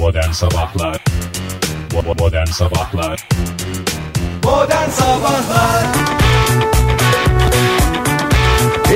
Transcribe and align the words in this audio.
Modern 0.00 0.30
Sabahlar 0.30 1.04
Modern 2.18 2.46
Sabahlar 2.46 3.28
Modern 4.44 4.90
Sabahlar 4.90 5.86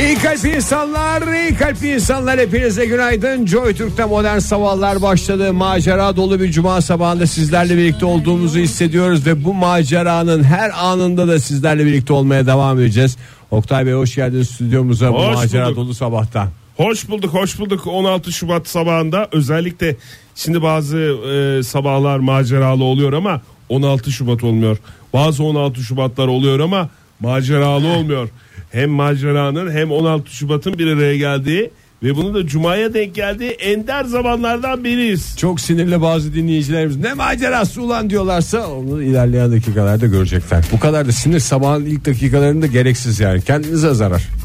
İyi 0.00 0.18
kalp 0.18 0.44
insanlar, 0.44 1.22
iyi 1.32 1.54
kalp 1.56 1.82
insanlar 1.84 2.40
hepinize 2.40 2.86
günaydın. 2.86 3.46
Joy 3.46 3.74
Türk'te 3.74 4.04
modern 4.04 4.38
sabahlar 4.38 5.02
başladı. 5.02 5.52
Macera 5.52 6.16
dolu 6.16 6.40
bir 6.40 6.50
cuma 6.52 6.80
sabahında 6.80 7.26
sizlerle 7.26 7.76
birlikte 7.76 8.06
olduğumuzu 8.06 8.58
hissediyoruz 8.58 9.26
ve 9.26 9.44
bu 9.44 9.54
maceranın 9.54 10.44
her 10.44 10.70
anında 10.84 11.28
da 11.28 11.40
sizlerle 11.40 11.86
birlikte 11.86 12.12
olmaya 12.12 12.46
devam 12.46 12.78
edeceğiz. 12.80 13.16
Oktay 13.50 13.86
Bey 13.86 13.92
hoş 13.92 14.14
geldiniz 14.14 14.50
stüdyomuza 14.50 15.12
bu 15.12 15.26
Hoş 15.26 15.36
macera 15.36 15.66
bulduk. 15.66 15.76
dolu 15.76 15.94
sabahta. 15.94 16.48
Hoş 16.76 17.08
bulduk 17.08 17.34
hoş 17.34 17.58
bulduk 17.58 17.86
16 17.86 18.32
Şubat 18.32 18.68
sabahında 18.68 19.28
özellikle 19.32 19.96
şimdi 20.34 20.62
bazı 20.62 20.98
e, 20.98 21.62
sabahlar 21.62 22.18
maceralı 22.18 22.84
oluyor 22.84 23.12
ama 23.12 23.42
16 23.68 24.12
Şubat 24.12 24.44
olmuyor. 24.44 24.76
Bazı 25.12 25.44
16 25.44 25.80
Şubatlar 25.80 26.28
oluyor 26.28 26.60
ama 26.60 26.88
maceralı 27.20 27.86
olmuyor. 27.86 28.28
Hem 28.72 28.90
maceranın 28.90 29.70
hem 29.70 29.90
16 29.90 30.34
Şubat'ın 30.36 30.78
bir 30.78 30.86
araya 30.86 31.16
geldiği 31.16 31.70
ve 32.02 32.16
bunu 32.16 32.34
da 32.34 32.46
Cuma'ya 32.46 32.94
denk 32.94 33.14
geldiği 33.14 33.50
ender 33.50 34.04
zamanlardan 34.04 34.84
biriyiz. 34.84 35.36
Çok 35.38 35.60
sinirli 35.60 36.02
bazı 36.02 36.34
dinleyicilerimiz 36.34 36.96
ne 36.96 37.14
macerası 37.14 37.82
ulan 37.82 38.10
diyorlarsa 38.10 38.68
onu 38.68 39.02
ilerleyen 39.02 39.52
dakikalarda 39.52 40.06
görecekler. 40.06 40.64
Bu 40.72 40.80
kadar 40.80 41.06
da 41.06 41.12
sinir 41.12 41.40
sabahın 41.40 41.84
ilk 41.84 42.06
dakikalarında 42.06 42.66
gereksiz 42.66 43.20
yani 43.20 43.42
kendinize 43.42 43.94
zarar. 43.94 44.43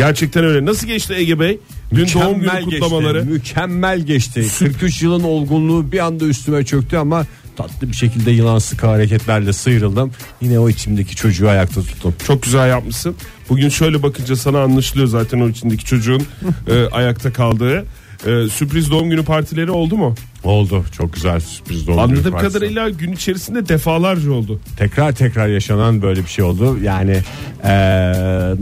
Gerçekten 0.00 0.44
öyle. 0.44 0.64
Nasıl 0.66 0.86
geçti 0.86 1.14
Ege 1.14 1.40
Bey? 1.40 1.58
Dün 1.94 2.08
doğum 2.14 2.40
günü 2.40 2.60
kutlamaları. 2.64 3.18
Geçti, 3.18 3.32
mükemmel 3.32 4.00
geçti. 4.00 4.46
43 4.58 5.02
yılın 5.02 5.24
olgunluğu 5.24 5.92
bir 5.92 5.98
anda 5.98 6.24
üstüme 6.24 6.64
çöktü 6.64 6.96
ama 6.96 7.26
tatlı 7.56 7.88
bir 7.88 7.96
şekilde 7.96 8.30
yılan 8.30 8.58
sıkı 8.58 8.86
hareketlerle 8.86 9.52
sıyrıldım. 9.52 10.12
Yine 10.40 10.58
o 10.58 10.68
içimdeki 10.68 11.16
çocuğu 11.16 11.48
ayakta 11.48 11.82
tuttum. 11.82 12.14
Çok 12.26 12.42
güzel 12.42 12.68
yapmışsın. 12.68 13.14
Bugün 13.48 13.68
şöyle 13.68 14.02
bakınca 14.02 14.36
sana 14.36 14.62
anlaşılıyor 14.62 15.08
zaten 15.08 15.40
o 15.40 15.48
içindeki 15.48 15.84
çocuğun 15.84 16.22
e, 16.68 16.84
ayakta 16.92 17.32
kaldığı. 17.32 17.84
E, 18.26 18.48
sürpriz 18.48 18.90
doğum 18.90 19.10
günü 19.10 19.24
partileri 19.24 19.70
oldu 19.70 19.96
mu? 19.96 20.14
Oldu. 20.44 20.84
Çok 20.92 21.12
güzel 21.14 21.40
sürpriz 21.40 21.86
doğum 21.86 21.96
günü 21.96 22.02
Anladığım 22.16 22.32
partisi. 22.32 22.52
kadarıyla 22.52 22.90
gün 22.90 23.12
içerisinde 23.12 23.68
defalarca 23.68 24.30
oldu. 24.32 24.60
Tekrar 24.76 25.12
tekrar 25.12 25.48
yaşanan 25.48 26.02
böyle 26.02 26.20
bir 26.20 26.28
şey 26.28 26.44
oldu. 26.44 26.78
Yani 26.82 27.16
eee, 27.64 27.70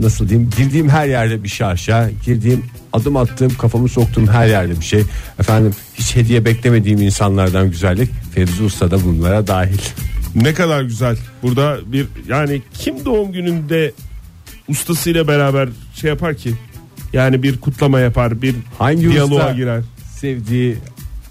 nasıl 0.01 0.29
diyeyim 0.29 0.49
girdiğim 0.57 0.89
her 0.89 1.07
yerde 1.07 1.43
bir 1.43 1.49
şarşa 1.49 2.09
girdiğim 2.25 2.65
adım 2.93 3.17
attığım 3.17 3.53
kafamı 3.57 3.89
soktuğum 3.89 4.27
her 4.27 4.47
yerde 4.47 4.79
bir 4.79 4.85
şey. 4.85 5.03
Efendim 5.39 5.73
hiç 5.95 6.15
hediye 6.15 6.45
beklemediğim 6.45 7.01
insanlardan 7.01 7.69
güzellik 7.71 8.09
Fevzi 8.35 8.63
Usta 8.63 8.91
da 8.91 9.03
bunlara 9.05 9.47
dahil. 9.47 9.77
Ne 10.35 10.53
kadar 10.53 10.81
güzel. 10.81 11.17
Burada 11.43 11.77
bir 11.85 12.07
yani 12.27 12.61
kim 12.73 13.05
doğum 13.05 13.31
gününde 13.31 13.91
ustasıyla 14.67 15.27
beraber 15.27 15.69
şey 15.95 16.09
yapar 16.09 16.35
ki? 16.35 16.53
Yani 17.13 17.43
bir 17.43 17.57
kutlama 17.59 17.99
yapar, 17.99 18.41
bir 18.41 18.55
Hangi 18.79 19.11
diyaloğa 19.11 19.39
usta 19.39 19.51
girer. 19.51 19.81
sevdiği 20.19 20.75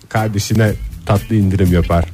kardeşine 0.08 0.72
tatlı 1.06 1.34
indirim 1.36 1.72
yapar. 1.72 2.04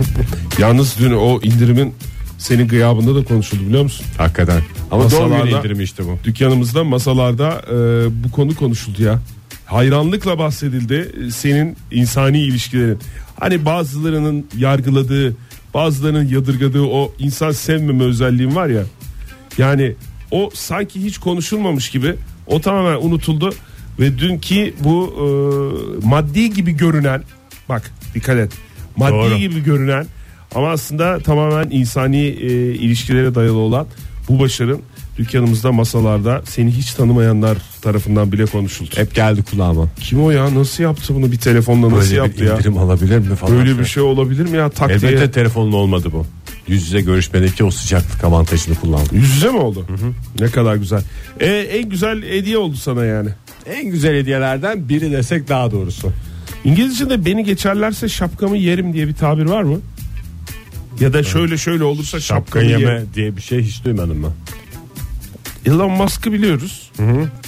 Yalnız 0.58 0.96
dün 0.98 1.12
o 1.12 1.40
indirimin 1.42 1.94
senin 2.38 2.68
gıyabında 2.68 3.14
da 3.14 3.24
konuşuldu 3.24 3.62
biliyor 3.62 3.82
musun? 3.82 4.06
Hakikaten. 4.18 4.60
Ama 4.90 5.10
doğum 5.10 5.28
günü 5.28 5.38
Masalarda- 5.38 5.58
indirimi 5.58 5.82
işte 5.82 6.04
bu. 6.04 6.18
Dükkanımızda 6.24 6.84
masalarda 6.84 7.62
e, 7.70 7.74
bu 8.24 8.30
konu 8.30 8.54
konuşuldu 8.54 9.02
ya. 9.02 9.18
Hayranlıkla 9.66 10.38
bahsedildi 10.38 11.12
e, 11.26 11.30
senin 11.30 11.76
insani 11.90 12.38
ilişkilerin. 12.40 12.98
Hani 13.40 13.64
bazılarının 13.64 14.46
yargıladığı, 14.58 15.36
bazılarının 15.74 16.28
yadırgadığı 16.28 16.82
o 16.82 17.12
insan 17.18 17.50
sevmeme 17.50 18.04
özelliğin 18.04 18.54
var 18.54 18.66
ya. 18.68 18.82
Yani 19.58 19.94
o 20.30 20.50
sanki 20.54 21.04
hiç 21.04 21.18
konuşulmamış 21.18 21.90
gibi 21.90 22.14
o 22.46 22.60
tamamen 22.60 22.96
unutuldu 22.96 23.54
ve 24.00 24.18
dünkü 24.18 24.74
bu 24.84 25.14
e, 25.14 26.06
maddi 26.06 26.54
gibi 26.54 26.72
görünen 26.72 27.22
bak 27.68 27.90
dikkat 28.14 28.36
et. 28.36 28.52
Maddi 28.96 29.12
Doğru. 29.12 29.36
gibi 29.36 29.64
görünen 29.64 30.06
ama 30.54 30.70
aslında 30.70 31.18
tamamen 31.18 31.70
insani 31.70 32.26
e, 32.26 32.74
ilişkilere 32.74 33.34
dayalı 33.34 33.58
olan 33.58 33.86
bu 34.28 34.40
başarın 34.40 34.80
dükkanımızda 35.18 35.72
masalarda 35.72 36.42
seni 36.44 36.70
hiç 36.70 36.92
tanımayanlar 36.92 37.58
tarafından 37.82 38.32
bile 38.32 38.46
konuşuldu. 38.46 38.90
Hep 38.96 39.14
geldi 39.14 39.42
kulağıma. 39.50 39.88
Kim 40.00 40.24
o 40.24 40.30
ya 40.30 40.54
nasıl 40.54 40.82
yaptı 40.82 41.14
bunu 41.14 41.32
bir 41.32 41.38
telefonla 41.38 41.86
nasıl 41.90 42.00
Böyle 42.00 42.14
yaptı 42.14 42.40
bir 42.40 42.46
ya? 42.46 42.54
indirim 42.54 42.78
alabilir 42.78 43.18
mi 43.18 43.36
falan. 43.36 43.56
Böyle 43.56 43.78
bir 43.78 43.84
şey 43.84 44.02
olabilir 44.02 44.48
mi 44.48 44.56
ya 44.56 44.68
tak 44.68 44.88
diye. 44.88 45.12
Elbette 45.12 45.30
telefonla 45.30 45.76
olmadı 45.76 46.08
bu. 46.12 46.26
Yüz 46.68 46.82
yüze 46.86 47.00
görüşmedeki 47.00 47.64
o 47.64 47.70
sıcaklık 47.70 48.24
avantajını 48.24 48.74
kullandım. 48.74 49.16
Yüz 49.16 49.34
yüze 49.34 49.50
mi 49.50 49.58
oldu? 49.58 49.86
Ne 50.40 50.46
kadar 50.46 50.76
güzel. 50.76 51.02
E, 51.40 51.46
en 51.56 51.88
güzel 51.88 52.22
hediye 52.22 52.58
oldu 52.58 52.76
sana 52.76 53.04
yani. 53.04 53.28
En 53.66 53.90
güzel 53.90 54.14
hediyelerden 54.14 54.88
biri 54.88 55.12
desek 55.12 55.48
daha 55.48 55.70
doğrusu. 55.70 56.12
İngilizce'de 56.64 57.24
beni 57.24 57.44
geçerlerse 57.44 58.08
şapkamı 58.08 58.56
yerim 58.56 58.92
diye 58.92 59.08
bir 59.08 59.14
tabir 59.14 59.44
var 59.44 59.62
mı? 59.62 59.80
Ya 61.00 61.12
da 61.12 61.22
şöyle 61.22 61.56
şöyle 61.58 61.84
olursa 61.84 62.20
Şapka 62.20 62.44
şapkamı 62.60 62.64
yeme 62.80 62.92
yerim. 62.92 63.08
diye 63.14 63.36
bir 63.36 63.42
şey 63.42 63.62
hiç 63.62 63.84
duymadım 63.84 64.22
ben. 64.22 64.32
Elon 65.72 65.90
Musk'ı 65.90 66.32
biliyoruz. 66.32 66.90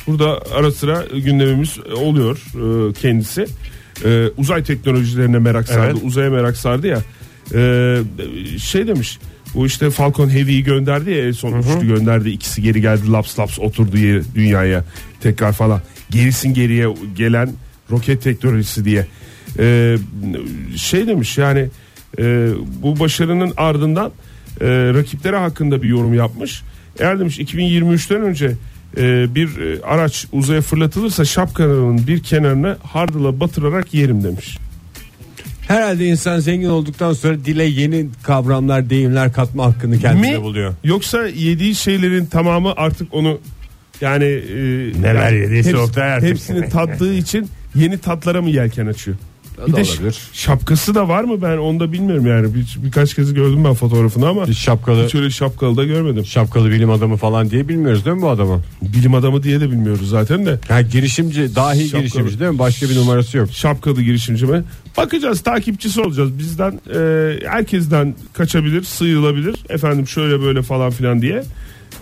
Burada 0.07 0.41
ara 0.55 0.71
sıra 0.73 1.05
gündemimiz 1.25 1.79
oluyor 1.97 2.37
e, 2.55 2.93
kendisi. 2.93 3.47
E, 4.05 4.29
uzay 4.37 4.63
teknolojilerine 4.65 5.39
merak 5.39 5.69
sardı, 5.69 5.91
Evet. 5.93 6.03
uzaya 6.05 6.31
merak 6.31 6.57
sardı 6.57 6.87
ya. 6.87 6.99
E, 7.55 7.99
şey 8.59 8.87
demiş. 8.87 9.19
Bu 9.55 9.67
işte 9.67 9.91
Falcon 9.91 10.29
Heavy'yi 10.29 10.65
gönderdi 10.65 11.11
ya 11.11 11.27
en 11.27 11.33
son 11.33 11.59
üçlü 11.59 11.87
gönderdi. 11.87 12.31
ikisi 12.31 12.63
geri 12.63 12.81
geldi 12.81 13.13
laps 13.13 13.39
laps 13.39 13.59
oturdu 13.59 13.97
yeri, 13.99 14.23
dünyaya 14.35 14.85
tekrar 15.21 15.53
falan. 15.53 15.83
Gerisin 16.11 16.55
geriye 16.55 16.95
gelen 17.17 17.53
roket 17.91 18.23
teknolojisi 18.23 18.85
diye. 18.85 19.07
E, 19.59 19.97
şey 20.77 21.07
demiş 21.07 21.39
yani 21.39 21.69
e, 22.19 22.49
bu 22.83 23.01
başarının 23.01 23.53
ardından 23.57 24.13
e, 24.61 24.67
rakiplere 24.95 25.37
hakkında 25.37 25.83
bir 25.83 25.89
yorum 25.89 26.15
yapmış. 26.15 26.63
Eğer 26.99 27.21
demiş 27.21 27.39
2023'ten 27.39 28.23
önce 28.23 28.53
e, 28.97 29.35
bir 29.35 29.59
e, 29.59 29.83
araç 29.83 30.27
uzaya 30.33 30.61
fırlatılırsa 30.61 31.25
şapkanın 31.25 32.07
bir 32.07 32.23
kenarını 32.23 32.77
hardala 32.83 33.41
batırarak 33.41 33.95
yerim 33.95 34.25
demiş. 34.25 34.59
Herhalde 35.69 36.07
insan 36.07 36.39
zengin 36.41 36.69
olduktan 36.69 37.13
sonra 37.13 37.45
dile 37.45 37.65
yeni 37.65 38.07
kavramlar, 38.23 38.91
deyimler 38.91 39.33
katma 39.33 39.65
hakkını 39.67 39.99
kendine 39.99 40.37
Mi? 40.37 40.43
buluyor. 40.43 40.75
Yoksa 40.85 41.27
yediği 41.27 41.75
şeylerin 41.75 42.27
tamamı 42.27 42.73
artık 42.77 43.15
onu 43.15 43.41
yani 44.01 44.25
e, 44.25 44.57
Neler 45.03 45.33
yani 45.33 45.37
yediyse 45.43 45.71
hepsi- 45.71 45.77
Oktay 45.83 46.13
artık. 46.13 46.29
hepsini 46.29 46.69
tattığı 46.69 47.15
için 47.15 47.49
yeni 47.75 47.99
tatlara 47.99 48.43
mı 48.43 48.51
yelken 48.51 48.87
açıyor? 48.87 49.17
Bir 49.67 49.73
de 49.73 49.77
olabilir. 49.77 50.19
şapkası 50.33 50.95
da 50.95 51.09
var 51.09 51.25
mı 51.25 51.43
ben 51.43 51.57
onu 51.59 51.81
da 51.81 51.93
bilmiyorum 51.93 52.27
yani 52.27 52.55
bir, 52.55 52.79
birkaç 52.85 53.15
kez 53.15 53.35
gördüm 53.35 53.65
ben 53.65 53.75
fotoğrafını 53.75 54.29
ama 54.29 54.47
Hiç 54.47 54.59
şapkalı, 54.59 55.05
hiç 55.07 55.15
öyle 55.15 55.31
şapkalı 55.31 55.77
da 55.77 55.85
görmedim. 55.85 56.25
şapkalı 56.27 56.71
bilim 56.71 56.91
adamı 56.91 57.17
falan 57.17 57.51
diye 57.51 57.69
bilmiyoruz 57.69 58.05
değil 58.05 58.17
mi 58.17 58.23
bu 58.23 58.29
adamı? 58.31 58.61
Bilim 58.83 59.15
adamı 59.15 59.43
diye 59.43 59.61
de 59.61 59.71
bilmiyoruz 59.71 60.09
zaten 60.11 60.47
de. 60.47 60.59
Ha, 60.69 60.83
girişimci, 60.83 61.57
dahi 61.57 61.81
Şapkalı. 61.83 62.01
girişimci 62.01 62.41
değil 62.41 62.51
mi? 62.51 62.59
Başka 62.59 62.89
bir 62.89 62.97
numarası 62.97 63.37
yok. 63.39 63.49
şapkalı 63.53 64.03
girişimci 64.03 64.47
mi? 64.47 64.63
Bakacağız 64.97 65.41
takipçisi 65.41 66.01
olacağız. 66.01 66.39
Bizden 66.39 66.81
e, 66.95 67.01
herkesten 67.49 68.15
kaçabilir, 68.33 68.83
sıyrılabilir. 68.83 69.57
Efendim 69.69 70.09
şöyle 70.09 70.41
böyle 70.41 70.63
falan 70.63 70.91
filan 70.91 71.23
diye. 71.23 71.43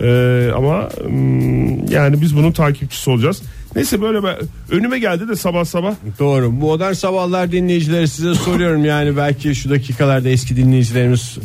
E, 0.01 0.49
ama 0.55 0.89
mm, 1.09 1.91
yani 1.91 2.21
biz 2.21 2.35
bunun 2.35 2.51
takipçisi 2.51 3.09
olacağız. 3.09 3.41
Neyse 3.77 4.01
böyle 4.01 4.23
ben, 4.23 4.35
önüme 4.71 4.99
geldi 4.99 5.27
de 5.27 5.35
sabah 5.35 5.65
sabah 5.65 5.95
Doğru. 6.19 6.51
Modern 6.51 6.93
sabahlar 6.93 7.51
dinleyicileri 7.51 8.07
size 8.07 8.35
soruyorum 8.35 8.85
yani 8.85 9.17
belki 9.17 9.55
şu 9.55 9.69
dakikalarda 9.69 10.29
eski 10.29 10.57
dinleyicilerimiz 10.57 11.37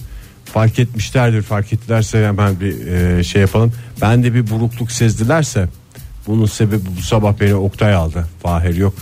fark 0.45 0.79
etmişlerdir. 0.79 1.43
Fark 1.43 1.73
ettilerse 1.73 2.27
hemen 2.27 2.61
bir 2.61 2.87
e, 2.87 3.25
şey 3.25 3.41
yapalım. 3.41 3.73
Ben 4.01 4.25
de 4.25 4.35
bir 4.35 4.51
burukluk 4.51 4.93
sezdilerse 4.93 5.69
bunun 6.27 6.47
sebebi 6.47 6.83
bu 6.99 7.03
sabah 7.03 7.35
beni 7.41 7.55
Oktay 7.55 7.95
aldı. 7.95 8.27
Fahir 8.43 8.75
yok. 8.77 8.95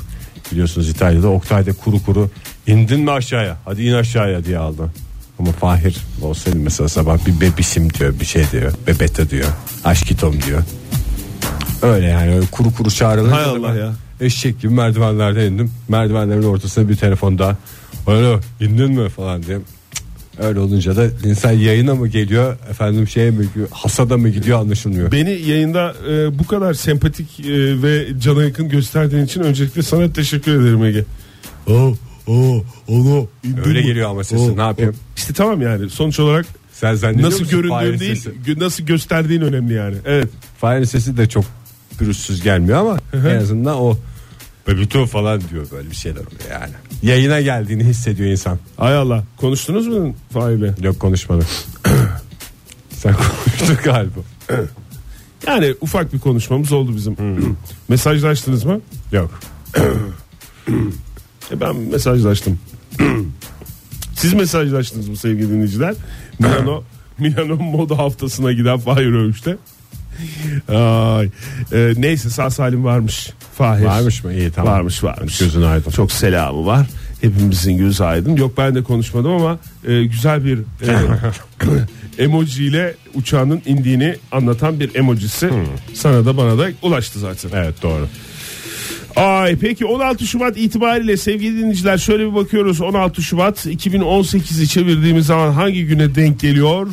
Biliyorsunuz 0.52 0.88
İtalya'da 0.88 1.28
Oktay'da 1.28 1.72
kuru 1.72 2.02
kuru 2.02 2.30
indin 2.66 3.00
mi 3.00 3.10
aşağıya? 3.10 3.56
Hadi 3.64 3.82
in 3.82 3.92
aşağıya 3.92 4.44
diye 4.44 4.58
aldı. 4.58 4.92
Ama 5.38 5.52
Fahir 5.52 5.96
olsaydı 6.22 6.58
mesela 6.58 6.88
sabah 6.88 7.26
bir 7.26 7.40
bebisim 7.40 7.94
diyor 7.94 8.20
bir 8.20 8.26
şey 8.26 8.44
diyor. 8.52 8.72
Bebete 8.86 9.30
diyor. 9.30 9.48
Aşkitom 9.84 10.42
diyor. 10.42 10.62
Öyle 11.82 12.06
yani 12.06 12.34
öyle 12.34 12.46
kuru 12.46 12.74
kuru 12.74 12.90
çağrılınca 12.90 13.36
Hay 13.36 13.44
Allah 13.44 13.74
ya. 13.74 13.92
Eşek 14.20 14.60
gibi 14.60 14.72
merdivenlerden 14.74 15.52
indim. 15.52 15.70
Merdivenlerin 15.88 16.42
ortasına 16.42 16.88
bir 16.88 16.96
telefon 16.96 17.38
daha. 17.38 17.56
Alo 18.06 18.40
indin 18.60 18.92
mi 18.92 19.08
falan 19.08 19.42
diye. 19.42 19.58
Öyle 20.38 20.60
olunca 20.60 20.96
da 20.96 21.06
insan 21.24 21.52
yayına 21.52 21.94
mı 21.94 22.08
geliyor 22.08 22.56
efendim 22.70 23.08
şeye 23.08 23.30
mi 23.30 23.46
gidiyor 23.46 23.68
hasada 23.70 24.16
mı 24.16 24.28
gidiyor 24.28 24.58
anlaşılmıyor. 24.60 25.12
beni 25.12 25.30
yayında 25.30 25.94
e, 26.10 26.38
bu 26.38 26.46
kadar 26.46 26.74
sempatik 26.74 27.40
e, 27.40 27.82
ve 27.82 28.06
cana 28.20 28.44
yakın 28.44 28.68
gösterdiğin 28.68 29.24
için 29.24 29.40
öncelikle 29.40 29.82
sana 29.82 30.12
teşekkür 30.12 30.60
ederim 30.62 30.84
Ege. 30.84 31.04
Oh, 31.66 31.94
Oo, 32.26 32.64
onu 32.88 33.28
Öyle 33.66 33.80
mi? 33.80 33.86
geliyor 33.86 34.10
ama 34.10 34.24
sesi, 34.24 34.56
ne 34.56 34.60
yapayım? 34.62 34.94
İşte 35.16 35.32
tamam 35.34 35.62
yani 35.62 35.90
sonuç 35.90 36.20
olarak 36.20 36.46
Sen 36.72 36.94
zannediyor 36.94 37.26
nasıl 37.30 37.40
musun 37.40 37.50
göründüğün 37.58 37.74
Fahir'in 37.74 37.98
değil 38.00 38.14
sesi? 38.14 38.30
gö- 38.46 38.60
nasıl 38.60 38.84
gösterdiğin 38.84 39.40
önemli 39.40 39.74
yani. 39.74 39.96
Evet. 40.06 40.28
Fahir'in 40.60 40.84
sesi 40.84 41.16
de 41.16 41.28
çok 41.28 41.44
pürüzsüz 42.00 42.42
gelmiyor 42.42 42.78
ama 42.78 42.98
en 43.12 43.36
azından 43.36 43.76
o 43.76 43.96
Bebito 44.68 45.06
falan 45.06 45.40
diyor 45.50 45.66
böyle 45.72 45.90
bir 45.90 45.96
şeyler 45.96 46.20
oluyor 46.20 46.60
yani. 46.60 46.72
Yayına 47.02 47.40
geldiğini 47.40 47.84
hissediyor 47.84 48.30
insan. 48.30 48.58
Hay 48.76 48.96
Allah. 48.96 49.24
Konuştunuz 49.36 49.86
mu 49.86 50.14
Fahir 50.32 50.62
Bey? 50.62 50.70
Yok 50.82 51.00
konuşmadı. 51.00 51.46
Sen 52.90 53.14
konuştun 53.14 53.76
galiba. 53.84 54.20
Yani 55.46 55.74
ufak 55.80 56.12
bir 56.12 56.18
konuşmamız 56.18 56.72
oldu 56.72 56.96
bizim. 56.96 57.16
Mesajlaştınız 57.88 58.64
mı? 58.64 58.80
Yok. 59.12 59.40
E 61.50 61.60
ben 61.60 61.76
mesajlaştım. 61.76 62.58
Siz 64.14 64.34
mesajlaştınız 64.34 65.08
mı 65.08 65.16
sevgili 65.16 65.50
dinleyiciler? 65.50 65.94
Milano 66.38 66.84
Milano 67.18 67.56
moda 67.56 67.98
haftasına 67.98 68.52
giden 68.52 68.78
Fahir 68.78 69.12
Öğüş'te. 69.12 69.56
Ay. 70.68 71.28
E, 71.72 71.92
neyse 71.96 72.30
sağ 72.30 72.50
salim 72.50 72.84
varmış. 72.84 73.30
Fahir. 73.54 73.84
Varmış 73.84 74.24
mı? 74.24 74.32
İyi 74.32 74.50
tamam. 74.50 74.72
Varmış 74.72 75.04
varmış. 75.04 75.38
Gözün 75.38 75.62
aydın. 75.62 75.90
Çok 75.90 76.12
selamı 76.12 76.66
var. 76.66 76.86
Hepimizin 77.20 77.76
gözü 77.76 78.04
aydın. 78.04 78.36
Yok 78.36 78.58
ben 78.58 78.74
de 78.74 78.82
konuşmadım 78.82 79.30
ama 79.32 79.58
e, 79.88 80.04
güzel 80.04 80.44
bir 80.44 80.58
e, 80.58 80.92
emoji 82.24 82.64
ile 82.64 82.94
uçağının 83.14 83.62
indiğini 83.66 84.16
anlatan 84.32 84.80
bir 84.80 84.94
emojisi 84.94 85.50
sana 85.94 86.24
da 86.26 86.36
bana 86.36 86.58
da 86.58 86.68
ulaştı 86.82 87.18
zaten. 87.18 87.50
Evet 87.54 87.82
doğru. 87.82 88.08
Ay 89.16 89.56
peki 89.56 89.86
16 89.86 90.26
Şubat 90.26 90.58
itibariyle 90.58 91.16
sevgili 91.16 91.58
dinleyiciler 91.58 91.98
şöyle 91.98 92.26
bir 92.26 92.34
bakıyoruz 92.34 92.80
16 92.80 93.22
Şubat 93.22 93.66
2018'i 93.66 94.68
çevirdiğimiz 94.68 95.26
zaman 95.26 95.52
hangi 95.52 95.86
güne 95.86 96.14
denk 96.14 96.40
geliyor? 96.40 96.88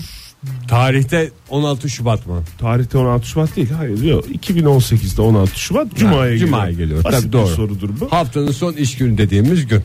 Tarihte 0.67 1.31
16 1.49 1.89
Şubat 1.89 2.27
mı? 2.27 2.43
Tarihte 2.57 2.97
16 2.97 3.27
Şubat 3.27 3.55
değil 3.55 3.69
hayır 3.71 4.03
yok 4.03 4.25
2018'de 4.27 5.21
16 5.21 5.59
Şubat 5.59 5.95
Cuma'ya 5.95 6.31
geliyor. 6.31 6.47
Cuma'ya 6.47 6.71
geliyor. 6.71 7.03
Basit 7.03 7.21
Tabii 7.21 7.33
doğru. 7.33 7.49
bir 7.49 7.55
sorudur 7.55 7.89
bu. 7.99 8.11
Haftanın 8.11 8.51
son 8.51 8.73
iş 8.73 8.97
günü 8.97 9.17
dediğimiz 9.17 9.67
gün. 9.67 9.81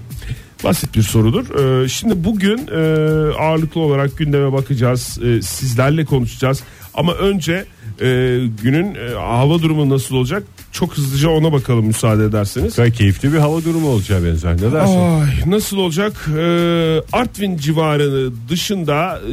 Basit 0.64 0.94
bir 0.94 1.02
sorudur. 1.02 1.58
Ee, 1.84 1.88
şimdi 1.88 2.24
bugün 2.24 2.58
e, 2.58 2.78
ağırlıklı 3.34 3.80
olarak 3.80 4.18
gündeme 4.18 4.52
bakacağız. 4.52 5.18
Ee, 5.24 5.42
sizlerle 5.42 6.04
konuşacağız. 6.04 6.62
Ama 6.94 7.12
önce 7.14 7.52
e, 8.00 8.06
günün 8.62 8.94
e, 8.94 9.14
hava 9.14 9.62
durumu 9.62 9.88
nasıl 9.90 10.16
olacak? 10.16 10.42
Çok 10.72 10.96
hızlıca 10.96 11.28
ona 11.28 11.52
bakalım 11.52 11.86
müsaade 11.86 12.24
ederseniz. 12.24 12.68
Güzel 12.68 12.90
keyifli 12.92 13.32
bir 13.32 13.38
hava 13.38 13.64
durumu 13.64 13.88
olacağı 13.88 14.24
benzer. 14.24 14.56
Ne 14.56 14.72
dersin? 14.72 14.98
Ay, 14.98 15.26
nasıl 15.46 15.76
olacak? 15.76 16.26
Ee, 16.38 17.00
Artvin 17.12 17.56
civarı 17.56 18.30
dışında 18.48 19.18
e, 19.18 19.32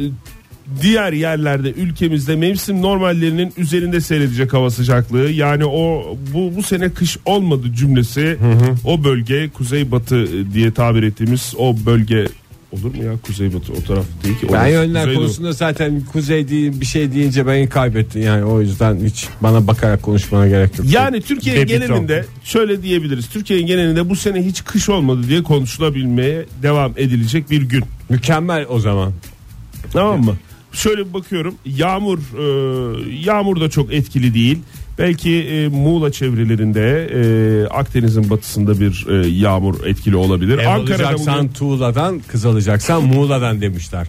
diğer 0.82 1.12
yerlerde 1.12 1.70
ülkemizde 1.72 2.36
mevsim 2.36 2.82
normallerinin 2.82 3.52
üzerinde 3.56 4.00
seyredecek 4.00 4.52
hava 4.52 4.70
sıcaklığı. 4.70 5.30
Yani 5.30 5.64
o 5.64 6.16
bu 6.34 6.56
bu 6.56 6.62
sene 6.62 6.90
kış 6.90 7.18
olmadı 7.24 7.66
cümlesi. 7.76 8.36
O 8.84 9.04
bölge 9.04 9.48
kuzeybatı 9.48 10.26
diye 10.54 10.70
tabir 10.70 11.02
ettiğimiz 11.02 11.54
o 11.58 11.76
bölge 11.86 12.26
olur 12.72 12.94
mu 12.94 13.04
ya 13.04 13.12
kuzeybatı 13.22 13.72
o 13.72 13.82
taraf 13.82 14.04
değil 14.24 14.38
ki. 14.38 14.46
Ben 14.52 14.66
yönler 14.66 15.02
kuzeydoğu. 15.02 15.22
konusunda 15.22 15.52
zaten 15.52 16.02
kuzey 16.12 16.48
değil 16.48 16.80
bir 16.80 16.86
şey 16.86 17.12
deyince 17.12 17.46
beni 17.46 17.68
kaybettin 17.68 18.20
yani 18.22 18.44
o 18.44 18.60
yüzden 18.60 18.96
hiç 19.04 19.28
bana 19.40 19.66
bakarak 19.66 20.02
konuşmana 20.02 20.48
gerek 20.48 20.78
yok. 20.78 20.86
Yani 20.90 21.22
Türkiye'nin 21.22 21.66
genelinde 21.66 22.24
şöyle 22.44 22.82
diyebiliriz. 22.82 23.28
Türkiye'nin 23.28 23.66
genelinde 23.66 24.10
bu 24.10 24.16
sene 24.16 24.46
hiç 24.46 24.64
kış 24.64 24.88
olmadı 24.88 25.20
diye 25.28 25.42
konuşulabilmeye 25.42 26.44
devam 26.62 26.92
edilecek 26.96 27.50
bir 27.50 27.62
gün. 27.62 27.84
mükemmel 28.08 28.66
o 28.68 28.80
zaman. 28.80 29.12
Tamam 29.92 30.24
mı? 30.24 30.36
Şöyle 30.72 31.08
bir 31.08 31.14
bakıyorum. 31.14 31.54
Yağmur 31.66 32.18
e, 32.18 33.10
yağmur 33.24 33.60
da 33.60 33.70
çok 33.70 33.92
etkili 33.92 34.34
değil. 34.34 34.58
Belki 34.98 35.36
e, 35.36 35.68
Muğla 35.68 36.12
çevrelerinde 36.12 37.10
e, 37.14 37.20
Akdeniz'in 37.68 38.30
batısında 38.30 38.80
bir 38.80 39.06
e, 39.10 39.28
yağmur 39.28 39.84
etkili 39.86 40.16
olabilir. 40.16 40.58
Ev 40.58 40.66
Ankara'da 40.68 41.08
alacaksan 41.08 41.38
bugün 41.38 41.52
Tuğla'dan 41.52 42.20
kız 42.28 42.46
alacaksan 42.46 43.02
Muğla'dan 43.04 43.60
demişler. 43.60 44.06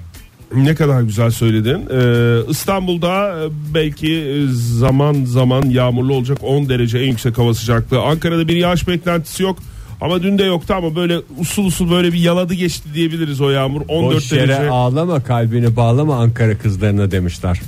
ne 0.56 0.76
kadar 0.76 1.02
güzel 1.02 1.32
söyledin. 1.32 1.80
E, 1.94 2.50
İstanbul'da 2.50 3.44
e, 3.44 3.50
belki 3.74 4.16
e, 4.16 4.48
zaman 4.52 5.26
zaman 5.26 5.64
yağmurlu 5.70 6.14
olacak 6.14 6.38
10 6.42 6.70
derece 6.70 7.00
en 7.00 7.08
yüksek 7.08 7.38
hava 7.38 7.54
sıcaklığı. 7.54 8.02
Ankara'da 8.02 8.48
bir 8.48 8.56
yağış 8.56 8.88
beklentisi 8.88 9.44
yok. 9.44 9.60
Ama 10.02 10.24
dün 10.24 10.38
de 10.38 10.44
yoktu 10.44 10.74
ama 10.78 10.96
böyle 10.96 11.18
usul 11.40 11.66
usul 11.66 11.92
böyle 11.92 12.14
bir 12.14 12.20
yaladı 12.20 12.54
geçti 12.54 12.90
diyebiliriz 12.94 13.42
o 13.42 13.50
yağmur. 13.50 13.82
14 13.88 14.16
Boş 14.16 14.32
yere 14.32 14.48
derece. 14.48 14.70
ağlama 14.70 15.24
kalbini 15.24 15.76
bağlama 15.76 16.16
Ankara 16.16 16.58
kızlarına 16.58 17.12
demişler. 17.12 17.62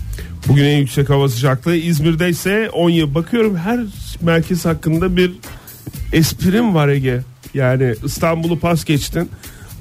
Bugün 0.47 0.63
en 0.63 0.77
yüksek 0.77 1.09
hava 1.09 1.29
sıcaklığı 1.29 1.75
İzmir'de 1.75 2.29
ise 2.29 2.69
17. 2.73 3.15
Bakıyorum 3.15 3.57
her 3.57 3.79
merkez 4.21 4.65
hakkında 4.65 5.17
bir 5.17 5.31
esprim 6.13 6.75
var 6.75 6.87
Ege. 6.87 7.21
Yani 7.53 7.95
İstanbul'u 8.05 8.59
pas 8.59 8.85
geçtin. 8.85 9.29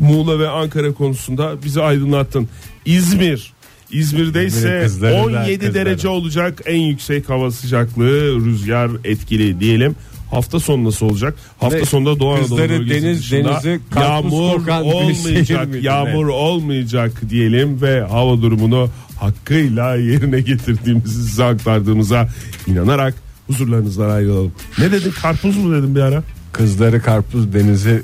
Muğla 0.01 0.39
ve 0.39 0.49
Ankara 0.49 0.93
konusunda 0.93 1.63
bizi 1.65 1.83
aydınlattın. 1.83 2.49
İzmir. 2.85 3.53
İzmir'de 3.91 4.47
ise 4.47 4.59
İzmir'in 4.59 4.83
kızları 4.83 5.15
da 5.15 5.23
17 5.23 5.59
kızları. 5.59 5.75
derece 5.75 6.09
olacak 6.09 6.61
en 6.67 6.81
yüksek 6.81 7.29
hava 7.29 7.51
sıcaklığı 7.51 8.45
rüzgar 8.45 8.91
etkili 9.05 9.61
diyelim. 9.61 9.97
Hafta 10.33 10.61
sonu 10.61 10.85
nasıl 10.85 11.07
olacak? 11.07 11.35
Hafta 11.61 11.77
Ve 11.77 11.85
sonunda 11.85 12.19
Doğu 12.21 12.31
Anadolu 12.31 12.43
kızları 12.49 12.69
bölgesi 12.71 13.07
deniz- 13.07 13.31
denizi 13.33 13.81
karpuz 13.91 14.33
yağmur 14.33 14.59
kokan 14.59 14.85
bir 14.85 15.15
şehir 15.15 15.25
olmayacak. 15.55 15.69
Yağmur 15.83 16.27
olmayacak 16.27 17.13
diyelim 17.31 17.83
ve 17.83 18.01
hava 18.03 18.43
durumunu 18.43 18.89
hakkıyla 19.21 19.97
yerine 19.97 20.41
getirdiğimizi 20.41 21.15
size 21.29 21.45
aktardığımıza 21.45 22.29
inanarak 22.67 23.15
huzurlarınızdan 23.47 24.11
ayrılalım. 24.11 24.53
Ne 24.79 24.93
dedin 24.93 25.11
karpuz 25.23 25.57
mu 25.57 25.75
dedim 25.75 25.95
bir 25.95 26.01
ara? 26.01 26.23
Kızları 26.53 27.03
karpuz 27.03 27.53
denizi 27.53 28.03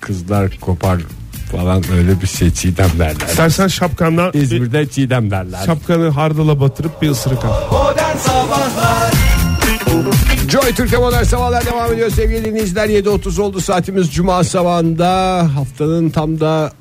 kızlar 0.00 0.50
kopar 0.60 1.00
falan 1.52 1.82
öyle 1.98 2.22
bir 2.22 2.26
şey 2.26 2.50
çiğdem 2.50 2.90
derler. 2.98 3.26
İstersen 3.28 3.68
şapkandan 3.68 4.32
bir 4.32 4.40
İzmir'de 4.40 4.86
çiğdem 4.88 5.30
derler. 5.30 5.62
şapkanı 5.66 6.08
hardala 6.08 6.60
batırıp 6.60 7.02
bir 7.02 7.08
ısırık 7.10 7.44
al. 7.44 7.52
Modern 7.72 8.16
Sabahlar 8.16 9.12
Joy 10.48 10.72
Türk'te 10.76 10.96
modern 10.96 11.22
sabahlar 11.22 11.66
devam 11.66 11.92
ediyor 11.92 12.10
sevgili 12.10 12.44
dinleyiciler 12.44 12.88
7.30 12.88 13.40
oldu 13.40 13.60
saatimiz 13.60 14.14
Cuma 14.14 14.44
sabahında 14.44 15.08
haftanın 15.56 16.10
tam 16.10 16.40
da 16.40 16.72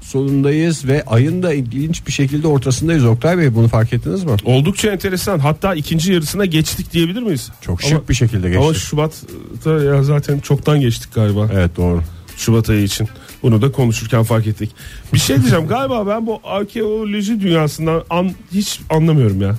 sonundayız 0.00 0.86
ve 0.86 1.04
ayın 1.06 1.42
da 1.42 1.54
ilginç 1.54 2.06
bir 2.06 2.12
şekilde 2.12 2.48
ortasındayız 2.48 3.04
Oktay 3.04 3.38
Bey 3.38 3.54
bunu 3.54 3.68
fark 3.68 3.92
ettiniz 3.92 4.24
mi? 4.24 4.30
Oldukça 4.44 4.90
enteresan. 4.90 5.38
Hatta 5.38 5.74
ikinci 5.74 6.12
yarısına 6.12 6.44
geçtik 6.44 6.92
diyebilir 6.92 7.22
miyiz? 7.22 7.50
Çok 7.60 7.82
şık 7.82 7.92
Ama- 7.92 8.08
bir 8.08 8.14
şekilde 8.14 8.56
Ama 8.56 8.70
geçti. 8.70 8.86
Şubat'ta 8.86 9.70
ya 9.70 10.02
zaten 10.02 10.38
çoktan 10.40 10.80
geçtik 10.80 11.14
galiba. 11.14 11.48
Evet 11.54 11.76
doğru. 11.76 12.02
Şubat 12.36 12.70
ayı 12.70 12.82
için. 12.82 13.08
Bunu 13.42 13.62
da 13.62 13.72
konuşurken 13.72 14.22
fark 14.22 14.46
ettik. 14.46 14.70
Bir 15.12 15.18
şey 15.18 15.40
diyeceğim 15.40 15.66
galiba 15.66 16.06
ben 16.06 16.26
bu 16.26 16.40
arkeoloji 16.44 17.40
dünyasından 17.40 18.02
an, 18.10 18.30
hiç 18.52 18.80
anlamıyorum 18.90 19.42
ya. 19.42 19.56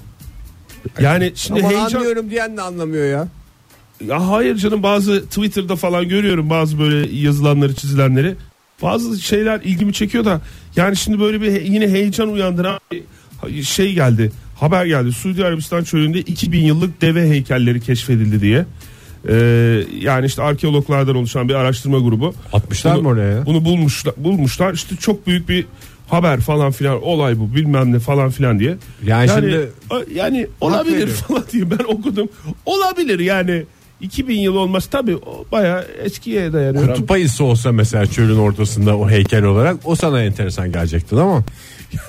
Yani 1.02 1.32
şimdi 1.36 1.60
Ama 1.60 1.70
heyecan... 1.70 2.00
anlıyorum 2.00 2.30
diyen 2.30 2.58
de 2.58 2.62
anlamıyor 2.62 3.06
ya. 3.06 3.28
Ya 4.08 4.30
hayır 4.30 4.56
canım 4.56 4.84
bazı 4.84 5.26
Twitter'da 5.26 5.76
falan 5.76 6.08
görüyorum 6.08 6.50
bazı 6.50 6.80
böyle 6.80 7.16
yazılanları 7.16 7.76
çizilenleri. 7.76 8.36
Bazı 8.82 9.22
şeyler 9.22 9.62
ilgimi 9.62 9.94
çekiyor 9.94 10.26
da 10.26 10.42
yani 10.76 10.96
şimdi 10.96 11.20
böyle 11.20 11.42
bir 11.42 11.62
yine 11.62 11.88
heyecan 11.88 12.30
uyandıran 12.30 12.80
bir 12.92 13.64
şey 13.64 13.94
geldi. 13.94 14.32
Haber 14.60 14.86
geldi. 14.86 15.12
Suudi 15.12 15.46
Arabistan 15.46 15.84
çölünde 15.84 16.20
2000 16.22 16.66
yıllık 16.66 17.02
deve 17.02 17.30
heykelleri 17.30 17.82
keşfedildi 17.82 18.42
diye. 18.42 18.66
Ee, 19.30 19.34
yani 20.00 20.26
işte 20.26 20.42
arkeologlardan 20.42 21.16
oluşan 21.16 21.50
bir 21.50 21.54
araştırma 21.54 22.00
grubu. 22.00 22.34
Atmışlar 22.54 22.96
Bunu- 22.96 23.02
mı 23.02 23.10
oraya 23.10 23.32
ya? 23.34 23.46
Bunu 23.46 23.66
bulmuşlar, 23.66 24.14
bulmuşlar. 24.18 24.74
İşte 24.74 24.96
çok 24.96 25.28
büyük 25.28 25.50
bir 25.50 25.66
haber 26.08 26.40
falan 26.42 26.72
filan 26.72 27.04
olay 27.04 27.40
bu 27.40 27.56
bilmem 27.56 27.94
ne 27.94 28.00
falan 28.00 28.30
filan 28.30 28.60
diye. 28.60 28.78
Yani 29.04 29.30
şimdi- 29.30 29.70
a- 29.90 30.02
yani 30.14 30.48
olabilir 30.62 31.08
falan 31.08 31.44
diye 31.52 31.72
ben 31.72 31.84
okudum. 31.88 32.30
Olabilir 32.66 33.20
yani 33.20 33.64
2000 34.02 34.40
yıl 34.40 34.56
olmaz 34.56 34.86
tabi 34.86 35.18
baya 35.52 35.86
eskiye 36.04 36.54
dayanıyor. 36.54 36.88
Kutup 36.88 37.12
ayısı 37.12 37.44
olsa 37.44 37.72
mesela 37.72 38.06
çölün 38.06 38.38
ortasında 38.38 38.98
o 38.98 39.10
heykel 39.10 39.44
olarak 39.44 39.78
o 39.84 39.96
sana 39.96 40.24
enteresan 40.24 40.72
gelecekti 40.72 41.16
ama 41.16 41.44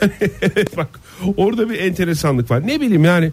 Bak 0.76 1.00
orada 1.36 1.70
bir 1.70 1.78
enteresanlık 1.78 2.50
var. 2.50 2.66
Ne 2.66 2.80
bileyim 2.80 3.04
yani 3.04 3.32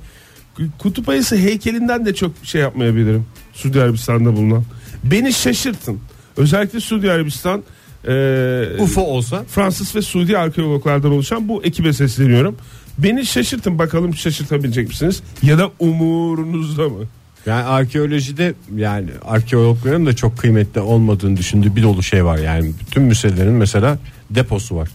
kutup 0.79 1.09
ayısı 1.09 1.35
heykelinden 1.37 2.05
de 2.05 2.15
çok 2.15 2.31
şey 2.43 2.61
yapmayabilirim. 2.61 3.25
Suudi 3.53 3.81
Arabistan'da 3.81 4.35
bulunan. 4.35 4.63
Beni 5.03 5.33
şaşırtın. 5.33 5.99
Özellikle 6.37 6.79
Suudi 6.79 7.11
Arabistan 7.11 7.63
e, 8.07 8.81
UFO 8.83 9.01
olsa 9.01 9.43
Fransız 9.47 9.95
ve 9.95 10.01
Suudi 10.01 10.37
arkeologlardan 10.37 11.11
oluşan 11.11 11.47
bu 11.47 11.63
ekibe 11.63 11.93
sesleniyorum. 11.93 12.55
Beni 12.97 13.25
şaşırtın 13.25 13.79
bakalım 13.79 14.15
şaşırtabilecek 14.15 14.87
misiniz? 14.87 15.21
Ya 15.43 15.57
da 15.57 15.71
umurunuzda 15.79 16.89
mı? 16.89 16.99
Yani 17.45 17.63
arkeolojide 17.63 18.53
yani 18.75 19.09
arkeologların 19.25 20.05
da 20.05 20.15
çok 20.15 20.37
kıymetli 20.37 20.81
olmadığını 20.81 21.37
düşündüğü 21.37 21.75
bir 21.75 21.83
dolu 21.83 22.03
şey 22.03 22.25
var. 22.25 22.37
Yani 22.37 22.71
bütün 22.79 23.03
müzelerin 23.03 23.53
mesela 23.53 23.97
deposu 24.29 24.75
var. 24.75 24.89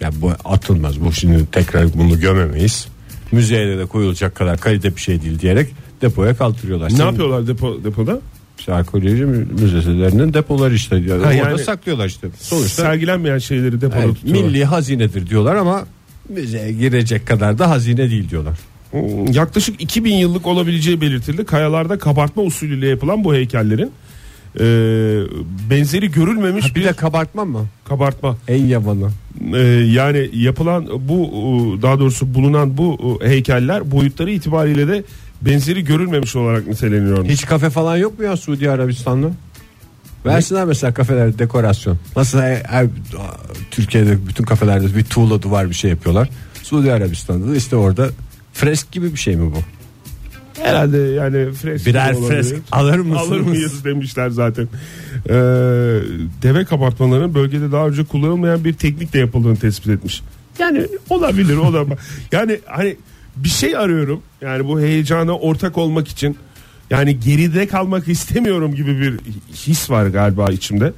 Ya 0.00 0.10
bu 0.20 0.32
atılmaz. 0.44 1.00
Bu 1.00 1.12
şimdi 1.12 1.46
tekrar 1.52 1.92
bunu 1.98 2.20
gömemeyiz. 2.20 2.88
Müzeye 3.32 3.78
de 3.78 3.86
koyulacak 3.86 4.34
kadar 4.34 4.58
kalite 4.58 4.96
bir 4.96 5.00
şey 5.00 5.22
değil 5.22 5.38
diyerek 5.40 5.70
depoya 6.02 6.36
kaldırıyorlar. 6.36 6.86
Ne 6.90 6.96
Senin- 6.96 7.06
yapıyorlar 7.06 7.46
depo, 7.46 7.84
depoda? 7.84 8.20
İşte 8.60 8.72
arkeoloji 8.72 9.24
müzelerinin 9.60 10.34
depoları 10.34 10.74
işte. 10.74 10.96
Yani 10.96 11.10
Ha, 11.10 11.16
orada 11.16 11.34
yani 11.34 11.58
saklıyorlar 11.58 12.06
işte. 12.06 12.28
Sonuçta 12.40 12.82
Sergilenmeyen 12.82 13.38
şeyleri 13.38 13.80
depoda 13.80 14.02
evet, 14.04 14.14
tutuyorlar. 14.14 14.42
milli 14.44 14.64
hazinedir 14.64 15.26
diyorlar 15.26 15.56
ama 15.56 15.86
müzeye 16.28 16.72
girecek 16.72 17.26
kadar 17.26 17.58
da 17.58 17.70
hazine 17.70 18.10
değil 18.10 18.30
diyorlar. 18.30 18.58
Hmm, 18.90 19.32
Yaklaşık 19.32 19.80
2000 19.82 20.14
yıllık 20.14 20.46
olabileceği 20.46 21.00
belirtildi. 21.00 21.44
Kayalarda 21.44 21.98
kabartma 21.98 22.42
usulüyle 22.42 22.88
yapılan 22.88 23.24
bu 23.24 23.34
heykellerin 23.34 23.90
e, 24.60 24.64
benzeri 25.70 26.10
görülmemiş 26.10 26.74
bir 26.76 26.80
bir 26.80 26.84
de 26.84 26.92
kabartma 26.92 27.44
mı? 27.44 27.66
kabartma. 27.84 28.36
En 28.48 28.64
yabanı. 28.66 29.10
E, 29.54 29.58
yani 29.92 30.30
yapılan 30.32 30.86
bu 31.08 31.24
e, 31.78 31.82
daha 31.82 32.00
doğrusu 32.00 32.34
bulunan 32.34 32.76
bu 32.78 33.18
e, 33.24 33.28
heykeller 33.28 33.90
boyutları 33.90 34.30
itibariyle 34.30 34.88
de 34.88 35.04
benzeri 35.42 35.84
görülmemiş 35.84 36.36
olarak 36.36 36.66
niteleniyor. 36.66 37.24
Hiç 37.24 37.46
kafe 37.46 37.70
falan 37.70 37.96
yok 37.96 38.18
mu 38.18 38.24
ya 38.24 38.36
Suudi 38.36 38.70
Arabistan'da? 38.70 39.30
Versinler 40.26 40.64
mesela 40.64 40.94
kafelerde 40.94 41.38
dekorasyon. 41.38 41.98
Nasıl 42.16 42.38
her, 42.38 42.56
her- 42.56 42.86
Türkiye'de 43.70 44.26
bütün 44.28 44.44
kafelerde 44.44 44.96
bir 44.96 45.04
tuğla 45.04 45.42
duvar 45.42 45.68
bir 45.70 45.74
şey 45.74 45.90
yapıyorlar. 45.90 46.28
Suudi 46.62 46.92
Arabistan'da 46.92 47.52
da 47.52 47.56
işte 47.56 47.76
orada 47.76 48.08
fresk 48.52 48.92
gibi 48.92 49.12
bir 49.12 49.18
şey 49.18 49.36
mi 49.36 49.52
bu? 49.52 49.58
Herhalde 50.62 50.96
yani 50.98 51.52
fresk 51.52 51.86
Birer 51.86 52.12
olabilir. 52.14 52.28
fresk 52.28 52.54
alır 52.72 52.98
mısınız? 52.98 53.28
Alır 53.28 53.40
mıyız 53.40 53.84
demişler 53.84 54.28
zaten. 54.30 54.68
Ee, 55.28 55.32
deve 56.42 56.64
kabartmalarının 56.64 57.34
bölgede 57.34 57.72
daha 57.72 57.88
önce 57.88 58.04
kullanılmayan 58.04 58.64
bir 58.64 58.72
teknikle 58.72 59.18
yapıldığını 59.18 59.56
tespit 59.56 59.88
etmiş. 59.88 60.22
Yani 60.58 60.86
olabilir 61.10 61.56
o 61.56 61.72
da. 61.72 61.84
Yani 62.32 62.60
hani 62.66 62.96
bir 63.44 63.48
şey 63.48 63.76
arıyorum. 63.76 64.22
Yani 64.40 64.68
bu 64.68 64.80
heyecana 64.80 65.32
ortak 65.38 65.78
olmak 65.78 66.08
için. 66.08 66.36
Yani 66.90 67.20
geride 67.20 67.66
kalmak 67.66 68.08
istemiyorum 68.08 68.74
gibi 68.74 69.00
bir 69.00 69.18
his 69.54 69.90
var 69.90 70.06
galiba 70.06 70.50
içimde. 70.52 70.92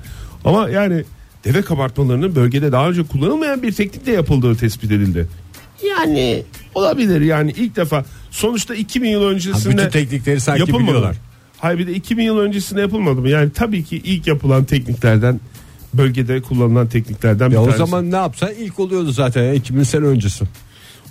Ama 0.44 0.68
yani 0.68 1.04
deve 1.44 1.62
kabartmalarının 1.62 2.34
bölgede 2.36 2.72
daha 2.72 2.88
önce 2.88 3.02
kullanılmayan 3.02 3.62
bir 3.62 3.72
teknikle 3.72 4.12
yapıldığı 4.12 4.54
tespit 4.56 4.90
edildi. 4.90 5.28
Yani 5.88 6.42
olabilir 6.74 7.20
yani 7.20 7.50
ilk 7.56 7.76
defa 7.76 8.04
sonuçta 8.30 8.74
2000 8.74 9.08
yıl 9.08 9.22
Ha, 9.22 9.28
öncesinde 9.28 9.76
bütün 9.76 9.90
teknikleri 9.90 10.40
sanki 10.40 10.60
yapılmadı. 10.60 10.82
biliyorlar. 10.84 11.16
Hayır 11.58 11.78
bir 11.78 11.86
de 11.86 11.92
2000 11.94 12.22
yıl 12.24 12.38
öncesinde 12.38 12.80
yapılmadı 12.80 13.20
mı? 13.20 13.28
Yani 13.28 13.50
tabii 13.50 13.84
ki 13.84 13.96
ilk 13.96 14.26
yapılan 14.26 14.64
tekniklerden 14.64 15.40
bölgede 15.94 16.42
kullanılan 16.42 16.88
tekniklerden 16.88 17.50
bir 17.50 17.54
Ya 17.54 17.60
o 17.62 17.64
tanesi. 17.64 17.78
zaman 17.78 18.10
ne 18.10 18.16
yapsan 18.16 18.50
ilk 18.58 18.78
oluyordu 18.80 19.12
zaten 19.12 19.42
ya, 19.42 19.54
2000 19.54 19.82
sene 19.82 20.04
öncesi. 20.06 20.44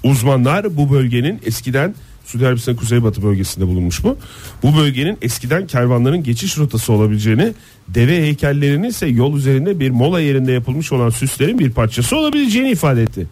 Uzmanlar 0.04 0.78
bu 0.78 0.92
bölgenin 0.92 1.40
eskiden 1.46 1.96
Suudi 2.26 2.48
Arabistan 2.48 2.76
kuzeybatı 2.76 3.24
bölgesinde 3.24 3.68
bulunmuş 3.68 4.04
bu. 4.04 4.18
Bu 4.64 4.78
bölgenin 4.78 5.18
eskiden 5.22 5.68
kervanların 5.68 6.24
geçiş 6.24 6.58
rotası 6.58 6.94
olabileceğini, 6.94 7.54
deve 7.88 8.18
heykellerinin 8.22 8.90
ise 8.90 9.08
yol 9.08 9.38
üzerinde 9.38 9.80
bir 9.80 9.90
mola 9.90 10.20
yerinde 10.22 10.52
yapılmış 10.52 10.92
olan 10.92 11.10
süslerin 11.10 11.60
bir 11.60 11.72
parçası 11.72 12.18
olabileceğini 12.18 12.72
ifade 12.72 13.04
etti. 13.04 13.28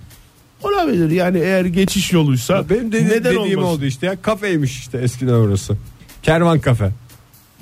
Olabilir 0.64 1.10
yani 1.12 1.38
eğer 1.40 1.66
geçiş 1.66 2.14
yoluysa 2.14 2.70
Benim 2.70 2.92
dedi- 2.92 3.06
neden 3.06 3.24
dediğim 3.24 3.60
olmasın? 3.60 3.62
oldu 3.78 3.86
işte 3.86 4.06
ya 4.06 4.22
kafeymiş 4.22 4.80
işte 4.80 4.98
eskiden 4.98 5.34
orası. 5.34 5.78
Kervan 6.24 6.60
kafe. 6.60 6.90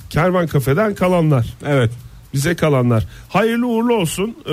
Kervan 0.10 0.48
kafeden 0.48 0.96
kalanlar. 0.96 1.54
Evet. 1.68 1.92
bize 2.34 2.56
kalanlar. 2.56 3.08
Hayırlı 3.30 3.68
uğurlu 3.68 3.94
olsun. 3.94 4.36
Ee, 4.46 4.52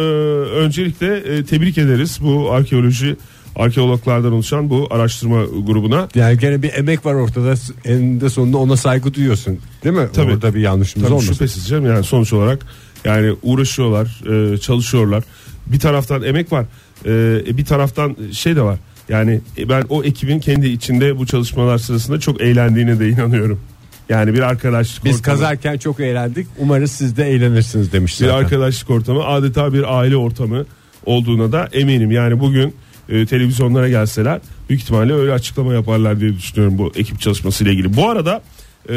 öncelikle 0.58 1.16
e, 1.16 1.44
tebrik 1.44 1.78
ederiz 1.78 2.18
bu 2.22 2.52
arkeoloji 2.52 3.16
arkeologlardan 3.56 4.32
oluşan 4.32 4.70
bu 4.70 4.86
araştırma 4.90 5.44
grubuna. 5.66 6.08
Yani 6.14 6.38
gene 6.38 6.62
bir 6.62 6.72
emek 6.74 7.06
var 7.06 7.14
ortada. 7.14 7.54
Eninde 7.84 8.28
sonunda 8.28 8.58
ona 8.58 8.76
saygı 8.76 9.14
duyuyorsun. 9.14 9.58
Değil 9.84 9.94
mi? 9.96 10.08
Tabii. 10.12 10.32
Orada 10.32 10.54
bir 10.54 10.60
yanlışımız 10.60 11.04
Tabii 11.08 11.14
olmasın. 11.14 11.32
şüphesiz 11.32 11.68
canım 11.68 11.86
yani 11.86 12.04
sonuç 12.04 12.32
olarak 12.32 12.58
yani 13.04 13.34
uğraşıyorlar, 13.42 14.22
e, 14.54 14.58
çalışıyorlar. 14.58 15.24
Bir 15.66 15.80
taraftan 15.80 16.22
emek 16.22 16.52
var, 16.52 16.64
e, 17.06 17.56
bir 17.56 17.64
taraftan 17.64 18.16
şey 18.32 18.56
de 18.56 18.62
var. 18.62 18.78
Yani 19.08 19.40
e, 19.58 19.68
ben 19.68 19.84
o 19.88 20.02
ekibin 20.04 20.38
kendi 20.40 20.68
içinde 20.68 21.18
bu 21.18 21.26
çalışmalar 21.26 21.78
sırasında 21.78 22.20
çok 22.20 22.40
eğlendiğine 22.40 23.00
de 23.00 23.08
inanıyorum. 23.08 23.60
Yani 24.08 24.34
bir 24.34 24.40
arkadaşlık 24.40 25.04
Biz 25.04 25.16
ortamı- 25.16 25.22
kazarken 25.22 25.78
çok 25.78 26.00
eğlendik. 26.00 26.46
Umarız 26.58 26.90
siz 26.92 27.16
de 27.16 27.24
eğlenirsiniz 27.30 27.92
demiş 27.92 28.20
bir 28.20 28.26
zaten. 28.26 28.38
arkadaşlık 28.44 28.90
ortamı 28.90 29.24
adeta 29.24 29.72
bir 29.72 29.98
aile 29.98 30.16
ortamı 30.16 30.64
olduğuna 31.06 31.52
da 31.52 31.68
eminim. 31.72 32.10
Yani 32.10 32.40
bugün 32.40 32.74
e, 33.08 33.26
televizyonlara 33.26 33.88
gelseler 33.88 34.40
büyük 34.68 34.82
ihtimalle 34.82 35.12
öyle 35.12 35.32
açıklama 35.32 35.74
yaparlar 35.74 36.20
diye 36.20 36.36
düşünüyorum 36.36 36.78
bu 36.78 36.92
ekip 36.96 37.20
çalışması 37.20 37.64
ile 37.64 37.72
ilgili. 37.72 37.96
Bu 37.96 38.10
arada 38.10 38.42
e, 38.88 38.94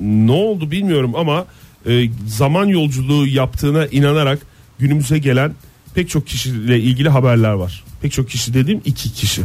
ne 0.00 0.32
oldu 0.32 0.70
bilmiyorum 0.70 1.12
ama 1.16 1.46
e, 1.88 2.08
zaman 2.26 2.66
yolculuğu 2.66 3.26
yaptığına 3.26 3.86
inanarak 3.86 4.38
günümüze 4.78 5.18
gelen 5.18 5.52
pek 5.94 6.08
çok 6.08 6.26
kişiyle 6.26 6.80
ilgili 6.80 7.08
haberler 7.08 7.52
var. 7.52 7.84
Pek 8.02 8.12
çok 8.12 8.28
kişi 8.30 8.54
dediğim 8.54 8.80
iki 8.84 9.12
kişi. 9.12 9.42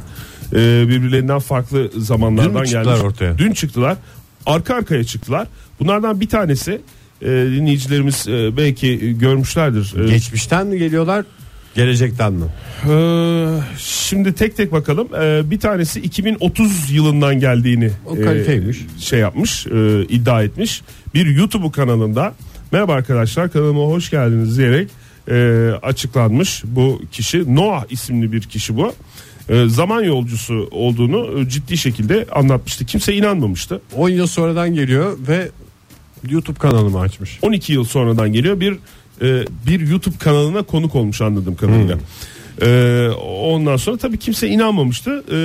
E, 0.53 0.86
birbirlerinden 0.88 1.39
farklı 1.39 1.91
zamanlardan 1.98 2.65
Dün 2.65 2.72
gelmiş. 2.72 3.01
ortaya? 3.01 3.38
Dün 3.38 3.51
çıktılar. 3.51 3.98
Arka 4.46 4.75
arkaya 4.75 5.03
çıktılar. 5.03 5.48
Bunlardan 5.79 6.22
bir 6.22 6.29
tanesi 6.29 6.81
e, 7.22 7.25
dinleyicilerimiz 7.27 8.27
e, 8.27 8.58
belki 8.58 9.17
görmüşlerdir. 9.20 10.05
E, 10.05 10.10
Geçmişten 10.10 10.67
mi 10.67 10.77
geliyorlar? 10.79 11.25
Gelecekten 11.75 12.33
mi? 12.33 12.45
ee, 12.89 13.47
şimdi 13.77 14.35
tek 14.35 14.57
tek 14.57 14.71
bakalım. 14.71 15.07
Ee, 15.21 15.51
bir 15.51 15.59
tanesi 15.59 15.99
2030 15.99 16.91
yılından 16.91 17.39
geldiğini 17.39 17.91
O 18.05 18.17
e, 18.17 18.73
şey 18.99 19.19
yapmış, 19.19 19.67
e, 19.67 20.05
iddia 20.09 20.43
etmiş. 20.43 20.81
Bir 21.13 21.25
YouTube 21.25 21.71
kanalında 21.71 22.33
merhaba 22.71 22.93
arkadaşlar 22.93 23.51
kanalıma 23.51 23.83
hoş 23.83 24.09
geldiniz 24.09 24.57
diyerek 24.57 24.89
e, 25.29 25.69
açıklanmış 25.81 26.63
bu 26.65 27.01
kişi. 27.11 27.55
Noah 27.55 27.85
isimli 27.89 28.31
bir 28.31 28.41
kişi 28.41 28.77
bu. 28.77 28.93
E, 29.49 29.69
zaman 29.69 30.03
yolcusu 30.03 30.67
olduğunu 30.71 31.39
e, 31.39 31.49
ciddi 31.49 31.77
şekilde 31.77 32.25
anlatmıştı. 32.31 32.85
Kimse 32.85 33.13
inanmamıştı. 33.13 33.81
10 33.95 34.09
yıl 34.09 34.27
sonradan 34.27 34.73
geliyor 34.73 35.17
ve 35.27 35.49
YouTube 36.29 36.59
kanalımı 36.59 36.99
açmış. 36.99 37.39
12 37.41 37.73
yıl 37.73 37.83
sonradan 37.83 38.33
geliyor 38.33 38.59
bir 38.59 38.77
e, 39.21 39.45
bir 39.67 39.79
YouTube 39.87 40.17
kanalına 40.17 40.61
konuk 40.63 40.95
olmuş 40.95 41.21
anladığım 41.21 41.55
kadarıyla. 41.55 41.97
E, 42.61 43.09
ondan 43.43 43.77
sonra 43.77 43.97
tabii 43.97 44.17
kimse 44.19 44.47
inanmamıştı. 44.47 45.23
E, 45.31 45.35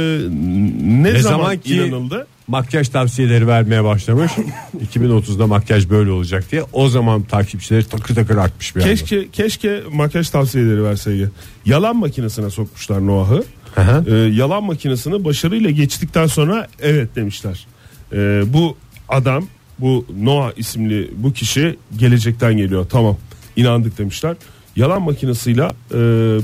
ne, 0.85 1.03
Ne 1.15 1.19
zaman, 1.21 1.39
zaman 1.39 1.59
ki- 1.59 1.75
inanıldı? 1.77 2.27
Makyaj 2.49 2.89
tavsiyeleri 2.89 3.47
vermeye 3.47 3.85
başlamış. 3.85 4.33
2030'da 4.95 5.47
makyaj 5.47 5.91
böyle 5.91 6.11
olacak 6.11 6.53
diye. 6.53 6.63
O 6.73 6.89
zaman 6.89 7.23
takipçileri 7.23 7.85
takır 7.85 8.15
takır 8.15 8.37
artmış 8.37 8.77
bir 8.77 8.81
anda. 8.81 8.91
Keşke 8.91 9.29
keşke 9.31 9.83
makyaj 9.93 10.31
tavsiyeleri 10.31 10.85
verseydi. 10.85 11.31
Yalan 11.67 11.97
makinesine 11.97 12.51
sokmuşlar 12.51 13.07
Noah'ı. 13.07 13.45
Aha. 13.77 14.05
E, 14.09 14.15
yalan 14.15 14.65
makinesini 14.65 15.25
başarıyla 15.25 15.71
geçtikten 15.71 16.27
sonra 16.27 16.69
evet 16.81 17.17
demişler. 17.17 17.67
E, 18.13 18.43
bu 18.53 18.77
adam 19.09 19.47
bu 19.79 20.07
Noah 20.23 20.53
isimli 20.57 21.11
bu 21.17 21.33
kişi 21.33 21.77
gelecekten 21.97 22.57
geliyor. 22.57 22.87
Tamam 22.91 23.17
inandık 23.57 23.99
demişler. 23.99 24.37
Yalan 24.77 25.03
makinesiyle 25.03 25.63
e, 25.63 25.99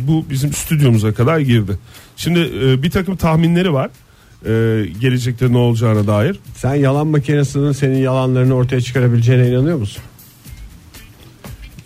bu 0.08 0.24
bizim 0.30 0.52
stüdyomuza 0.52 1.14
kadar 1.14 1.38
girdi. 1.38 1.78
Şimdi 2.16 2.50
e, 2.62 2.82
bir 2.82 2.90
takım 2.90 3.16
tahminleri 3.16 3.72
var. 3.72 3.90
E, 4.46 4.86
gelecekte 5.00 5.52
ne 5.52 5.56
olacağına 5.56 6.06
dair. 6.06 6.40
Sen 6.54 6.74
yalan 6.74 7.06
makinesinin 7.06 7.72
senin 7.72 7.98
yalanlarını 7.98 8.54
ortaya 8.54 8.80
çıkarabileceğine 8.80 9.48
inanıyor 9.48 9.78
musun? 9.78 10.02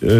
E, 0.01 0.13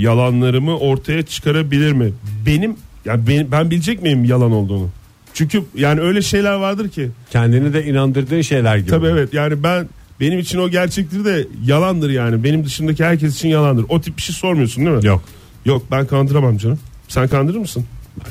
yalanlarımı 0.00 0.78
ortaya 0.78 1.22
çıkarabilir 1.22 1.92
mi? 1.92 2.12
Benim 2.46 2.76
yani 3.04 3.26
ben, 3.26 3.52
ben 3.52 3.70
bilecek 3.70 4.02
miyim 4.02 4.24
yalan 4.24 4.52
olduğunu? 4.52 4.88
Çünkü 5.34 5.64
yani 5.74 6.00
öyle 6.00 6.22
şeyler 6.22 6.54
vardır 6.54 6.88
ki 6.88 7.10
Kendini 7.30 7.72
de 7.72 7.84
inandırdığın 7.86 8.40
şeyler 8.40 8.76
gibi. 8.76 8.90
Tabii 8.90 9.06
evet 9.06 9.34
yani 9.34 9.62
ben 9.62 9.88
benim 10.20 10.38
için 10.38 10.58
o 10.58 10.68
gerçektir 10.68 11.24
de 11.24 11.48
yalandır 11.64 12.10
yani. 12.10 12.44
Benim 12.44 12.64
dışındaki 12.64 13.04
herkes 13.04 13.34
için 13.34 13.48
yalandır. 13.48 13.86
O 13.88 14.00
tip 14.00 14.16
bir 14.16 14.22
şey 14.22 14.34
sormuyorsun 14.36 14.86
değil 14.86 14.96
mi? 14.96 15.06
Yok. 15.06 15.22
Yok 15.64 15.82
ben 15.90 16.06
kandıramam 16.06 16.56
canım. 16.58 16.78
Sen 17.08 17.28
kandırır 17.28 17.58
mısın? 17.58 17.84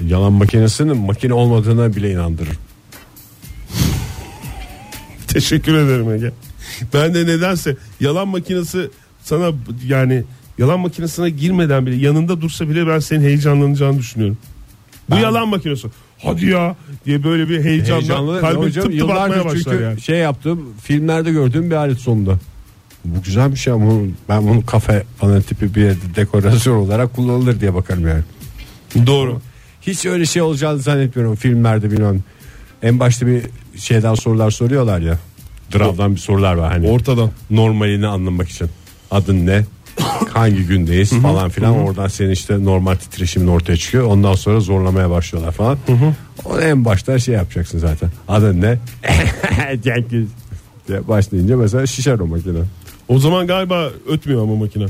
Yalan 0.07 0.33
makinesinin 0.33 0.97
makine 0.97 1.33
olmadığına 1.33 1.95
bile 1.95 2.11
inandırır. 2.11 2.53
Teşekkür 5.27 5.73
ederim 5.73 6.11
Ege. 6.11 6.31
Ben 6.93 7.13
de 7.13 7.25
nedense 7.27 7.77
yalan 7.99 8.27
makinesi 8.27 8.89
sana 9.23 9.51
yani 9.85 10.23
yalan 10.57 10.79
makinesine 10.79 11.29
girmeden 11.29 11.85
bile 11.85 11.95
yanında 11.95 12.41
dursa 12.41 12.69
bile 12.69 12.87
ben 12.87 12.99
senin 12.99 13.21
heyecanlanacağını 13.23 13.99
düşünüyorum. 13.99 14.37
Bu 15.09 15.15
Ben- 15.15 15.19
yalan 15.19 15.47
makinesi. 15.47 15.87
Hadi 16.23 16.45
ya 16.45 16.75
diye 17.05 17.23
böyle 17.23 17.49
bir 17.49 17.63
heyecanla 17.63 18.01
Heyecanlı 18.01 18.41
kalbim 18.41 18.61
hocam 18.61 18.83
tıp 18.85 18.99
tıp 18.99 19.09
atmaya 19.09 19.45
başlar 19.45 19.63
çünkü 19.63 19.83
yani. 19.83 20.01
şey 20.01 20.17
yaptım 20.17 20.73
filmlerde 20.81 21.31
gördüğüm 21.31 21.71
bir 21.71 21.75
alet 21.75 21.97
sonunda. 21.97 22.39
Bu 23.05 23.23
güzelmiş 23.23 23.67
ya 23.67 23.75
bu, 23.75 24.07
ben 24.29 24.47
bunu 24.47 24.65
kafe 24.65 25.03
falan 25.17 25.41
tipi 25.41 25.75
bir 25.75 25.95
dekorasyon 26.15 26.75
olarak 26.75 27.13
kullanılır 27.15 27.59
diye 27.59 27.73
bakarım 27.73 28.07
yani. 28.07 28.23
Doğru. 29.07 29.41
Hiç 29.81 30.05
öyle 30.05 30.25
şey 30.25 30.41
olacağını 30.41 30.79
zannetmiyorum 30.79 31.35
filmlerde 31.35 31.91
bilmem. 31.91 32.23
En 32.83 32.99
başta 32.99 33.27
bir 33.27 33.41
şeyden 33.77 34.15
sorular 34.15 34.51
soruyorlar 34.51 34.99
ya. 34.99 35.19
Dramdan 35.73 36.15
bir 36.15 36.19
sorular 36.19 36.53
var 36.53 36.71
hani. 36.71 36.87
Ortadan. 36.87 37.31
normalini 37.49 38.07
anlamak 38.07 38.49
için. 38.49 38.69
Adın 39.11 39.45
ne? 39.45 39.65
Hangi 40.29 40.63
gündeyiz 40.65 41.21
falan 41.21 41.49
filan. 41.49 41.77
Oradan 41.79 42.07
senin 42.07 42.29
işte 42.31 42.65
normal 42.65 42.95
titreşimin 42.95 43.47
ortaya 43.47 43.77
çıkıyor. 43.77 44.05
Ondan 44.05 44.35
sonra 44.35 44.59
zorlamaya 44.59 45.09
başlıyorlar 45.09 45.51
falan. 45.51 45.77
O 46.45 46.59
en 46.59 46.85
başta 46.85 47.19
şey 47.19 47.35
yapacaksın 47.35 47.79
zaten. 47.79 48.09
Adın 48.27 48.61
ne? 48.61 48.79
Cengiz. 49.83 50.27
diye 50.87 51.07
başlayınca 51.07 51.57
mesela 51.57 51.85
şişer 51.87 52.19
o 52.19 52.27
makine. 52.27 52.59
O 53.07 53.19
zaman 53.19 53.47
galiba 53.47 53.89
ötmüyor 54.09 54.43
ama 54.43 54.55
makine. 54.55 54.85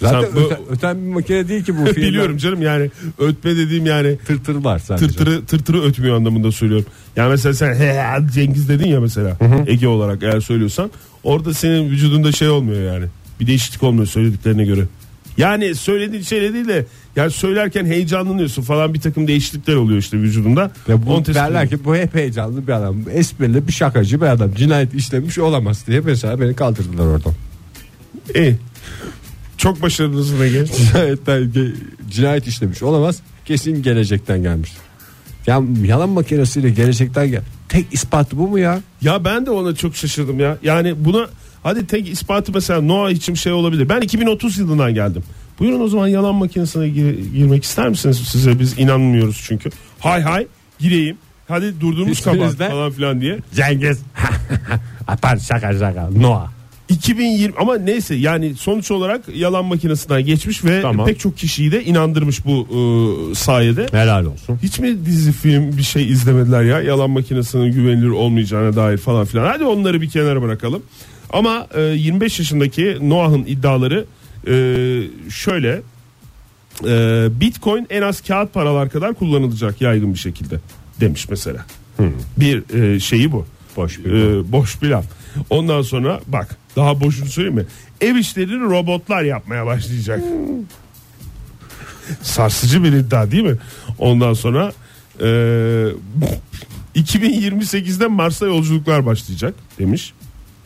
Zaten 0.00 0.20
Sen 0.20 0.34
bu- 0.36 0.40
öte- 0.40 0.58
öten 0.70 0.96
bir 0.96 1.12
makine 1.12 1.48
değil 1.48 1.64
ki 1.64 1.74
bu 1.78 1.84
filmler. 1.84 1.96
Biliyorum 2.08 2.36
canım 2.36 2.62
yani 2.62 2.90
ötme 3.18 3.56
dediğim 3.56 3.86
yani 3.86 4.16
Tırtır 4.26 4.54
var 4.64 4.78
sadece. 4.78 5.06
tırtırı 5.06 5.44
tırtırı 5.46 5.82
ötmüyor 5.82 6.16
anlamında 6.16 6.52
söylüyorum. 6.52 6.86
Yani 7.16 7.30
mesela 7.30 7.54
sen 7.54 7.74
he 7.78 8.02
Cengiz 8.34 8.68
dedin 8.68 8.86
ya 8.88 9.00
mesela 9.00 9.36
Ege 9.66 9.88
olarak 9.88 10.22
eğer 10.22 10.40
söylüyorsan 10.40 10.90
orada 11.24 11.54
senin 11.54 11.90
vücudunda 11.90 12.32
şey 12.32 12.48
olmuyor 12.48 12.92
yani. 12.94 13.06
Bir 13.40 13.46
değişiklik 13.46 13.82
olmuyor 13.82 14.06
söylediklerine 14.06 14.64
göre. 14.64 14.84
Yani 15.36 15.74
söylediğin 15.74 16.22
şeyle 16.22 16.54
değil 16.54 16.68
de 16.68 16.86
yani 17.16 17.30
söylerken 17.30 17.86
heyecanlanıyorsun 17.86 18.62
falan 18.62 18.94
bir 18.94 19.00
takım 19.00 19.28
değişiklikler 19.28 19.74
oluyor 19.74 19.98
işte 19.98 20.18
vücudunda. 20.18 20.70
Ve 20.88 21.06
bu 21.06 21.26
derler 21.26 21.68
ki 21.68 21.84
bu 21.84 21.96
hep 21.96 22.14
heyecanlı 22.14 22.66
bir 22.66 22.72
adam. 22.72 22.96
Esprili 23.12 23.66
bir 23.66 23.72
şakacı 23.72 24.20
bir 24.20 24.26
adam. 24.26 24.54
Cinayet 24.54 24.94
işlemiş 24.94 25.38
olamaz 25.38 25.86
diye 25.86 26.00
mesela 26.00 26.40
beni 26.40 26.54
kaldırdılar 26.54 27.06
oradan. 27.06 27.32
İyi. 28.34 28.56
Çok 29.56 29.82
başarılısın 29.82 30.42
Ege. 30.42 30.64
Cinayetten 30.76 31.52
cinayet 32.10 32.46
işlemiş 32.46 32.82
olamaz. 32.82 33.20
Kesin 33.44 33.82
gelecekten 33.82 34.42
gelmiş. 34.42 34.72
Ya 35.46 35.62
yalan 35.84 36.08
makinesiyle 36.08 36.70
gelecekten 36.70 37.30
gel. 37.30 37.42
Tek 37.68 37.86
ispatı 37.94 38.38
bu 38.38 38.48
mu 38.48 38.58
ya? 38.58 38.80
Ya 39.00 39.24
ben 39.24 39.46
de 39.46 39.50
ona 39.50 39.74
çok 39.74 39.96
şaşırdım 39.96 40.40
ya. 40.40 40.58
Yani 40.62 40.94
buna 41.04 41.26
hadi 41.64 41.86
tek 41.86 42.08
ispatı 42.08 42.52
mesela 42.52 42.80
Noah 42.80 43.10
için 43.10 43.34
şey 43.34 43.52
olabilir. 43.52 43.88
Ben 43.88 44.00
2030 44.00 44.58
yılından 44.58 44.94
geldim. 44.94 45.22
Buyurun 45.58 45.80
o 45.80 45.88
zaman 45.88 46.08
yalan 46.08 46.34
makinesine 46.34 46.88
gir- 46.88 47.32
girmek 47.34 47.64
ister 47.64 47.88
misiniz? 47.88 48.22
Size 48.28 48.58
biz 48.58 48.78
inanmıyoruz 48.78 49.42
çünkü. 49.46 49.70
Hay 50.00 50.22
hay 50.22 50.46
gireyim. 50.78 51.16
Hadi 51.48 51.66
İsminiz 51.66 52.20
kapat 52.20 52.60
ne? 52.60 52.68
falan 52.68 52.90
filan 52.90 53.20
diye. 53.20 53.38
Cengiz. 53.54 53.98
Atar 55.08 55.36
şaka 55.36 55.78
şaka. 55.78 56.10
Noah. 56.16 56.50
2020 56.88 57.54
ama 57.60 57.76
neyse 57.76 58.14
yani 58.14 58.54
sonuç 58.54 58.90
olarak 58.90 59.20
yalan 59.34 59.64
makinesinden 59.64 60.24
geçmiş 60.24 60.64
ve 60.64 60.82
Tamam. 60.82 61.06
pek 61.06 61.20
çok 61.20 61.36
kişiyi 61.38 61.72
de 61.72 61.84
inandırmış 61.84 62.46
bu 62.46 62.66
e, 62.70 63.34
sayede. 63.34 63.86
Helal 63.90 64.24
olsun. 64.26 64.58
Hiç 64.62 64.78
mi 64.78 65.06
dizi 65.06 65.32
film 65.32 65.76
bir 65.76 65.82
şey 65.82 66.08
izlemediler 66.08 66.62
ya 66.62 66.80
yalan 66.82 67.10
makinesinin 67.10 67.72
güvenilir 67.72 68.08
olmayacağına 68.08 68.76
dair 68.76 68.96
falan 68.98 69.24
filan. 69.24 69.46
Hadi 69.46 69.64
onları 69.64 70.00
bir 70.00 70.10
kenara 70.10 70.42
bırakalım. 70.42 70.82
Ama 71.34 71.66
e, 71.74 71.80
25 71.80 72.38
yaşındaki 72.38 72.98
Noah'ın 73.00 73.44
iddiaları 73.44 74.04
e, 74.46 74.52
şöyle. 75.30 75.82
E, 76.86 77.26
Bitcoin 77.40 77.86
en 77.90 78.02
az 78.02 78.20
kağıt 78.20 78.54
paralar 78.54 78.90
kadar 78.90 79.14
kullanılacak 79.14 79.80
yaygın 79.80 80.14
bir 80.14 80.18
şekilde 80.18 80.60
demiş 81.00 81.28
mesela. 81.30 81.66
Bir 82.36 82.74
e, 82.80 83.00
şeyi 83.00 83.32
bu. 83.32 83.46
Boş 83.76 83.98
bir 83.98 84.12
E, 84.12 84.52
boş 84.52 84.82
bir 84.82 84.88
laf. 84.88 85.04
Ondan 85.50 85.82
sonra 85.82 86.20
bak 86.26 86.56
daha 86.76 87.00
boşunu 87.00 87.28
söyleyeyim 87.28 87.56
mi? 87.56 87.66
Ev 88.00 88.16
işlerini 88.16 88.62
robotlar 88.64 89.22
yapmaya 89.22 89.66
başlayacak. 89.66 90.22
Sarsıcı 92.22 92.84
bir 92.84 92.92
iddia 92.92 93.30
değil 93.30 93.42
mi? 93.42 93.56
Ondan 93.98 94.32
sonra 94.32 94.72
e, 95.20 95.26
2028'de 96.96 98.06
Mars'a 98.06 98.46
yolculuklar 98.46 99.06
başlayacak 99.06 99.54
demiş. 99.78 100.12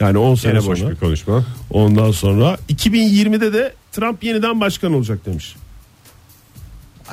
Yani 0.00 0.18
10 0.18 0.34
sene 0.34 0.52
Gene 0.52 0.66
boş 0.66 0.78
sonra. 0.78 0.90
bir 0.90 0.96
konuşma. 0.96 1.44
Ondan 1.70 2.10
sonra 2.10 2.56
2020'de 2.72 3.52
de 3.52 3.72
Trump 3.92 4.24
yeniden 4.24 4.60
başkan 4.60 4.92
olacak 4.94 5.26
demiş. 5.26 5.56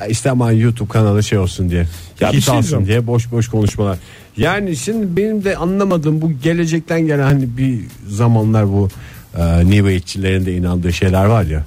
Ay 0.00 0.10
İşte 0.10 0.30
aman 0.30 0.52
YouTube 0.52 0.88
kanalı 0.88 1.22
şey 1.22 1.38
olsun 1.38 1.70
diye. 1.70 1.86
Ya 2.20 2.32
bir 2.32 2.36
Hit 2.36 2.44
şey 2.44 2.54
alsın 2.54 2.62
diyeceğim. 2.62 2.86
diye 2.86 3.06
boş 3.06 3.32
boş 3.32 3.48
konuşmalar. 3.48 3.98
Yani 4.36 4.76
şimdi 4.76 5.16
benim 5.16 5.44
de 5.44 5.56
anlamadığım 5.56 6.20
bu 6.20 6.32
gelecekten 6.32 7.00
gelen 7.00 7.22
hani 7.22 7.56
bir 7.56 7.80
zamanlar 8.08 8.68
bu 8.68 8.88
e, 9.38 9.70
New 9.70 9.88
Age'çilerin 9.88 10.46
de 10.46 10.56
inandığı 10.56 10.92
şeyler 10.92 11.24
var 11.24 11.42
ya. 11.44 11.64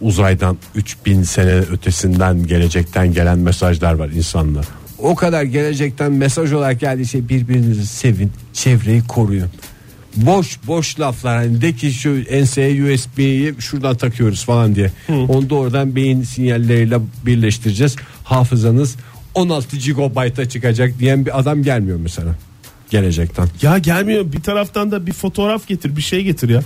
Uzaydan 0.00 0.56
3000 0.74 1.22
sene 1.22 1.50
ötesinden 1.52 2.46
gelecekten 2.46 3.12
gelen 3.12 3.38
mesajlar 3.38 3.92
var 3.92 4.08
insanlar. 4.08 4.64
O 4.98 5.14
kadar 5.14 5.42
gelecekten 5.42 6.12
mesaj 6.12 6.52
olarak 6.52 6.80
geldiği 6.80 7.06
şey 7.06 7.28
birbirinizi 7.28 7.86
sevin, 7.86 8.32
çevreyi 8.52 9.02
koruyun. 9.08 9.48
Boş 10.16 10.58
boş 10.66 11.00
laflar 11.00 11.36
hani 11.36 11.60
de 11.60 11.72
ki 11.72 11.92
şu 11.92 12.10
enseye 12.28 12.94
USB'yi 12.94 13.54
şuradan 13.58 13.96
takıyoruz 13.96 14.44
falan 14.44 14.74
diye. 14.74 14.92
Onu 15.08 15.50
da 15.50 15.54
oradan 15.54 15.96
beyin 15.96 16.22
sinyalleriyle 16.22 16.98
birleştireceğiz. 17.26 17.96
Hafızanız 18.24 18.96
16 19.34 19.76
GB'a 19.76 20.48
çıkacak 20.48 20.98
diyen 20.98 21.26
bir 21.26 21.38
adam 21.38 21.62
gelmiyor 21.62 21.98
mesela 22.02 22.34
gelecekten. 22.90 23.48
Ya 23.62 23.78
gelmiyor 23.78 24.32
bir 24.32 24.40
taraftan 24.40 24.90
da 24.90 25.06
bir 25.06 25.12
fotoğraf 25.12 25.66
getir 25.68 25.96
bir 25.96 26.02
şey 26.02 26.22
getir 26.22 26.48
ya. 26.48 26.62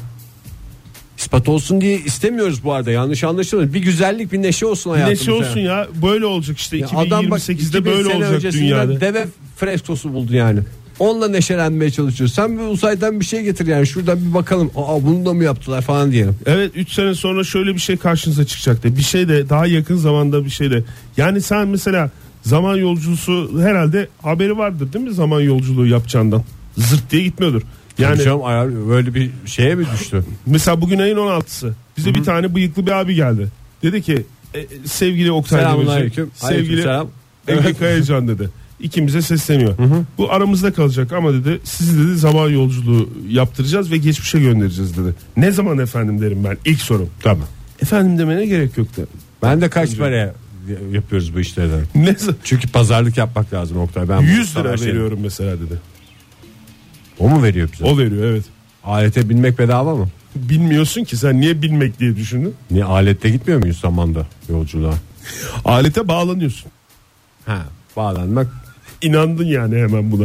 İspat 1.19 1.49
olsun 1.49 1.81
diye 1.81 1.99
istemiyoruz 1.99 2.65
bu 2.65 2.73
arada 2.73 2.91
yanlış 2.91 3.25
anlaşılmasın. 3.25 3.75
Bir 3.75 3.81
güzellik 3.83 4.33
bir 4.33 4.43
neşe 4.43 4.67
olsun 4.67 4.93
Bir 4.95 5.01
hayatımıza. 5.01 5.33
neşe 5.33 5.49
olsun 5.49 5.61
ya 5.61 5.89
böyle 6.03 6.27
olacak 6.27 6.59
işte 6.59 6.77
Ya 6.77 6.89
adam 6.97 7.31
bak 7.31 7.39
2028'de 7.41 7.53
2000 7.79 7.85
böyle 7.85 8.09
sene 8.13 8.27
olacak 8.27 8.53
dünyada. 8.53 9.01
Deve 9.01 9.27
freskosu 9.57 10.13
buldu 10.13 10.35
yani. 10.35 10.61
Onunla 11.03 11.29
neşelenmeye 11.29 11.91
çalışıyor. 11.91 12.31
Sen 12.31 12.59
bir 12.59 12.63
uzaydan 12.63 13.21
bir 13.21 13.25
şey 13.25 13.43
getir 13.43 13.67
yani 13.67 13.87
şuradan 13.87 14.29
bir 14.29 14.35
bakalım. 14.35 14.71
Aa 14.77 15.03
bunu 15.03 15.27
da 15.27 15.33
mı 15.33 15.45
yaptılar 15.45 15.83
falan 15.83 16.13
diyelim. 16.13 16.37
Evet 16.47 16.73
3 16.75 16.93
sene 16.93 17.15
sonra 17.15 17.45
şöyle 17.45 17.75
bir 17.75 17.79
şey 17.79 17.97
karşınıza 17.97 18.45
çıkacak 18.45 18.85
da 18.85 18.97
bir 18.97 19.03
şey 19.03 19.29
de 19.29 19.49
daha 19.49 19.67
yakın 19.67 19.97
zamanda 19.97 20.45
bir 20.45 20.51
şey 20.51 20.71
de. 20.71 20.85
Yani 21.17 21.43
sen 21.43 21.69
mesela 21.69 22.11
zaman 22.43 22.77
yolculuğu 22.77 23.63
herhalde 23.63 24.09
haberi 24.23 24.59
vardır 24.59 24.93
değil 24.93 25.05
mi 25.05 25.15
zaman 25.15 25.41
yolculuğu 25.41 25.87
yapacağından. 25.87 26.45
Zırt 26.77 27.11
diye 27.11 27.23
gitmiyordur. 27.23 27.63
Yani 27.99 28.13
Yani 28.13 28.25
canım 28.25 28.45
ayar 28.45 28.89
böyle 28.89 29.15
bir 29.15 29.31
şeye 29.47 29.75
mi 29.75 29.87
düştü? 29.95 30.25
mesela 30.47 30.81
bugün 30.81 30.99
ayın 30.99 31.17
16'sı 31.17 31.75
bize 31.97 32.15
bir 32.15 32.25
tane 32.25 32.55
bıyıklı 32.55 32.87
bir 32.87 32.93
abi 32.93 33.15
geldi. 33.15 33.49
Dedi 33.83 34.03
ki 34.03 34.23
e, 34.55 34.67
sevgili 34.85 35.33
Oktay 35.33 35.65
Demirci, 35.65 36.25
sevgili 36.35 36.89
Aleykümselam. 36.89 37.09
Ege 37.49 37.75
Kayacan 37.75 38.29
dedi. 38.29 38.51
İkimize 38.83 39.23
sesleniyor. 39.23 39.75
Bu 40.19 40.33
aramızda 40.33 40.73
kalacak 40.73 41.13
ama 41.13 41.33
dedi 41.33 41.61
sizi 41.65 42.05
dedi 42.05 42.17
zaman 42.17 42.49
yolculuğu 42.49 43.09
yaptıracağız 43.29 43.91
ve 43.91 43.97
geçmişe 43.97 44.41
göndereceğiz 44.41 44.97
dedi. 44.97 45.15
Ne 45.37 45.51
zaman 45.51 45.79
efendim 45.79 46.21
derim 46.21 46.45
ben 46.45 46.57
ilk 46.65 46.81
sorum. 46.81 47.11
Tamam. 47.23 47.47
Efendim 47.83 48.19
demene 48.19 48.47
gerek 48.47 48.79
yok 48.79 48.97
dedi. 48.97 49.07
Ben 49.43 49.61
de 49.61 49.71
kaç 49.71 49.99
paraya 49.99 50.35
yapıyoruz 50.93 51.35
bu 51.35 51.41
işlerden? 51.41 51.81
Ne 51.95 52.17
Çünkü 52.45 52.69
pazarlık 52.69 53.17
yapmak 53.17 53.53
lazım 53.53 53.79
Oktay. 53.79 54.09
Ben 54.09 54.21
100 54.21 54.57
bu 54.57 54.61
lira 54.61 54.77
şey- 54.77 54.87
veriyorum 54.87 55.19
mesela 55.23 55.57
dedi. 55.57 55.79
O 57.19 57.29
mu 57.29 57.43
veriyor 57.43 57.69
bize? 57.73 57.85
O 57.85 57.99
veriyor 57.99 58.25
evet. 58.25 58.45
Alete 58.85 59.29
binmek 59.29 59.59
bedava 59.59 59.95
mı? 59.95 60.09
Bilmiyorsun 60.37 61.05
ki 61.05 61.17
sen 61.17 61.41
niye 61.41 61.63
bilmek 61.63 62.01
diye 62.01 62.17
düşündün. 62.17 62.55
Niye 62.71 62.85
alette 62.85 63.31
gitmiyor 63.31 63.61
muyuz 63.61 63.81
zamanda 63.81 64.27
yolculuğa? 64.49 64.95
Alete 65.65 66.09
bağlanıyorsun. 66.09 66.71
Ha, 67.47 67.59
bağlanmak 67.97 68.62
İnandın 69.03 69.47
yani 69.47 69.77
hemen 69.77 70.13
buna. 70.13 70.25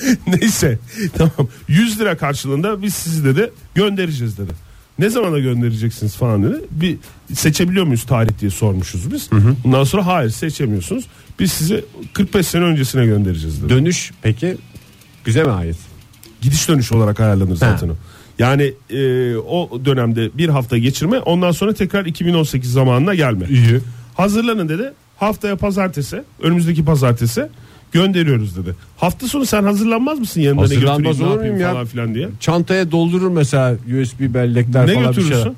Neyse 0.26 0.78
tamam 1.14 1.48
100 1.68 2.00
lira 2.00 2.16
karşılığında 2.16 2.82
biz 2.82 2.94
sizi 2.94 3.24
dedi 3.24 3.50
göndereceğiz 3.74 4.38
dedi. 4.38 4.52
Ne 4.98 5.10
zamana 5.10 5.38
göndereceksiniz 5.38 6.16
falan 6.16 6.42
dedi. 6.42 6.64
Bir 6.70 6.96
seçebiliyor 7.34 7.84
muyuz 7.84 8.04
tarih 8.04 8.38
diye 8.40 8.50
sormuşuz 8.50 9.12
biz. 9.12 9.30
Bundan 9.64 9.84
sonra 9.84 10.06
hayır 10.06 10.30
seçemiyorsunuz. 10.30 11.04
Biz 11.38 11.52
sizi 11.52 11.84
45 12.12 12.46
sene 12.46 12.64
öncesine 12.64 13.06
göndereceğiz 13.06 13.62
dedi. 13.62 13.68
dönüş 13.68 14.12
peki 14.22 14.56
bize 15.26 15.44
mi 15.44 15.50
ait? 15.50 15.76
Gidiş 16.40 16.68
dönüş 16.68 16.92
olarak 16.92 17.20
ayarlanır 17.20 17.56
zaten 17.56 17.88
o. 17.88 17.96
Yani 18.38 18.74
e, 18.90 19.36
o 19.36 19.80
dönemde 19.84 20.30
bir 20.34 20.48
hafta 20.48 20.78
geçirme 20.78 21.18
ondan 21.18 21.52
sonra 21.52 21.74
tekrar 21.74 22.06
2018 22.06 22.72
zamanına 22.72 23.14
gelme. 23.14 23.46
İyi. 23.48 23.80
Hazırlanın 24.14 24.68
dedi. 24.68 24.92
Haftaya 25.16 25.56
pazartesi 25.56 26.22
önümüzdeki 26.42 26.84
pazartesi 26.84 27.48
gönderiyoruz 27.92 28.56
dedi. 28.56 28.74
Hafta 28.96 29.28
sonu 29.28 29.46
sen 29.46 29.62
hazırlanmaz 29.62 30.18
mısın 30.18 30.40
yanında 30.40 30.60
ne 30.60 30.66
Hazırlanmaz 30.74 31.02
götüreyim 31.18 31.26
ne 31.26 31.32
yapayım 31.34 31.60
ya? 31.60 31.72
falan 31.72 31.86
filan 31.86 32.14
diye. 32.14 32.28
Çantaya 32.40 32.90
doldurur 32.90 33.30
mesela 33.30 33.74
USB 33.74 34.20
bellekler 34.34 34.86
Ne 34.86 34.94
falan 34.94 35.10
bir 35.10 35.16
götürürsün? 35.16 35.34
şeyler. 35.34 35.52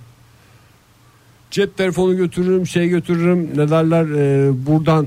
Cep 1.50 1.76
telefonu 1.76 2.16
götürürüm, 2.16 2.66
şey 2.66 2.88
götürürüm. 2.88 3.50
Ne 3.56 3.70
derler? 3.70 4.04
e, 4.04 4.50
buradan 4.66 5.06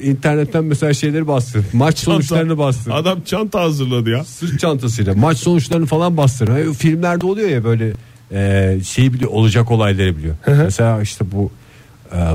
internetten 0.00 0.64
mesela 0.64 0.94
şeyleri 0.94 1.26
bastır. 1.26 1.64
Maç 1.72 1.98
sonuçlarını 1.98 2.58
bastır. 2.58 2.90
Adam 2.90 3.20
çanta 3.20 3.60
hazırladı 3.60 4.10
ya. 4.10 4.24
Sırt 4.24 4.60
çantasıyla 4.60 5.14
maç 5.14 5.38
sonuçlarını 5.38 5.86
falan 5.86 6.16
bastır. 6.16 6.48
Hani 6.48 6.74
filmlerde 6.74 7.26
oluyor 7.26 7.48
ya 7.48 7.64
böyle 7.64 7.92
e, 8.32 8.78
şeyi 8.84 9.12
biliyor 9.14 9.30
olacak 9.30 9.70
olayları 9.70 10.16
biliyor. 10.16 10.34
mesela 10.46 11.02
işte 11.02 11.24
bu 11.32 11.50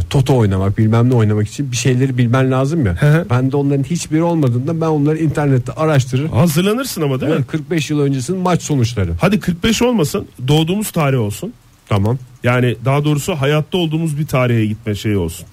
Toto 0.09 0.37
oynamak 0.37 0.77
bilmem 0.77 1.09
ne 1.09 1.13
oynamak 1.15 1.47
için 1.47 1.71
bir 1.71 1.77
şeyleri 1.77 2.17
bilmen 2.17 2.51
lazım 2.51 2.85
ya. 2.85 3.25
ben 3.29 3.51
de 3.51 3.57
onların 3.57 3.83
hiçbiri 3.83 4.23
olmadığında 4.23 4.81
ben 4.81 4.85
onları 4.85 5.17
internette 5.17 5.71
araştırır. 5.71 6.29
Hazırlanırsın 6.29 7.01
ama 7.01 7.21
değil 7.21 7.31
mi? 7.31 7.35
Evet, 7.37 7.47
45 7.47 7.89
yıl 7.89 7.99
öncesinin 7.99 8.39
maç 8.39 8.61
sonuçları. 8.61 9.11
Hadi 9.21 9.39
45 9.39 9.81
olmasın 9.81 10.27
doğduğumuz 10.47 10.91
tarih 10.91 11.19
olsun. 11.19 11.53
Tamam. 11.89 12.17
Yani 12.43 12.75
daha 12.85 13.05
doğrusu 13.05 13.35
hayatta 13.35 13.77
olduğumuz 13.77 14.19
bir 14.19 14.27
tarihe 14.27 14.65
gitme 14.65 14.95
şeyi 14.95 15.17
olsun. 15.17 15.45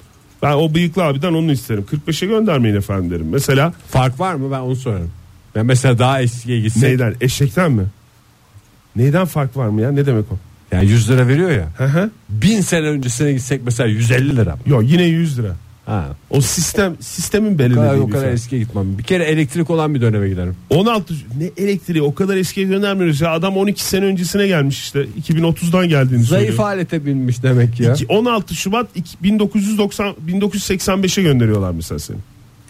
Ben 0.43 0.53
o 0.53 0.75
bıyıklı 0.75 1.05
abiden 1.05 1.33
onu 1.33 1.53
isterim. 1.53 1.85
45'e 2.09 2.29
göndermeyin 2.29 2.77
efendim 2.77 3.11
derim. 3.11 3.27
Mesela 3.31 3.73
Fark 3.91 4.21
var 4.21 4.35
mı 4.35 4.51
ben 4.51 4.61
onu 4.61 4.77
sorarım. 4.77 5.11
Ben 5.55 5.67
mesela 5.67 5.99
daha 5.99 6.23
eskiye 6.23 6.61
gitsek 6.61 6.83
neyden? 6.83 7.15
Eşekten 7.21 7.73
mi? 7.73 7.85
Neyden 8.97 9.25
fark 9.25 9.57
var 9.57 9.69
mı 9.69 9.81
ya? 9.81 9.91
Ne 9.93 10.07
demek 10.07 10.25
o? 10.33 10.37
Yani 10.73 10.91
100 10.91 11.11
lira 11.11 11.29
veriyor 11.29 11.51
ya. 11.51 11.69
Hı 11.77 11.85
hı. 11.85 12.11
1000 12.29 12.61
sene 12.61 12.87
öncesine 12.87 13.33
gitsek 13.33 13.61
mesela 13.65 13.87
150 13.89 14.37
lira. 14.37 14.57
Yok 14.67 14.83
yine 14.87 15.03
100 15.05 15.39
lira. 15.39 15.57
Ha. 15.87 16.07
O 16.31 16.41
sistem 16.41 16.97
sistemin 17.01 17.55
O 17.55 17.57
kadar, 17.57 17.71
belirlediği 17.71 18.03
o 18.03 18.07
bir 18.07 18.13
kadar 18.13 18.25
şey. 18.25 18.33
eskiye 18.33 18.63
gitmem. 18.63 18.99
Bir 18.99 19.03
kere 19.03 19.25
elektrik 19.25 19.71
olan 19.71 19.95
bir 19.95 20.01
döneme 20.01 20.29
giderim. 20.29 20.57
16 20.71 21.15
ne 21.39 21.65
elektriği 21.65 22.03
o 22.03 22.15
kadar 22.15 22.37
eskiye 22.37 22.67
göndermiyoruz 22.67 23.21
ya 23.21 23.31
adam 23.33 23.57
12 23.57 23.85
sene 23.85 24.05
öncesine 24.05 24.47
gelmiş 24.47 24.81
işte 24.81 25.07
2030'dan 25.29 25.89
geldiğini 25.89 26.23
Zayıf 26.23 26.47
söylüyor. 26.49 26.65
alete 26.69 27.07
binmiş 27.07 27.43
demek 27.43 27.81
ya. 27.81 27.93
İki- 27.93 28.07
16 28.07 28.55
Şubat 28.55 28.87
iki- 28.95 29.23
1990 29.23 30.15
1985'e 30.27 31.23
gönderiyorlar 31.23 31.71
mesela 31.73 31.99
seni. 31.99 32.17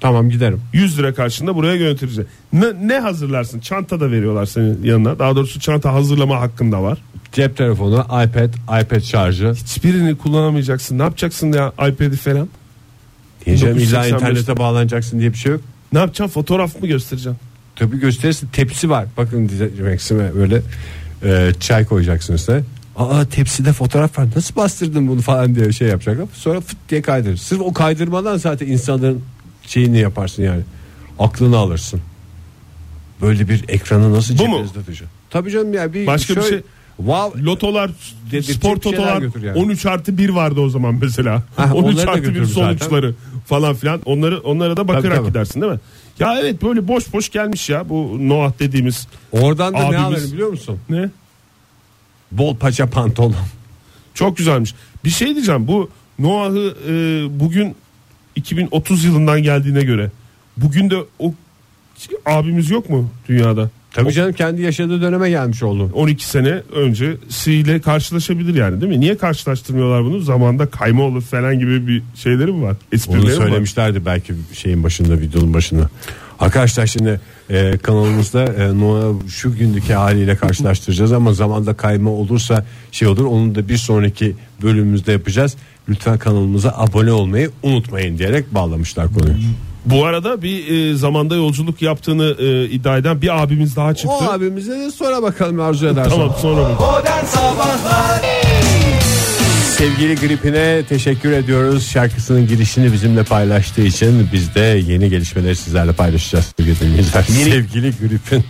Tamam 0.00 0.30
giderim. 0.30 0.60
100 0.72 0.98
lira 0.98 1.14
karşında 1.14 1.54
buraya 1.54 1.76
götüreceğiz. 1.76 2.30
Ne, 2.52 2.66
ne 2.82 2.98
hazırlarsın? 2.98 3.60
Çanta 3.60 4.00
da 4.00 4.10
veriyorlar 4.10 4.46
senin 4.46 4.82
yanına. 4.84 5.18
Daha 5.18 5.36
doğrusu 5.36 5.60
çanta 5.60 5.92
hazırlama 5.92 6.40
hakkında 6.40 6.82
var. 6.82 6.98
Cep 7.38 7.56
telefonu, 7.56 8.06
iPad, 8.24 8.82
iPad 8.82 9.00
şarjı. 9.00 9.52
Hiçbirini 9.52 10.18
kullanamayacaksın. 10.18 10.98
Ne 10.98 11.02
yapacaksın 11.02 11.52
ya 11.52 11.72
iPad'i 11.72 12.16
falan? 12.16 12.48
Diyeceğim 13.46 13.76
illa 13.76 14.00
1985'te. 14.00 14.14
internete 14.14 14.56
bağlanacaksın 14.56 15.20
diye 15.20 15.32
bir 15.32 15.38
şey 15.38 15.52
yok. 15.52 15.60
Ne 15.92 15.98
yapacaksın? 15.98 16.34
Fotoğraf 16.34 16.82
mı 16.82 16.88
göstereceksin? 16.88 17.36
Tabii 17.76 18.00
gösterirsin 18.00 18.48
tepsi 18.52 18.90
var. 18.90 19.06
Bakın 19.16 19.48
diyeceksin 19.48 20.18
ve 20.18 20.34
böyle 20.34 20.62
e, 21.24 21.52
çay 21.60 21.84
koyacaksın 21.84 22.34
üstüne. 22.34 22.60
Aa 22.96 23.24
tepside 23.24 23.72
fotoğraf 23.72 24.18
var. 24.18 24.26
Nasıl 24.36 24.56
bastırdın 24.56 25.08
bunu 25.08 25.20
falan 25.20 25.54
diye 25.54 25.72
şey 25.72 25.88
yapacaklar. 25.88 26.26
Sonra 26.34 26.60
fıt 26.60 26.78
diye 26.88 27.02
kaydırır. 27.02 27.36
Sırf 27.36 27.60
o 27.60 27.72
kaydırmadan 27.72 28.36
zaten 28.36 28.66
insanların 28.66 29.22
şeyini 29.66 29.98
yaparsın 29.98 30.42
yani. 30.42 30.62
Aklını 31.18 31.56
alırsın. 31.56 32.00
Böyle 33.22 33.48
bir 33.48 33.64
ekranı 33.68 34.12
nasıl 34.12 34.38
Bu 34.38 34.48
mu? 34.48 34.66
Tabii 35.30 35.50
canım 35.50 35.74
ya 35.74 35.92
bir 35.92 36.06
Başka 36.06 36.36
bir 36.36 36.40
şöyle- 36.42 36.56
şey- 36.56 36.62
Wow. 36.98 37.42
Lotolar, 37.44 37.90
Dedirtecek 38.26 38.56
spor 38.56 38.68
şeyler 38.68 38.98
totolar 38.98 39.20
götür 39.20 39.42
yani. 39.42 39.58
13 39.58 39.86
artı 39.86 40.18
1 40.18 40.28
vardı 40.28 40.60
o 40.60 40.68
zaman 40.68 40.98
mesela. 41.00 41.42
Ha, 41.56 41.70
13 41.74 41.84
onları 41.84 42.06
da 42.06 42.10
artı 42.10 42.22
1 42.22 42.26
götürürüm 42.26 42.48
sonuçları 42.48 43.14
falan 43.46 43.74
filan. 43.74 44.00
Onları 44.04 44.40
onlara 44.40 44.76
da 44.76 44.88
bakarak 44.88 45.16
tabii. 45.16 45.28
gidersin 45.28 45.60
değil 45.60 45.72
mi? 45.72 45.78
Ya 46.18 46.38
evet 46.40 46.62
böyle 46.62 46.88
boş 46.88 47.12
boş 47.12 47.28
gelmiş 47.28 47.68
ya 47.68 47.88
bu 47.88 48.16
Noah 48.20 48.52
dediğimiz. 48.58 49.08
Oradan 49.32 49.74
da 49.74 49.78
ne 49.78 49.84
Abimiz- 49.84 50.04
alırım 50.04 50.32
biliyor 50.32 50.48
musun? 50.50 50.78
Ne? 50.90 51.10
Bol 52.32 52.56
paça 52.56 52.86
pantolon. 52.86 53.34
Çok 54.14 54.36
güzelmiş. 54.36 54.74
Bir 55.04 55.10
şey 55.10 55.34
diyeceğim 55.34 55.68
bu 55.68 55.90
Noah'ı 56.18 56.74
e, 56.88 56.92
bugün 57.40 57.74
2030 58.36 59.04
yılından 59.04 59.42
geldiğine 59.42 59.82
göre 59.82 60.10
bugün 60.56 60.90
de 60.90 60.96
o 61.18 61.34
abimiz 62.26 62.70
yok 62.70 62.90
mu 62.90 63.10
dünyada? 63.28 63.70
Tabii 63.92 64.12
canım 64.12 64.32
kendi 64.32 64.62
yaşadığı 64.62 65.00
döneme 65.02 65.30
gelmiş 65.30 65.62
oldu. 65.62 65.90
12 65.94 66.26
sene 66.26 66.62
öncesiyle 66.74 67.80
karşılaşabilir 67.80 68.54
yani 68.54 68.80
değil 68.80 68.92
mi? 68.92 69.00
Niye 69.00 69.16
karşılaştırmıyorlar 69.16 70.04
bunu? 70.04 70.20
Zamanda 70.20 70.66
kayma 70.66 71.02
olur 71.02 71.22
falan 71.22 71.58
gibi 71.58 71.86
bir 71.86 72.02
şeyleri 72.14 72.52
mi 72.52 72.62
var? 72.62 72.76
Esprileri 72.92 73.20
Onu 73.22 73.30
mi 73.30 73.36
var? 73.38 73.42
söylemişlerdi 73.46 74.06
belki 74.06 74.34
şeyin 74.52 74.82
başında 74.84 75.20
videonun 75.20 75.54
başında. 75.54 75.90
Arkadaşlar 76.40 76.86
şimdi 76.86 77.20
e, 77.50 77.78
kanalımızda 77.78 78.44
e, 78.44 78.78
Noah 78.78 79.14
şu 79.28 79.56
gündeki 79.56 79.94
haliyle 79.94 80.36
karşılaştıracağız 80.36 81.12
ama 81.12 81.32
zamanda 81.32 81.74
kayma 81.74 82.10
olursa 82.10 82.64
şey 82.92 83.08
olur 83.08 83.24
onu 83.24 83.54
da 83.54 83.68
bir 83.68 83.76
sonraki 83.76 84.36
bölümümüzde 84.62 85.12
yapacağız. 85.12 85.56
Lütfen 85.88 86.18
kanalımıza 86.18 86.74
abone 86.76 87.12
olmayı 87.12 87.50
unutmayın 87.62 88.18
diyerek 88.18 88.54
bağlamışlar 88.54 89.14
konuyu. 89.14 89.34
Bu 89.86 90.04
arada 90.06 90.42
bir 90.42 90.68
e, 90.92 90.94
zamanda 90.96 91.34
yolculuk 91.36 91.82
yaptığını 91.82 92.36
e, 92.38 92.64
iddia 92.64 92.98
eden 92.98 93.22
bir 93.22 93.42
abimiz 93.42 93.76
daha 93.76 93.94
çıktı. 93.94 94.14
O 94.20 94.22
abimize 94.30 94.70
de 94.80 94.90
sonra 94.90 95.22
bakalım 95.22 95.60
arzu 95.60 95.86
edersen. 95.86 96.10
Tamam 96.10 96.34
sonra 96.42 96.62
bak. 96.62 96.80
Modern 96.80 97.24
Sabahlar 97.24 98.20
Sevgili 99.76 100.14
Gripine 100.16 100.82
teşekkür 100.88 101.32
ediyoruz. 101.32 101.88
Şarkısının 101.90 102.46
girişini 102.48 102.92
bizimle 102.92 103.22
paylaştığı 103.22 103.82
için 103.82 104.28
biz 104.32 104.54
de 104.54 104.60
yeni 104.60 105.10
gelişmeleri 105.10 105.56
sizlerle 105.56 105.92
paylaşacağız. 105.92 106.44
sevgili. 106.58 106.96
Yeni- 106.96 107.50
Sevgili 107.50 107.92
Gripin. 108.00 108.44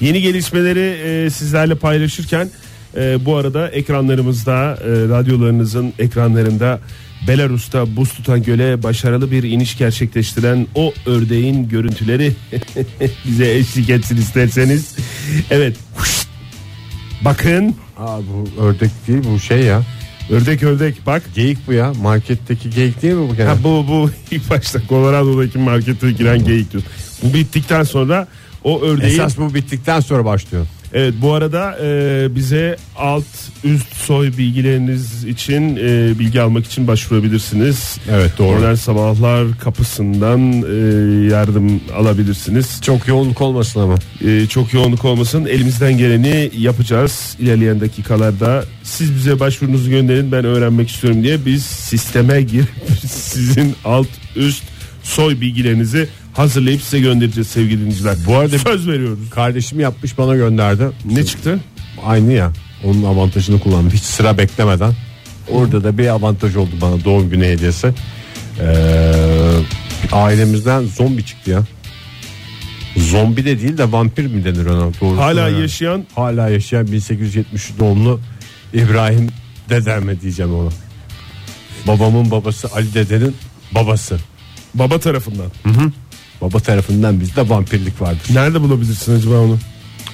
Yeni 0.00 0.20
gelişmeleri 0.22 0.98
e, 1.26 1.30
sizlerle 1.30 1.74
paylaşırken 1.74 2.50
e, 2.96 3.24
bu 3.24 3.36
arada 3.36 3.68
ekranlarımızda 3.68 4.78
e, 4.84 4.88
radyolarınızın 4.88 5.92
ekranlarında 5.98 6.80
Belarus'ta 7.28 7.96
buz 7.96 8.12
tutan 8.12 8.42
göle 8.42 8.82
başarılı 8.82 9.30
bir 9.30 9.42
iniş 9.42 9.78
gerçekleştiren 9.78 10.66
o 10.74 10.92
ördeğin 11.06 11.68
görüntüleri 11.68 12.32
bize 13.26 13.52
eşlik 13.54 13.90
etsin 13.90 14.16
isterseniz. 14.16 14.96
Evet. 15.50 15.76
Bakın 17.24 17.76
Aa, 17.98 18.18
bu 18.18 18.62
ördek 18.62 18.90
değil 19.08 19.20
bu 19.34 19.40
şey 19.40 19.60
ya. 19.60 19.82
ördek 20.30 20.62
ördek 20.62 21.06
bak. 21.06 21.22
Geyik 21.34 21.58
bu 21.66 21.72
ya. 21.72 21.92
Marketteki 22.02 22.70
geyik 22.70 23.02
değil 23.02 23.14
mi 23.14 23.28
bu 23.28 23.36
gene? 23.36 23.48
Ha, 23.48 23.56
bu 23.64 23.84
bu 23.88 24.10
ilk 24.30 24.50
başta 24.50 24.80
Colorado'daki 24.88 25.58
markete 25.58 26.12
giren 26.12 26.44
geyik 26.44 26.72
diyoruz. 26.72 26.88
Bu 27.22 27.34
bittikten 27.34 27.82
sonra 27.82 28.28
o 28.64 28.80
ördeğin 28.82 29.12
Esas 29.14 29.38
bu 29.38 29.54
bittikten 29.54 30.00
sonra 30.00 30.24
başlıyor. 30.24 30.66
Evet 30.94 31.14
bu 31.22 31.32
arada 31.32 31.78
e, 31.82 32.26
bize 32.34 32.76
alt 32.96 33.24
üst 33.64 33.96
soy 33.96 34.26
bilgileriniz 34.38 35.24
için 35.24 35.76
e, 35.76 36.18
bilgi 36.18 36.40
almak 36.40 36.66
için 36.66 36.86
başvurabilirsiniz. 36.86 37.98
Evet, 38.10 38.32
doğru. 38.38 38.56
Modern 38.56 38.74
sabahlar 38.74 39.58
kapısından 39.58 40.40
e, 40.52 41.28
yardım 41.30 41.80
alabilirsiniz. 41.96 42.80
Çok 42.82 43.08
yoğunluk 43.08 43.40
olmasın 43.40 43.80
ama. 43.80 43.94
E, 44.24 44.46
çok 44.46 44.74
yoğunluk 44.74 45.04
olmasın 45.04 45.44
elimizden 45.44 45.98
geleni 45.98 46.50
yapacağız 46.58 47.36
ilerleyen 47.38 47.80
dakikalarda. 47.80 48.64
Siz 48.82 49.14
bize 49.14 49.40
başvurunuzu 49.40 49.90
gönderin 49.90 50.32
ben 50.32 50.44
öğrenmek 50.44 50.90
istiyorum 50.90 51.22
diye 51.22 51.44
biz 51.46 51.64
sisteme 51.64 52.42
girip 52.42 52.68
sizin 53.06 53.74
alt 53.84 54.08
üst 54.36 54.64
soy 55.02 55.40
bilgilerinizi 55.40 56.08
hazırlayıp 56.32 56.82
size 56.82 57.00
göndereceğiz 57.00 57.48
sevgili 57.48 57.80
dinleyiciler. 57.80 58.16
Bu 58.26 58.36
arada- 58.36 58.58
söz 58.58 58.88
veriyoruz. 58.88 59.18
Kardeşim 59.30 59.80
yapmış 59.80 60.18
bana 60.18 60.36
gönderdi. 60.36 60.84
Ne 61.04 61.24
çıktı? 61.24 61.60
Aynı 62.04 62.32
ya. 62.32 62.52
Onun 62.84 63.02
avantajını 63.04 63.60
kullandım. 63.60 63.90
Hiç 63.90 64.02
sıra 64.02 64.38
beklemeden. 64.38 64.92
Orada 65.48 65.84
da 65.84 65.98
bir 65.98 66.06
avantaj 66.08 66.56
oldu 66.56 66.70
bana 66.80 67.04
doğum 67.04 67.30
günü 67.30 67.44
hediyesi. 67.44 67.94
Ee, 68.60 69.12
ailemizden 70.12 70.82
zombi 70.84 71.24
çıktı 71.24 71.50
ya. 71.50 71.62
Zombi 72.96 73.44
de 73.44 73.60
değil 73.60 73.78
de 73.78 73.92
vampir 73.92 74.26
mi 74.26 74.44
denir 74.44 74.66
ona? 74.66 74.80
Doğrusu 75.00 75.20
Hala 75.22 75.48
yani. 75.48 75.60
yaşayan 75.60 76.06
Hala 76.14 76.48
yaşayan 76.48 76.86
1873 76.92 77.70
doğumlu 77.78 78.20
İbrahim 78.74 79.28
dedem 79.70 80.04
mi 80.04 80.20
diyeceğim 80.20 80.54
ona. 80.54 80.70
Babamın 81.86 82.30
babası 82.30 82.68
Ali 82.74 82.94
dedenin 82.94 83.36
babası. 83.72 84.16
baba 84.74 84.98
tarafından. 85.00 85.46
Baba 86.42 86.60
tarafından 86.60 87.20
bizde 87.20 87.48
vampirlik 87.48 88.00
vardır. 88.00 88.20
Nerede 88.34 88.60
bulabilirsin 88.60 89.16
acaba 89.18 89.34
onu? 89.38 89.58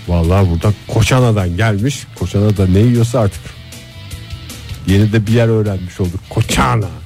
Vallahi 0.08 0.50
burada 0.50 0.72
Koçana'dan 0.88 1.56
gelmiş. 1.56 2.06
Koçana 2.18 2.56
da 2.56 2.66
ne 2.66 2.78
yiyorsa 2.78 3.20
artık. 3.20 3.42
Yeni 4.86 5.12
de 5.12 5.26
bir 5.26 5.32
yer 5.32 5.48
öğrenmiş 5.48 6.00
olduk. 6.00 6.20
Koçana. 6.30 6.88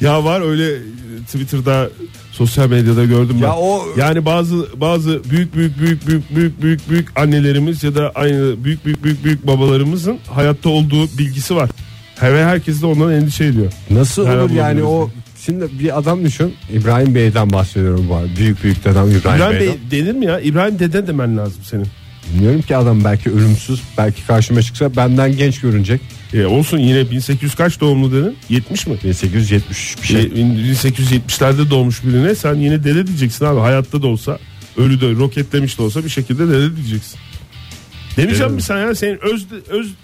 Ya 0.00 0.24
var 0.24 0.40
öyle 0.40 0.78
Twitter'da 1.26 1.90
sosyal 2.32 2.68
medyada 2.68 3.04
gördüm 3.04 3.36
ben. 3.42 3.46
Ya 3.46 3.54
o- 3.56 3.84
yani 3.98 4.24
bazı 4.24 4.80
bazı 4.80 5.20
büyük 5.30 5.54
büyük 5.54 5.78
büyük 5.78 6.06
büyük 6.06 6.36
büyük 6.36 6.62
büyük 6.62 6.90
büyük 6.90 7.20
annelerimiz 7.20 7.84
ya 7.84 7.94
da 7.94 8.12
aynı 8.14 8.64
büyük 8.64 8.84
büyük 8.86 9.04
büyük 9.04 9.24
büyük 9.24 9.46
babalarımızın 9.46 10.18
hayatta 10.30 10.68
olduğu 10.68 11.18
bilgisi 11.18 11.56
var. 11.56 11.70
Ve 12.22 12.44
herkes 12.44 12.82
de 12.82 12.86
ondan 12.86 13.12
endişe 13.12 13.44
ediyor. 13.44 13.72
Nasıl 13.90 14.24
Nereden 14.24 14.42
olur 14.42 14.50
yani 14.50 14.82
o 14.82 15.10
şimdi 15.44 15.64
bir 15.78 15.98
adam 15.98 16.24
düşün 16.24 16.54
İbrahim 16.72 17.14
Bey'den 17.14 17.52
bahsediyorum 17.52 18.06
bu 18.08 18.14
arada. 18.14 18.36
Büyük 18.36 18.64
büyük 18.64 18.84
dedem 18.84 19.10
İbrahim, 19.10 19.36
İbrahim. 19.36 19.60
Bey 19.60 19.78
denir 19.90 20.12
mi 20.12 20.26
ya? 20.26 20.40
İbrahim 20.40 20.78
dede 20.78 21.06
demen 21.06 21.38
lazım 21.38 21.62
senin. 21.64 21.86
Bilmiyorum 22.34 22.62
ki 22.62 22.76
adam 22.76 23.04
belki 23.04 23.30
ölümsüz. 23.30 23.82
Belki 23.98 24.26
karşıma 24.26 24.62
çıksa 24.62 24.96
benden 24.96 25.36
genç 25.36 25.60
görünecek. 25.60 26.00
E, 26.34 26.44
olsun 26.46 26.78
yine 26.78 27.10
1800 27.10 27.54
kaç 27.54 27.80
doğumlu 27.80 28.12
dedin? 28.12 28.36
70 28.48 28.86
mi? 28.86 28.96
1870 29.04 29.96
bir 30.02 30.06
Şey, 30.06 30.20
şey. 30.20 30.30
1870'lerde 30.30 31.70
doğmuş 31.70 32.04
birine 32.04 32.34
sen 32.34 32.54
yine 32.54 32.84
dede 32.84 33.06
diyeceksin 33.06 33.44
abi. 33.44 33.60
Hayatta 33.60 34.02
da 34.02 34.06
olsa 34.06 34.38
ölü 34.76 35.00
de 35.00 35.10
roketlemiş 35.10 35.78
de 35.78 35.82
olsa 35.82 36.04
bir 36.04 36.08
şekilde 36.08 36.48
dede 36.48 36.76
diyeceksin. 36.76 37.18
Demeyeceğim 38.16 38.52
mi 38.52 38.62
sen 38.62 38.78
ya? 38.78 38.94
Senin 38.94 39.18
öz, 39.22 39.46
öz 39.68 39.94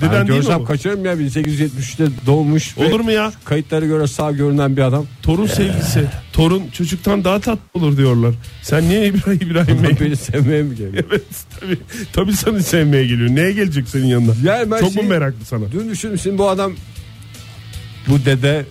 Deden 0.00 0.28
değil 0.28 0.38
mi 0.38 0.44
görsem 0.44 0.60
bu? 0.60 0.64
kaçarım 0.64 1.04
ya 1.04 1.14
1870'te 1.14 2.04
doğmuş. 2.26 2.78
ve 2.78 2.86
Olur 2.86 3.00
mu 3.00 3.12
ya? 3.12 3.32
Kayıtlara 3.44 3.86
göre 3.86 4.06
sağ 4.06 4.32
görünen 4.32 4.76
bir 4.76 4.82
adam. 4.82 5.06
Torun 5.22 5.46
sevgisi. 5.46 6.04
Torun 6.32 6.62
çocuktan 6.72 7.24
daha 7.24 7.40
tatlı 7.40 7.80
olur 7.80 7.96
diyorlar. 7.96 8.34
Sen 8.62 8.88
niye 8.88 9.06
İbrahim 9.06 9.38
İbrahim 9.50 9.82
Bey? 9.82 9.96
Beni 10.00 10.16
sevmeye 10.16 10.62
mi 10.62 10.76
geliyor? 10.76 11.04
evet 11.10 11.22
tabii. 11.60 11.78
Tabii 12.12 12.32
seni 12.32 12.62
sevmeye 12.62 13.06
geliyor. 13.06 13.30
Neye 13.30 13.52
gelecek 13.52 13.88
senin 13.88 14.06
yanına? 14.06 14.32
Yani 14.44 14.70
ben 14.70 14.80
Çok 14.80 14.96
mu 14.96 15.02
meraklı 15.02 15.44
sana? 15.44 15.72
Dün 15.72 15.88
düşünmüşsün 15.90 16.38
bu 16.38 16.48
adam 16.48 16.72
bu 18.08 18.24
dede 18.24 18.64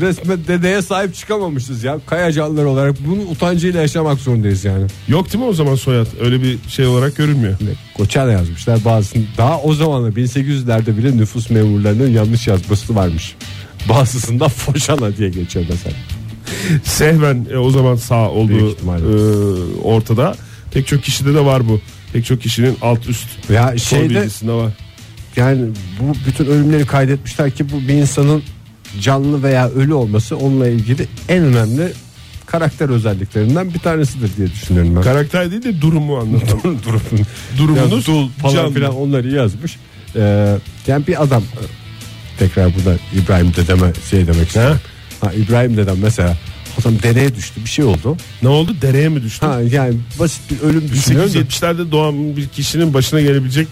resmen 0.00 0.38
dedeye 0.48 0.82
sahip 0.82 1.14
çıkamamışız 1.14 1.84
ya. 1.84 1.98
Kayacanlar 2.06 2.64
olarak 2.64 2.96
bunun 3.06 3.26
utancıyla 3.26 3.80
yaşamak 3.80 4.18
zorundayız 4.18 4.64
yani. 4.64 4.86
Yok 5.08 5.32
değil 5.32 5.44
mi 5.44 5.50
o 5.50 5.52
zaman 5.52 5.74
soyad? 5.74 6.06
Öyle 6.20 6.42
bir 6.42 6.58
şey 6.68 6.86
olarak 6.86 7.16
görünmüyor. 7.16 7.54
Koçana 7.96 8.32
yazmışlar 8.32 8.84
bazısını. 8.84 9.22
Daha 9.38 9.60
o 9.60 9.74
zamanlar 9.74 10.10
1800'lerde 10.10 10.98
bile 10.98 11.16
nüfus 11.16 11.50
memurlarının 11.50 12.10
yanlış 12.10 12.46
yazması 12.46 12.94
varmış. 12.94 13.36
Bazısında 13.88 14.48
Foşana 14.48 15.16
diye 15.16 15.28
geçiyor 15.28 15.64
mesela. 15.70 15.96
Sehven 16.84 17.46
e, 17.52 17.56
o 17.56 17.70
zaman 17.70 17.96
sağ 17.96 18.30
olduğu 18.30 18.70
e, 18.70 19.82
ortada. 19.82 20.34
Pek 20.72 20.86
çok 20.86 21.02
kişide 21.02 21.34
de 21.34 21.44
var 21.44 21.68
bu. 21.68 21.80
Pek 22.12 22.24
çok 22.24 22.42
kişinin 22.42 22.76
alt 22.82 23.08
üst 23.08 23.50
Ya 23.50 23.78
şeyde 23.78 24.10
bilgisinde 24.14 24.52
var. 24.52 24.72
yani 25.36 25.68
bu 26.00 26.12
bütün 26.26 26.44
ölümleri 26.46 26.86
kaydetmişler 26.86 27.50
ki 27.50 27.66
bu 27.72 27.88
bir 27.88 27.94
insanın 27.94 28.42
canlı 29.00 29.42
veya 29.42 29.68
ölü 29.70 29.94
olması 29.94 30.36
onunla 30.36 30.68
ilgili 30.68 31.06
en 31.28 31.42
önemli 31.44 31.92
karakter 32.46 32.88
özelliklerinden 32.88 33.74
bir 33.74 33.78
tanesidir 33.78 34.36
diye 34.36 34.46
düşünüyorum 34.50 34.96
ben. 34.96 35.02
Karakter 35.02 35.50
değil 35.50 35.62
de 35.62 35.80
durumu 35.80 36.16
anlatan. 36.16 36.60
Durumun 36.64 37.26
Durumunuz 37.58 38.08
Ya 38.08 38.14
dul 38.14 38.28
falan 38.42 38.54
canlı. 38.54 38.74
filan 38.74 38.96
onları 38.96 39.28
yazmış. 39.28 39.76
Ee, 40.16 40.56
yani 40.86 41.06
bir 41.06 41.22
adam 41.22 41.42
tekrar 42.38 42.74
burada 42.76 42.98
İbrahim 43.24 43.54
dedeme 43.56 43.92
şey 44.10 44.26
demek 44.26 44.46
istiyorum. 44.46 44.80
Ha, 45.20 45.32
İbrahim 45.32 45.76
dedem 45.76 45.96
mesela 46.02 46.36
adam 46.80 47.02
dereye 47.02 47.34
düştü 47.34 47.60
bir 47.64 47.70
şey 47.70 47.84
oldu. 47.84 48.16
Ne 48.42 48.48
oldu? 48.48 48.76
Dereye 48.82 49.08
mi 49.08 49.22
düştü? 49.22 49.46
Ha 49.46 49.60
yani 49.60 49.94
basit 50.18 50.42
bir 50.50 50.60
ölüm 50.60 50.88
düşünüyorum. 50.88 51.34
da 51.34 51.38
1870'lerde 51.38 51.90
doğan 51.90 52.36
bir 52.36 52.48
kişinin 52.48 52.94
başına 52.94 53.20
gelebilecek 53.20 53.68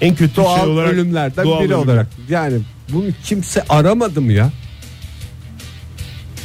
en 0.00 0.14
kötü 0.14 0.36
Doğal 0.36 0.60
şey 0.60 0.68
olarak 0.68 0.92
ölümlerden 0.92 1.44
biri 1.44 1.74
olarak. 1.74 2.06
Yani 2.28 2.56
bunu 2.92 3.04
kimse 3.24 3.62
aramadı 3.68 4.20
mı 4.20 4.32
ya? 4.32 4.52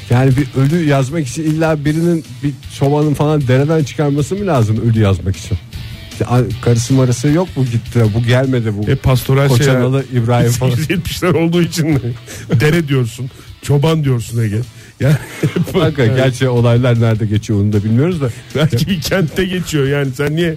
Yani 0.09 0.31
bir 0.37 0.47
ölü 0.61 0.85
yazmak 0.85 1.27
için 1.27 1.43
illa 1.43 1.85
birinin 1.85 2.25
bir 2.43 2.53
çobanın 2.79 3.13
falan 3.13 3.47
dereden 3.47 3.83
çıkarması 3.83 4.35
mı 4.35 4.47
lazım 4.47 4.91
ölü 4.91 4.99
yazmak 4.99 5.37
için? 5.37 5.57
Ya, 6.19 6.41
Karısı 6.61 6.93
marısı 6.93 7.27
yok 7.27 7.47
bu 7.55 7.65
gitti 7.65 8.03
bu 8.15 8.23
gelmedi 8.23 8.73
bu. 8.77 8.91
E 8.91 8.95
pastoral 8.95 9.47
Koçanalı 9.47 10.03
şeyler. 10.03 10.23
İbrahim 10.23 10.51
falan. 10.51 10.73
1870'ler 10.73 11.37
olduğu 11.37 11.61
için 11.61 12.01
dere 12.59 12.87
diyorsun. 12.87 13.29
Çoban 13.61 14.03
diyorsun 14.03 14.43
Ege. 14.43 14.59
Yani 14.99 15.15
Kanka 15.73 16.05
gerçi 16.05 16.49
olaylar 16.49 17.01
nerede 17.01 17.25
geçiyor 17.25 17.59
onu 17.59 17.73
da 17.73 17.83
bilmiyoruz 17.83 18.21
da. 18.21 18.29
belki 18.55 18.87
bir 18.87 19.01
kentte 19.01 19.45
geçiyor 19.45 19.87
yani 19.87 20.11
sen 20.11 20.35
niye 20.35 20.55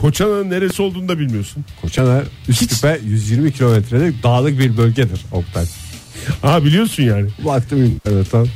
Koçana'nın 0.00 0.50
neresi 0.50 0.82
olduğunu 0.82 1.08
da 1.08 1.18
bilmiyorsun. 1.18 1.64
Koçana 1.82 2.22
üst 2.48 2.80
tepe 2.80 3.00
120 3.06 3.52
kilometrede 3.52 4.12
dağlık 4.22 4.58
bir 4.58 4.76
bölgedir 4.76 5.20
Oktay. 5.32 5.64
Ha 6.42 6.64
biliyorsun 6.64 7.02
yani. 7.02 7.28
Baktım 7.44 7.84
internetten. 7.84 8.46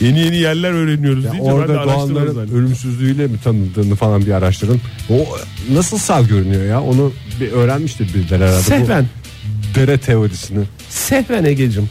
Yeni 0.00 0.18
yeni 0.20 0.36
yerler 0.36 0.70
öğreniyoruz 0.72 1.24
Ya 1.24 1.32
deyince 1.32 1.48
ben 1.50 1.56
de 1.56 1.60
orada 1.60 1.72
araştırmadım 1.80 2.14
doğanların 2.14 2.34
zaten. 2.34 2.54
ölümsüzlüğüyle 2.54 3.26
mi 3.26 3.36
tanıdığını 3.44 3.94
falan 3.96 4.26
bir 4.26 4.32
araştırın. 4.32 4.80
O 5.10 5.26
nasıl 5.74 5.98
sağ 5.98 6.20
görünüyor 6.22 6.64
ya? 6.64 6.82
Onu 6.82 7.12
bir 7.40 7.52
öğrenmiştir 7.52 8.14
birileri 8.14 8.42
herhalde. 8.44 8.62
Sehven. 8.62 9.06
Bu 9.70 9.74
dere 9.74 9.98
teorisini. 9.98 10.64
Sehven 10.88 11.44
Ege'cim. 11.44 11.90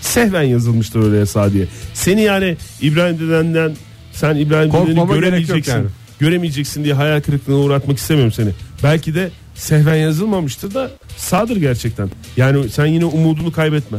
Sehven 0.00 0.42
yazılmıştır 0.42 1.00
oraya 1.00 1.26
sağ 1.26 1.52
diye. 1.52 1.66
Seni 1.94 2.22
yani 2.22 2.56
İbrahim 2.80 3.18
dedenden 3.20 3.72
sen 4.12 4.36
İbrahim 4.36 4.72
dedeni 4.72 5.08
göremeyeceksin. 5.08 5.72
yani. 5.72 5.86
Göremeyeceksin 6.18 6.84
diye 6.84 6.94
hayal 6.94 7.20
kırıklığına 7.20 7.56
uğratmak 7.56 7.98
istemiyorum 7.98 8.32
seni. 8.32 8.50
Belki 8.82 9.14
de 9.14 9.30
Sehven 9.54 9.94
yazılmamıştır 9.94 10.74
da 10.74 10.90
sağdır 11.16 11.56
gerçekten. 11.56 12.10
Yani 12.36 12.68
sen 12.68 12.86
yine 12.86 13.04
umudunu 13.04 13.52
kaybetme. 13.52 13.98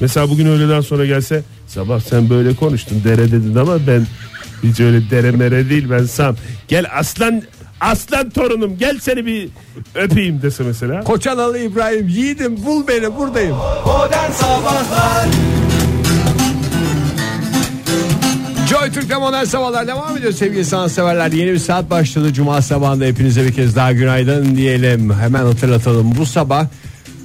Mesela 0.00 0.30
bugün 0.30 0.46
öğleden 0.46 0.80
sonra 0.80 1.06
gelse 1.06 1.42
sabah 1.66 2.00
sen 2.00 2.30
böyle 2.30 2.54
konuştun 2.54 3.04
dere 3.04 3.32
dedin 3.32 3.56
ama 3.56 3.86
ben 3.86 4.06
hiç 4.62 4.80
öyle 4.80 5.10
dere 5.10 5.30
mere 5.30 5.70
değil 5.70 5.90
ben 5.90 6.04
sam. 6.04 6.36
Gel 6.68 6.86
aslan 6.94 7.42
aslan 7.80 8.30
torunum 8.30 8.78
gel 8.78 8.98
seni 9.00 9.26
bir 9.26 9.48
öpeyim 9.94 10.42
dese 10.42 10.62
mesela. 10.62 11.04
Koçanalı 11.04 11.58
İbrahim 11.58 12.08
yiğidim 12.08 12.64
bul 12.64 12.88
beni 12.88 13.16
buradayım. 13.16 13.56
Modern 13.86 14.30
Sabahlar 14.32 15.28
Joy 18.70 18.90
Türk'te 18.92 19.16
modern 19.16 19.44
sabahlar 19.44 19.86
devam 19.86 20.16
ediyor 20.16 20.32
sevgili 20.32 20.64
sanatseverler. 20.64 21.32
Yeni 21.32 21.52
bir 21.52 21.58
saat 21.58 21.90
başladı. 21.90 22.32
Cuma 22.32 22.62
sabahında 22.62 23.04
hepinize 23.04 23.44
bir 23.46 23.52
kez 23.52 23.76
daha 23.76 23.92
günaydın 23.92 24.56
diyelim. 24.56 25.12
Hemen 25.12 25.44
hatırlatalım. 25.44 26.14
Bu 26.18 26.26
sabah 26.26 26.66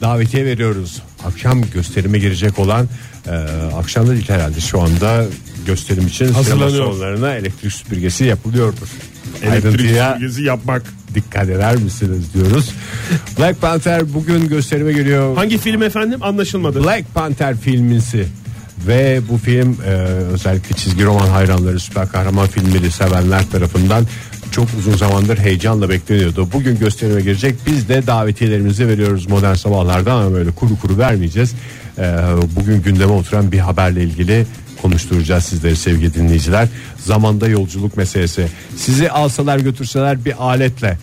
davetiye 0.01 0.45
veriyoruz. 0.45 1.01
Akşam 1.25 1.61
gösterime 1.73 2.19
girecek 2.19 2.59
olan 2.59 2.87
e, 3.27 3.31
akşam 3.77 4.07
da 4.07 4.11
değil 4.11 4.29
herhalde 4.29 4.59
şu 4.59 4.81
anda 4.81 5.25
gösterim 5.67 6.07
için 6.07 6.33
Hazırlanıyor. 6.33 6.85
salonlarına 6.85 7.33
elektrik 7.33 7.73
süpürgesi 7.73 8.25
yapılıyordur. 8.25 8.87
Elektrik 9.43 9.65
Ayrıntıya 9.65 10.13
süpürgesi 10.13 10.43
yapmak. 10.43 10.83
dikkat 11.15 11.49
eder 11.49 11.75
misiniz 11.75 12.33
diyoruz. 12.33 12.69
Black 13.39 13.61
Panther 13.61 14.13
bugün 14.13 14.47
gösterime 14.47 14.93
giriyor. 14.93 15.35
Hangi 15.35 15.57
film 15.57 15.83
efendim 15.83 16.23
anlaşılmadı. 16.23 16.83
Black 16.83 17.13
Panther 17.13 17.57
filmisi 17.57 18.27
ve 18.87 19.21
bu 19.29 19.37
film 19.37 19.77
e, 19.85 19.89
özellikle 20.33 20.75
çizgi 20.75 21.05
roman 21.05 21.27
hayranları 21.27 21.79
süper 21.79 22.09
kahraman 22.09 22.47
filmleri 22.47 22.91
sevenler 22.91 23.49
tarafından 23.49 24.05
çok 24.51 24.67
uzun 24.79 24.97
zamandır 24.97 25.37
heyecanla 25.37 25.89
bekleniyordu. 25.89 26.47
Bugün 26.53 26.79
gösterime 26.79 27.21
girecek. 27.21 27.55
Biz 27.67 27.89
de 27.89 28.07
davetiyelerimizi 28.07 28.87
veriyoruz 28.87 29.29
modern 29.29 29.53
sabahlarda 29.53 30.13
ama 30.13 30.33
böyle 30.33 30.51
kuru 30.51 30.79
kuru 30.79 30.97
vermeyeceğiz. 30.97 31.53
E, 31.97 32.03
bugün 32.55 32.81
gündeme 32.81 33.11
oturan 33.11 33.51
bir 33.51 33.59
haberle 33.59 34.03
ilgili 34.03 34.45
konuşturacağız 34.81 35.43
sizleri 35.43 35.75
sevgili 35.75 36.13
dinleyiciler. 36.13 36.67
Zamanda 36.97 37.47
yolculuk 37.47 37.97
meselesi. 37.97 38.47
Sizi 38.77 39.11
alsalar 39.11 39.59
götürseler 39.59 40.25
bir 40.25 40.43
aletle 40.43 40.97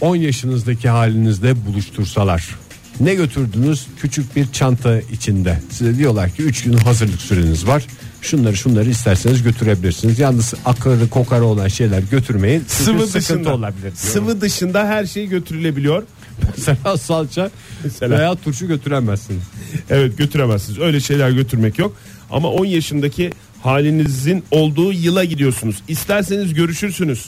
10 0.00 0.16
yaşınızdaki 0.16 0.88
halinizde 0.88 1.66
buluştursalar 1.66 2.63
ne 3.00 3.14
götürdünüz? 3.14 3.86
Küçük 4.00 4.36
bir 4.36 4.52
çanta 4.52 5.00
içinde. 5.00 5.60
Size 5.70 5.96
diyorlar 5.98 6.30
ki 6.30 6.42
3 6.42 6.62
gün 6.62 6.72
hazırlık 6.72 7.20
süreniz 7.20 7.66
var. 7.66 7.84
Şunları 8.22 8.56
şunları 8.56 8.90
isterseniz 8.90 9.42
götürebilirsiniz. 9.42 10.18
Yalnız 10.18 10.54
akarı 10.64 11.08
kokarı 11.08 11.44
olan 11.44 11.68
şeyler 11.68 12.02
götürmeyin. 12.10 12.64
Sıvı 12.68 13.12
dışında. 13.12 13.54
olabilir. 13.54 13.82
diyor. 13.82 13.94
Sıvı 13.94 14.40
dışında 14.40 14.86
her 14.86 15.06
şey 15.06 15.26
götürülebiliyor. 15.26 16.02
Mesela 16.56 16.96
salça 16.98 17.50
Mesela. 17.84 18.18
veya 18.18 18.34
turşu 18.34 18.66
götüremezsiniz. 18.68 19.42
Evet 19.90 20.18
götüremezsiniz. 20.18 20.78
Öyle 20.78 21.00
şeyler 21.00 21.30
götürmek 21.30 21.78
yok. 21.78 21.96
Ama 22.30 22.48
10 22.48 22.64
yaşındaki 22.64 23.30
halinizin 23.62 24.44
olduğu 24.50 24.92
yıla 24.92 25.24
gidiyorsunuz. 25.24 25.76
İsterseniz 25.88 26.54
görüşürsünüz. 26.54 27.26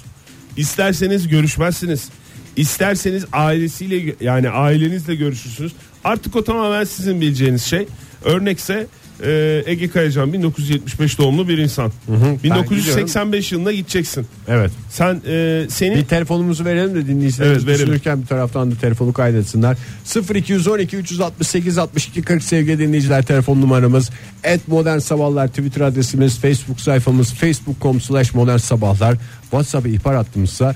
İsterseniz 0.57 1.29
görüşmezsiniz. 1.29 2.09
İsterseniz 2.57 3.25
ailesiyle 3.33 4.15
yani 4.21 4.51
ailenizle 4.51 5.15
görüşürsünüz. 5.15 5.73
Artık 6.05 6.37
o 6.37 6.45
tamamen 6.45 6.85
sizin 6.85 7.21
bileceğiniz 7.21 7.63
şey. 7.65 7.87
Örnekse 8.25 8.87
e, 9.25 9.63
Ege 9.67 9.89
Kayacan 9.89 10.33
1975 10.33 11.19
doğumlu 11.19 11.49
bir 11.49 11.59
insan. 11.59 11.93
ben 12.09 12.39
1985 12.43 13.53
yılına 13.53 13.73
gideceksin. 13.73 14.27
Evet. 14.49 14.71
Sen 14.91 15.23
e, 15.27 15.67
senin 15.71 15.97
Bir 15.97 16.05
telefonumuzu 16.05 16.65
verelim 16.65 16.95
de 16.95 17.07
dinleyicilerimiz 17.07 17.59
Evet, 17.59 17.67
verelim. 17.67 17.87
düşünürken 17.87 18.23
bir 18.23 18.27
taraftan 18.27 18.71
da 18.71 18.75
telefonu 18.75 19.13
kaydetsinler. 19.13 19.77
0212 20.35 20.97
368 20.97 21.79
62 21.79 22.23
40 22.23 22.43
sevgili 22.43 22.79
dinleyiciler 22.79 23.23
telefon 23.23 23.61
numaramız. 23.61 24.11
Et 24.45 24.69
Modern 24.69 24.99
Sabahlar 24.99 25.49
Twitter 25.49 25.81
adresimiz, 25.81 26.39
Facebook 26.39 26.81
sayfamız 26.81 27.35
facebook.com 27.35 28.01
slash 28.01 28.35
modern 28.35 28.57
sabahlar. 28.57 29.17
WhatsApp 29.51 29.87
ihbar 29.87 30.17
hattımızsa 30.17 30.75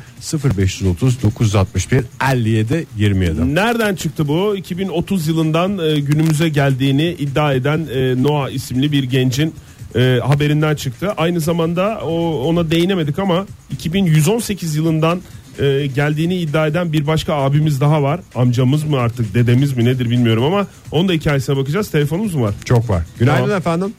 0530 0.56 1.22
961 1.22 2.04
57 2.32 2.86
27. 2.96 3.54
Nereden 3.54 3.94
çıktı 3.94 4.28
bu? 4.28 4.56
2030 4.56 5.28
yılından 5.28 5.78
e, 5.78 6.00
günümüze 6.00 6.48
geldiğini 6.48 7.08
iddia 7.08 7.54
eden 7.54 7.86
e, 7.94 8.22
Noah 8.22 8.50
isimli 8.50 8.92
bir 8.92 9.02
gencin 9.04 9.54
e, 9.96 10.18
haberinden 10.24 10.74
çıktı. 10.74 11.12
Aynı 11.16 11.40
zamanda 11.40 12.00
o 12.02 12.42
ona 12.48 12.70
değinemedik 12.70 13.18
ama 13.18 13.46
2118 13.70 14.76
yılından 14.76 15.20
e, 15.58 15.86
geldiğini 15.86 16.36
iddia 16.36 16.66
eden 16.66 16.92
bir 16.92 17.06
başka 17.06 17.34
abimiz 17.34 17.80
daha 17.80 18.02
var. 18.02 18.20
Amcamız 18.34 18.84
mı 18.84 18.98
artık 18.98 19.34
dedemiz 19.34 19.76
mi 19.76 19.84
nedir 19.84 20.10
bilmiyorum 20.10 20.44
ama 20.44 20.66
onun 20.90 21.08
da 21.08 21.12
hikayesine 21.12 21.56
bakacağız. 21.56 21.90
Telefonumuz 21.90 22.34
mu 22.34 22.42
var? 22.42 22.54
Çok 22.64 22.90
var. 22.90 23.02
Günaydın 23.18 23.42
Tamam. 23.42 23.58
efendim. 23.58 23.94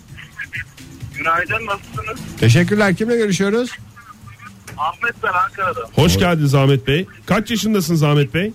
Günaydın 1.17 1.65
nasılsınız? 1.65 2.19
Teşekkürler. 2.39 2.95
Kimle 2.95 3.17
görüşüyoruz? 3.17 3.69
Ahmet 4.77 5.15
ben 5.23 5.33
Ankara'da. 5.33 5.79
Hoş 5.95 6.17
geldiniz 6.17 6.55
Ahmet 6.55 6.87
Bey. 6.87 7.05
Kaç 7.25 7.51
yaşındasınız 7.51 8.03
Ahmet 8.03 8.33
Bey? 8.33 8.51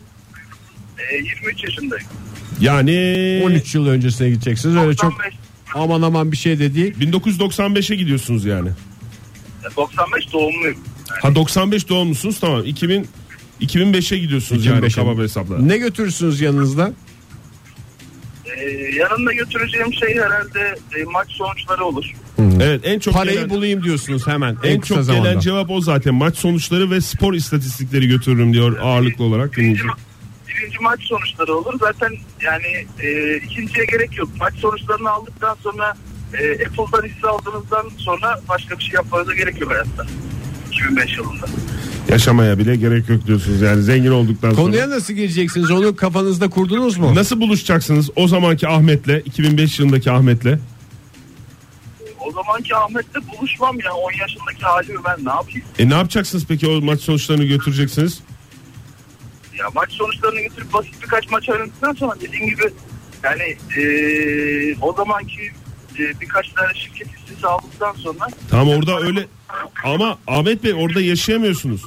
Ee, 0.98 1.16
23 1.16 1.64
yaşındayım. 1.64 2.06
Yani 2.60 2.92
13 3.44 3.74
yıl 3.74 3.86
öncesine 3.86 4.28
gideceksiniz. 4.30 4.76
Öyle 4.76 4.96
çok 4.96 5.10
95, 5.12 5.34
aman 5.74 6.02
aman 6.02 6.32
bir 6.32 6.36
şey 6.36 6.58
de 6.58 6.74
değil. 6.74 6.94
1995'e 7.00 7.96
gidiyorsunuz 7.96 8.44
yani. 8.44 8.68
95 9.76 10.32
doğumluyum. 10.32 10.78
Ha 11.22 11.34
95 11.34 11.88
doğumlusunuz 11.88 12.40
tamam. 12.40 12.62
2000 12.64 13.08
2005'e 13.60 14.18
gidiyorsunuz 14.18 14.66
yani 14.66 14.86
2005'e. 14.86 14.94
kaba 14.94 15.18
bir 15.18 15.22
hesapla. 15.22 15.58
Ne 15.58 15.78
götürürsünüz 15.78 16.40
yanınızda? 16.40 16.92
Ee, 18.56 18.70
yanında 18.94 19.32
götüreceğim 19.32 19.94
şey 19.94 20.14
herhalde 20.16 20.76
e, 20.98 21.04
maç 21.04 21.30
sonuçları 21.30 21.84
olur. 21.84 22.04
Evet 22.60 22.80
en 22.84 22.98
çok 22.98 23.14
Parayı 23.14 23.34
gelen, 23.36 23.50
bulayım 23.50 23.82
diyorsunuz 23.84 24.26
hemen. 24.26 24.56
En, 24.64 24.70
en 24.70 24.80
kısa 24.80 24.94
çok 24.94 25.04
zamanda. 25.04 25.28
gelen 25.28 25.40
cevap 25.40 25.70
o 25.70 25.80
zaten. 25.80 26.14
Maç 26.14 26.36
sonuçları 26.36 26.90
ve 26.90 27.00
spor 27.00 27.34
istatistikleri 27.34 28.08
götürürüm 28.08 28.52
diyor 28.52 28.78
ağırlıklı 28.82 29.24
olarak 29.24 29.52
Birinci, 29.56 29.82
dinleyici. 29.82 30.00
birinci 30.48 30.78
maç 30.80 31.00
sonuçları 31.02 31.54
olur. 31.54 31.74
Zaten 31.80 32.12
yani 32.42 32.86
e, 33.02 33.36
ikinciye 33.36 33.84
gerek 33.84 34.18
yok. 34.18 34.28
Maç 34.40 34.54
sonuçlarını 34.54 35.10
aldıktan 35.10 35.56
sonra 35.62 35.94
e, 36.34 36.52
Apple'dan 36.52 37.08
hisse 37.08 37.28
aldığınızdan 37.28 37.88
sonra 37.96 38.40
başka 38.48 38.78
bir 38.78 38.84
şey 38.84 38.94
yapmanıza 38.94 39.34
gerek 39.34 39.60
yok 39.60 39.70
hayatta. 39.70 40.06
2005 40.72 41.16
yılında. 41.16 41.46
Yaşamaya 42.08 42.58
bile 42.58 42.76
gerek 42.76 43.08
yok 43.08 43.26
diyorsunuz 43.26 43.60
yani 43.60 43.82
zengin 43.82 44.10
olduktan 44.10 44.50
sonra. 44.50 44.62
Konuya 44.62 44.90
nasıl 44.90 45.14
gireceksiniz? 45.14 45.70
Onu 45.70 45.96
kafanızda 45.96 46.50
kurdunuz 46.50 46.96
mu? 46.96 47.14
Nasıl 47.14 47.40
buluşacaksınız 47.40 48.10
o 48.16 48.28
zamanki 48.28 48.68
Ahmet'le 48.68 49.22
2005 49.26 49.78
yılındaki 49.78 50.10
Ahmet'le? 50.10 50.58
O 52.20 52.32
zamanki 52.32 52.76
Ahmet'le 52.76 53.16
buluşmam 53.38 53.80
ya. 53.80 53.92
10 53.94 54.12
yaşındaki 54.20 54.62
halimi 54.62 54.98
ben 55.04 55.24
ne 55.24 55.30
yapayım? 55.30 55.62
E 55.78 55.88
ne 55.88 55.94
yapacaksınız 55.94 56.44
peki 56.48 56.66
o 56.68 56.80
maç 56.80 57.00
sonuçlarını 57.00 57.44
götüreceksiniz? 57.44 58.20
Ya 59.58 59.66
maç 59.74 59.92
sonuçlarını 59.92 60.40
getirip 60.40 60.72
basit 60.72 61.02
birkaç 61.02 61.30
maç 61.30 61.48
oynadıktan 61.48 61.92
sonra 61.92 62.14
dediğim 62.20 62.46
gibi 62.46 62.62
yani 63.24 63.56
eee, 63.76 64.76
o 64.82 64.92
zamanki 64.96 65.40
eee, 65.98 66.12
birkaç 66.20 66.48
tane 66.48 66.74
şirket 66.74 67.08
aldıktan 67.44 67.92
sonra 67.92 68.26
Tamam 68.50 68.68
orada 68.68 69.00
öyle 69.00 69.26
ama 69.84 70.18
Ahmet 70.26 70.64
Bey 70.64 70.74
orada 70.74 71.00
yaşayamıyorsunuz. 71.00 71.82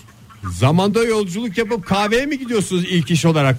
Zamanda 0.51 1.03
yolculuk 1.03 1.57
yapıp 1.57 1.85
kahveye 1.85 2.25
mi 2.25 2.39
gidiyorsunuz 2.39 2.83
ilk 2.89 3.11
iş 3.11 3.25
olarak? 3.25 3.57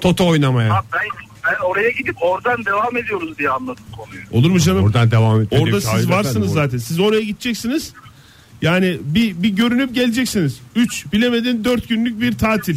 Toto 0.00 0.28
oynamaya. 0.28 0.74
ha, 0.74 0.82
ben, 0.92 1.08
ben 1.44 1.64
oraya 1.64 1.90
gidip 1.90 2.16
oradan 2.20 2.64
devam 2.64 2.96
ediyoruz 2.96 3.38
diye 3.38 3.50
anladım 3.50 3.84
konuyu. 3.96 4.20
Olur 4.32 4.50
mu 4.50 4.60
canım? 4.60 4.84
Oradan 4.84 5.10
devam 5.10 5.40
et. 5.40 5.48
Orada 5.50 5.80
siz 5.80 6.10
varsınız 6.10 6.52
zaten. 6.52 6.78
Siz 6.78 7.00
oraya 7.00 7.20
gideceksiniz. 7.20 7.92
Yani 8.62 8.98
bir 9.02 9.42
bir 9.42 9.48
görünüp 9.48 9.94
geleceksiniz. 9.94 10.60
3 10.76 11.12
bilemedin 11.12 11.64
4 11.64 11.88
günlük 11.88 12.20
bir 12.20 12.38
tatil. 12.38 12.76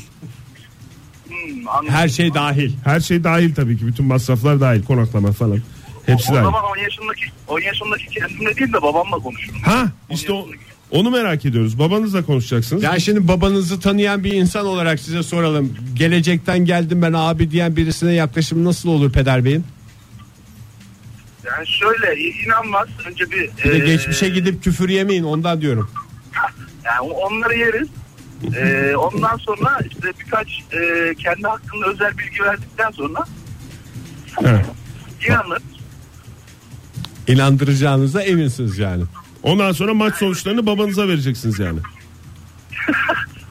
Hmm. 1.27 1.89
Her 1.89 2.09
şey 2.09 2.33
dahil. 2.33 2.73
Her 2.83 2.99
şey 2.99 3.23
dahil 3.23 3.55
tabii 3.55 3.77
ki. 3.77 3.87
Bütün 3.87 4.05
masraflar 4.05 4.61
dahil. 4.61 4.83
Konaklama 4.83 5.31
falan. 5.31 5.59
Hepsi 6.11 6.31
o 6.31 6.35
zaman 6.35 6.63
10 6.63 6.77
yaşındaki 6.77 7.25
10 7.47 7.59
yaşındaki 7.61 8.05
kendimle 8.07 8.55
değil 8.57 8.73
de 8.73 8.81
babamla 8.81 9.17
konuşurum. 9.17 9.61
Ha 9.61 9.91
10 10.09 10.15
işte 10.15 10.33
o, 10.33 10.47
onu 10.91 11.09
merak 11.11 11.45
ediyoruz. 11.45 11.79
Babanızla 11.79 12.25
konuşacaksınız. 12.25 12.83
Ya 12.83 12.99
şimdi 12.99 13.27
babanızı 13.27 13.79
tanıyan 13.79 14.23
bir 14.23 14.33
insan 14.33 14.65
olarak 14.65 14.99
size 14.99 15.23
soralım. 15.23 15.77
Gelecekten 15.93 16.59
geldim 16.65 17.01
ben 17.01 17.13
abi 17.13 17.51
diyen 17.51 17.75
birisine 17.75 18.13
yaklaşım 18.13 18.65
nasıl 18.65 18.89
olur 18.89 19.11
Peder 19.11 19.45
Bey'in? 19.45 19.65
Yani 21.45 21.67
şöyle 21.67 22.21
inanmaz 22.21 22.87
önce 23.07 23.31
bir 23.31 23.49
Bir 23.65 23.71
de 23.71 23.77
eee, 23.77 23.85
geçmişe 23.85 24.29
gidip 24.29 24.63
küfür 24.63 24.89
yemeyin 24.89 25.23
ondan 25.23 25.61
diyorum. 25.61 25.91
Yani 26.85 26.99
onları 27.11 27.55
yeriz. 27.55 27.87
Ee, 28.55 28.95
ondan 28.95 29.37
sonra 29.37 29.79
işte 29.91 30.13
birkaç 30.19 30.47
e, 30.49 31.13
kendi 31.15 31.47
hakkında 31.47 31.85
özel 31.85 32.17
bilgi 32.17 32.43
verdikten 32.43 32.91
sonra 32.91 33.23
Evet. 34.43 34.65
inanır. 35.27 35.61
İnandıracağınıza 37.31 38.21
eminsiniz 38.21 38.77
yani. 38.77 39.03
Ondan 39.43 39.71
sonra 39.71 39.93
maç 39.93 40.15
sonuçlarını 40.15 40.65
babanıza 40.65 41.07
vereceksiniz 41.07 41.59
yani. 41.59 41.79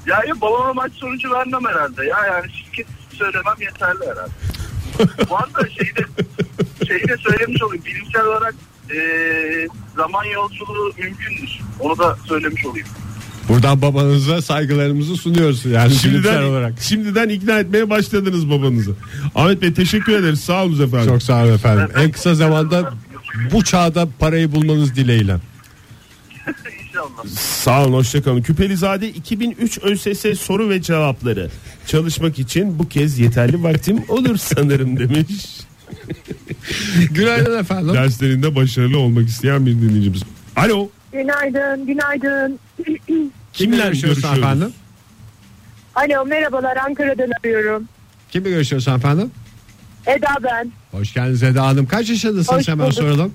Yani 0.06 0.40
babama 0.40 0.72
maç 0.72 0.92
sonucu 0.92 1.30
vermem 1.30 1.60
herhalde. 1.68 2.04
Ya 2.04 2.16
yani 2.26 2.52
şirket 2.52 2.86
söylemem 3.12 3.54
yeterli 3.60 4.00
herhalde. 4.10 4.32
Bu 5.30 5.36
arada 5.36 5.68
şeyi 5.70 5.96
de, 5.96 6.04
şeyi 6.88 7.08
de 7.08 7.16
söylemiş 7.16 7.62
olayım. 7.62 7.84
Bilimsel 7.84 8.24
olarak 8.24 8.54
e, 8.94 8.98
zaman 9.96 10.24
yolculuğu 10.24 10.92
mümkündür. 10.98 11.60
Onu 11.80 11.98
da 11.98 12.16
söylemiş 12.28 12.66
olayım. 12.66 12.86
Buradan 13.48 13.82
babanıza 13.82 14.42
saygılarımızı 14.42 15.16
sunuyoruz 15.16 15.64
yani 15.64 15.88
bilimsel 15.88 16.10
Şimdiden, 16.10 16.42
olarak. 16.42 16.72
şimdiden 16.80 17.28
ikna 17.28 17.58
etmeye 17.58 17.90
başladınız 17.90 18.50
babanızı. 18.50 18.92
Ahmet 19.34 19.62
Bey 19.62 19.74
teşekkür 19.74 20.12
ederiz. 20.12 20.40
Sağ 20.40 20.64
olun 20.64 20.86
efendim. 20.86 21.08
Çok 21.08 21.22
sağ 21.22 21.44
olun 21.44 21.54
efendim. 21.54 21.88
En 21.96 22.10
kısa 22.10 22.34
zamanda 22.34 22.92
bu 23.52 23.64
çağda 23.64 24.08
parayı 24.18 24.52
bulmanız 24.52 24.96
dileğiyle. 24.96 25.36
İnşallah. 26.88 27.26
Sağ 27.36 27.84
olun 27.84 27.92
hoşçakalın. 27.92 28.42
Küpelizade 28.42 29.08
2003 29.08 29.78
ÖSS 29.82 30.40
soru 30.40 30.68
ve 30.68 30.82
cevapları. 30.82 31.50
Çalışmak 31.86 32.38
için 32.38 32.78
bu 32.78 32.88
kez 32.88 33.18
yeterli 33.18 33.62
vaktim 33.62 34.04
olur 34.08 34.36
sanırım 34.36 34.98
demiş. 34.98 35.46
Günaydın 37.10 37.58
efendim. 37.58 37.94
Derslerinde 37.94 38.54
başarılı 38.54 38.98
olmak 38.98 39.28
isteyen 39.28 39.66
bir 39.66 39.72
dinleyicimiz. 39.72 40.22
Alo. 40.56 40.88
Günaydın, 41.12 41.86
günaydın. 41.86 42.58
Kimle 43.52 43.76
görüşüyoruz? 43.76 44.24
efendim? 44.24 44.72
Alo, 45.94 46.26
merhabalar. 46.26 46.76
Ankara'dan 46.76 47.30
arıyorum. 47.40 47.84
Kimle 48.30 48.50
görüşüyoruz 48.50 48.88
efendim? 48.88 49.30
Eda 50.06 50.34
ben. 50.44 50.70
Hoş 50.90 51.14
geldiniz 51.14 51.42
Eda 51.42 51.66
Hanım. 51.66 51.86
Kaç 51.86 52.10
yaşındasınız 52.10 52.60
Hoş 52.60 52.68
hemen 52.68 52.86
bulduk. 52.86 52.98
soralım. 52.98 53.34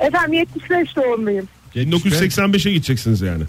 Efendim 0.00 0.32
75 0.32 0.96
doğumluyum. 0.96 1.48
1985'e 1.74 2.72
gideceksiniz 2.72 3.20
yani. 3.20 3.44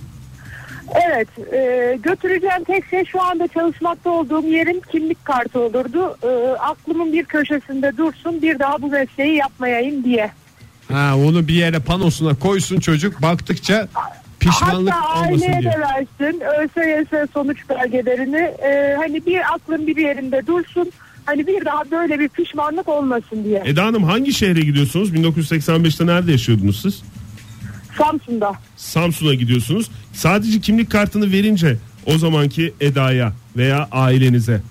Evet, 1.08 1.28
e, 1.54 1.98
götüreceğim 2.04 2.64
tek 2.68 2.86
şey 2.90 3.06
şu 3.06 3.22
anda 3.22 3.48
çalışmakta 3.48 4.10
olduğum 4.10 4.48
yerin 4.48 4.82
kimlik 4.92 5.26
kartı 5.26 5.60
olurdu. 5.60 6.18
E, 6.24 6.58
aklımın 6.60 7.14
bir 7.14 7.24
köşesinde 7.26 7.98
dursun, 7.98 8.42
bir 8.42 8.60
daha 8.60 8.82
bu 8.82 8.88
mesleği 8.88 9.36
yapmayayım 9.36 10.04
diye. 10.04 10.32
Ha, 10.92 11.14
onu 11.18 11.48
bir 11.48 11.54
yere 11.54 11.80
panosuna 11.80 12.34
koysun 12.36 12.80
çocuk 12.80 13.22
baktıkça 13.22 13.88
pişmanlık 14.40 14.94
Hatta 14.94 15.20
olmasın 15.28 15.48
aileye 15.48 15.62
diye. 15.62 15.72
de 15.72 15.80
versin 15.80 16.42
ÖSYS 16.62 17.32
sonuç 17.34 17.58
belgelerini. 17.70 18.38
E, 18.38 18.96
hani 18.98 19.26
bir 19.26 19.54
aklın 19.54 19.88
bir 19.88 19.98
yerinde 19.98 20.48
dursun. 20.48 20.92
Hani 21.26 21.48
bir 21.48 21.66
daha 21.66 21.92
böyle 21.92 22.20
bir 22.20 22.30
pişmanlık 22.30 22.90
olmasın 22.90 23.44
diye. 23.44 23.64
Eda 23.66 23.86
Hanım 23.86 24.04
hangi 24.04 24.34
şehre 24.34 24.60
gidiyorsunuz? 24.62 25.14
1985'te 25.14 26.06
nerede 26.06 26.32
yaşıyordunuz 26.32 26.82
siz? 26.82 27.04
Samsun'da. 27.98 28.54
Samsun'a 28.78 29.34
gidiyorsunuz. 29.34 29.90
Sadece 30.14 30.60
kimlik 30.60 30.92
kartını 30.92 31.32
verince 31.32 31.78
o 32.06 32.18
zamanki 32.18 32.74
Eda'ya 32.82 33.34
veya 33.58 33.88
ailenize 33.92 34.62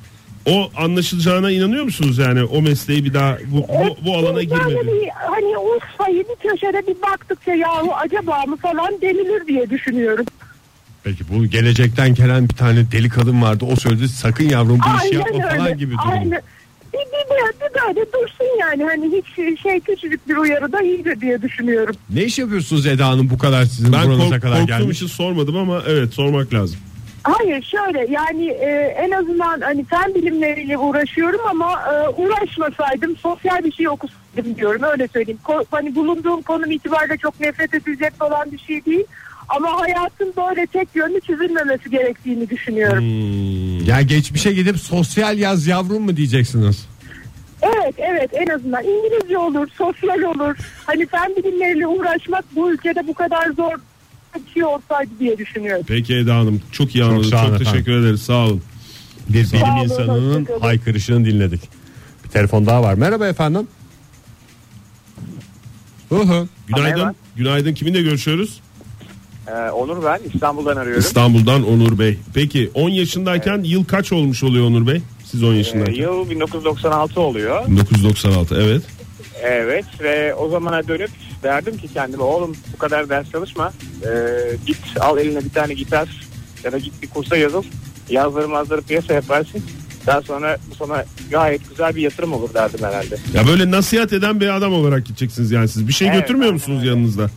o 0.47 0.71
anlaşılacağına 0.77 1.51
inanıyor 1.51 1.85
musunuz 1.85 2.19
yani 2.19 2.45
o 2.45 2.63
mesleği 2.63 3.05
bir 3.05 3.15
daha 3.15 3.39
bu, 3.47 3.57
bu, 3.57 3.97
bu 4.05 4.17
alana 4.17 4.43
girmedi. 4.43 4.87
bir, 4.87 5.09
hani 5.09 5.59
Urfa'yı 5.59 6.25
bir 6.29 6.49
köşede 6.49 6.87
bir 6.87 7.03
baktıkça 7.03 7.55
yahu 7.55 7.95
acaba 7.95 8.45
mı 8.47 8.57
falan 8.57 9.01
denilir 9.03 9.47
diye 9.47 9.71
düşünüyorum. 9.71 10.27
Peki 11.05 11.25
bu 11.33 11.47
gelecekten 11.47 12.15
gelen 12.15 12.49
bir 12.49 12.55
tane 12.55 12.93
deli 12.93 13.09
kadın 13.09 13.43
vardı. 13.43 13.65
O 13.73 13.77
söyledi 13.77 14.09
sakın 14.09 14.49
yavrum 14.49 14.79
bu 14.79 15.05
işi 15.07 15.15
yapma 15.15 15.45
öyle. 15.45 15.57
falan 15.59 15.79
gibi 15.79 15.93
durum. 15.93 16.11
Aynen. 16.13 16.41
Bir, 16.93 16.99
bir, 16.99 17.05
bir, 17.31 17.61
bir 17.61 17.95
böyle 17.97 18.13
dursun 18.13 18.47
yani 18.61 18.85
hani 18.85 19.13
hiç 19.13 19.61
şey 19.63 19.81
küçücük 19.81 20.29
bir 20.29 20.37
uyarı 20.37 20.73
da 20.73 20.83
iyidir 20.83 21.21
diye 21.21 21.43
düşünüyorum. 21.43 21.95
Ne 22.11 22.25
iş 22.25 22.39
yapıyorsunuz 22.39 22.87
Eda 22.87 23.07
Hanım 23.09 23.31
bu 23.31 23.39
kadar 23.39 23.65
sizin 23.65 23.93
Ben 23.93 24.07
buranıza 24.07 24.29
kork- 24.31 24.43
kadar 24.43 24.59
korktuğum 24.59 24.79
gelmiş? 24.79 24.97
için 24.97 25.07
sormadım 25.07 25.57
ama 25.57 25.83
evet 25.89 26.15
sormak 26.15 26.55
lazım. 26.55 26.79
Hayır 27.23 27.63
şöyle 27.63 28.07
yani 28.13 28.47
e, 28.49 28.97
en 28.99 29.11
azından 29.11 29.61
hani 29.61 29.85
fen 29.85 30.15
bilimleriyle 30.15 30.79
uğraşıyorum 30.79 31.41
ama 31.51 31.83
e, 31.83 32.09
uğraşmasaydım 32.09 33.17
sosyal 33.17 33.65
bir 33.65 33.73
şey 33.73 33.89
okusaydım 33.89 34.57
diyorum 34.57 34.83
öyle 34.83 35.09
söyleyeyim. 35.09 35.41
Ko- 35.45 35.65
hani 35.71 35.95
bulunduğum 35.95 36.43
konum 36.43 36.71
itibariyle 36.71 37.17
çok 37.17 37.41
nefret 37.41 37.75
edilecek 37.75 38.13
olan 38.25 38.53
bir 38.53 38.59
şey 38.59 38.85
değil. 38.85 39.05
Ama 39.49 39.81
hayatın 39.81 40.33
böyle 40.37 40.67
tek 40.67 40.89
yönlü 40.95 41.21
çizilmemesi 41.21 41.91
gerektiğini 41.91 42.51
düşünüyorum. 42.51 43.05
Ya 43.87 44.03
geçmişe 44.03 44.53
gidip 44.53 44.79
sosyal 44.79 45.39
yaz 45.39 45.67
yavrum 45.67 46.03
mu 46.03 46.17
diyeceksiniz? 46.17 46.87
Evet 47.63 47.95
evet 47.99 48.31
en 48.33 48.47
azından 48.47 48.85
İngilizce 48.85 49.39
olur, 49.39 49.69
sosyal 49.79 50.23
olur. 50.23 50.57
Hani 50.87 51.07
fen 51.07 51.37
bilimleriyle 51.37 51.87
uğraşmak 51.87 52.45
bu 52.57 52.73
ülkede 52.73 53.07
bu 53.07 53.15
kadar 53.15 53.51
zor 53.51 53.75
bir 54.35 54.53
şey 54.53 54.65
olsaydı 54.65 55.11
diye 55.21 55.39
düşünüyorum. 55.39 55.85
Peki 55.89 56.15
Eda 56.15 56.37
Hanım 56.37 56.63
çok 56.73 56.95
iyi 56.95 57.05
anladım. 57.05 57.31
Çok, 57.31 57.41
efendim. 57.41 57.59
teşekkür 57.65 57.93
ederiz. 57.93 58.23
Sağ 58.23 58.47
olun. 58.47 58.63
Bir 59.29 59.45
Sağ 59.45 59.57
bilim 59.57 59.69
olun, 59.69 59.85
insanının 59.85 60.49
haykırışını 60.61 61.25
dinledik. 61.25 61.61
Bir 62.25 62.29
telefon 62.29 62.67
daha 62.67 62.83
var. 62.83 62.95
Merhaba 62.95 63.27
efendim. 63.27 63.67
Uhu. 66.11 66.49
Günaydın. 66.67 66.99
Merhaba. 66.99 67.15
Günaydın. 67.37 67.75
Kiminle 67.75 68.03
görüşüyoruz? 68.03 68.61
Ee, 69.49 69.71
Onur 69.71 70.05
ben 70.05 70.19
İstanbul'dan 70.35 70.77
arıyorum. 70.77 71.01
İstanbul'dan 71.01 71.69
Onur 71.69 71.99
Bey. 71.99 72.19
Peki 72.35 72.71
10 72.75 72.89
yaşındayken 72.89 73.61
yıl 73.65 73.85
kaç 73.85 74.13
olmuş 74.13 74.43
oluyor 74.43 74.67
Onur 74.67 74.87
Bey? 74.87 75.01
Siz 75.25 75.43
10 75.43 75.55
Ee, 75.55 75.57
yaşındayken. 75.57 76.03
yıl 76.03 76.31
1996 76.31 77.21
oluyor. 77.21 77.69
1996 77.69 78.55
evet. 78.61 78.83
Evet 79.43 79.85
ve 80.01 80.35
o 80.35 80.49
zamana 80.49 80.89
dönüp 80.89 81.11
derdim 81.43 81.77
ki 81.77 81.89
kendime 81.95 82.23
oğlum 82.23 82.57
bu 82.73 82.79
kadar 82.79 83.09
ders 83.09 83.31
çalışma. 83.31 83.73
Ee, 84.03 84.09
git 84.67 84.79
al 85.01 85.19
eline 85.19 85.45
bir 85.45 85.51
tane 85.51 85.75
gitar 85.75 86.09
ya 86.65 86.73
da 86.73 86.79
git 86.79 87.03
bir 87.03 87.09
kursa 87.09 87.37
yazıl. 87.37 87.63
Yazları 88.11 88.49
mazları 88.49 88.83
piyasa 88.83 89.15
yaparsın. 89.15 89.63
Daha 90.07 90.23
sonra 90.23 90.57
sana 90.79 91.05
gayet 91.31 91.69
güzel 91.71 91.95
bir 91.97 92.03
yatırım 92.03 92.33
olur 92.33 92.55
derdim 92.55 92.81
herhalde. 92.83 93.17
Ya 93.35 93.47
böyle 93.47 93.71
nasihat 93.71 94.13
eden 94.13 94.41
bir 94.41 94.57
adam 94.57 94.73
olarak 94.73 95.07
gideceksiniz 95.07 95.51
yani 95.51 95.69
siz. 95.69 95.89
Bir 95.89 95.93
şey 95.93 96.09
Evet, 96.09 96.21
götürmüyor 96.21 96.53
musunuz 96.53 96.79
öyle. 96.79 96.91
yanınızda? 96.91 97.31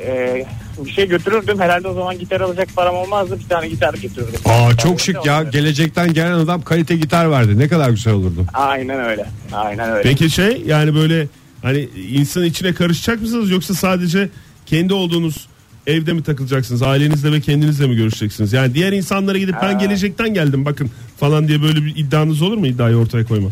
Ee, 0.00 0.46
bir 0.84 0.90
şey 0.90 1.08
götürürdüm 1.08 1.60
herhalde 1.60 1.88
o 1.88 1.94
zaman 1.94 2.18
gitar 2.18 2.40
alacak 2.40 2.68
param 2.76 2.94
olmazdı 2.94 3.38
bir 3.38 3.48
tane 3.48 3.68
gitar 3.68 3.94
götürürdüm. 3.94 4.40
Aa 4.44 4.76
çok 4.76 5.00
şık 5.00 5.26
ya. 5.26 5.42
Gelecekten 5.42 6.12
gelen 6.12 6.32
adam 6.32 6.62
kalite 6.62 6.96
gitar 6.96 7.30
verdi. 7.30 7.58
Ne 7.58 7.68
kadar 7.68 7.90
güzel 7.90 8.14
olurdu. 8.14 8.44
Aynen 8.54 9.00
öyle. 9.00 9.26
Aynen 9.52 9.90
öyle. 9.90 10.02
Peki 10.02 10.30
şey 10.30 10.62
yani 10.66 10.94
böyle 10.94 11.28
hani 11.62 11.88
insan 12.10 12.44
içine 12.44 12.74
karışacak 12.74 13.20
mısınız 13.22 13.50
yoksa 13.50 13.74
sadece 13.74 14.28
kendi 14.66 14.94
olduğunuz 14.94 15.48
evde 15.86 16.12
mi 16.12 16.22
takılacaksınız? 16.22 16.82
Ailenizle 16.82 17.32
ve 17.32 17.40
kendinizle 17.40 17.86
mi 17.86 17.96
görüşeceksiniz? 17.96 18.52
Yani 18.52 18.74
diğer 18.74 18.92
insanlara 18.92 19.38
gidip 19.38 19.54
ben 19.62 19.78
gelecekten 19.78 20.34
geldim 20.34 20.64
bakın 20.64 20.90
falan 21.20 21.48
diye 21.48 21.62
böyle 21.62 21.84
bir 21.84 21.96
iddianız 21.96 22.42
olur 22.42 22.56
mu 22.56 22.66
iddiayı 22.66 22.96
ortaya 22.96 23.24
koyma? 23.24 23.48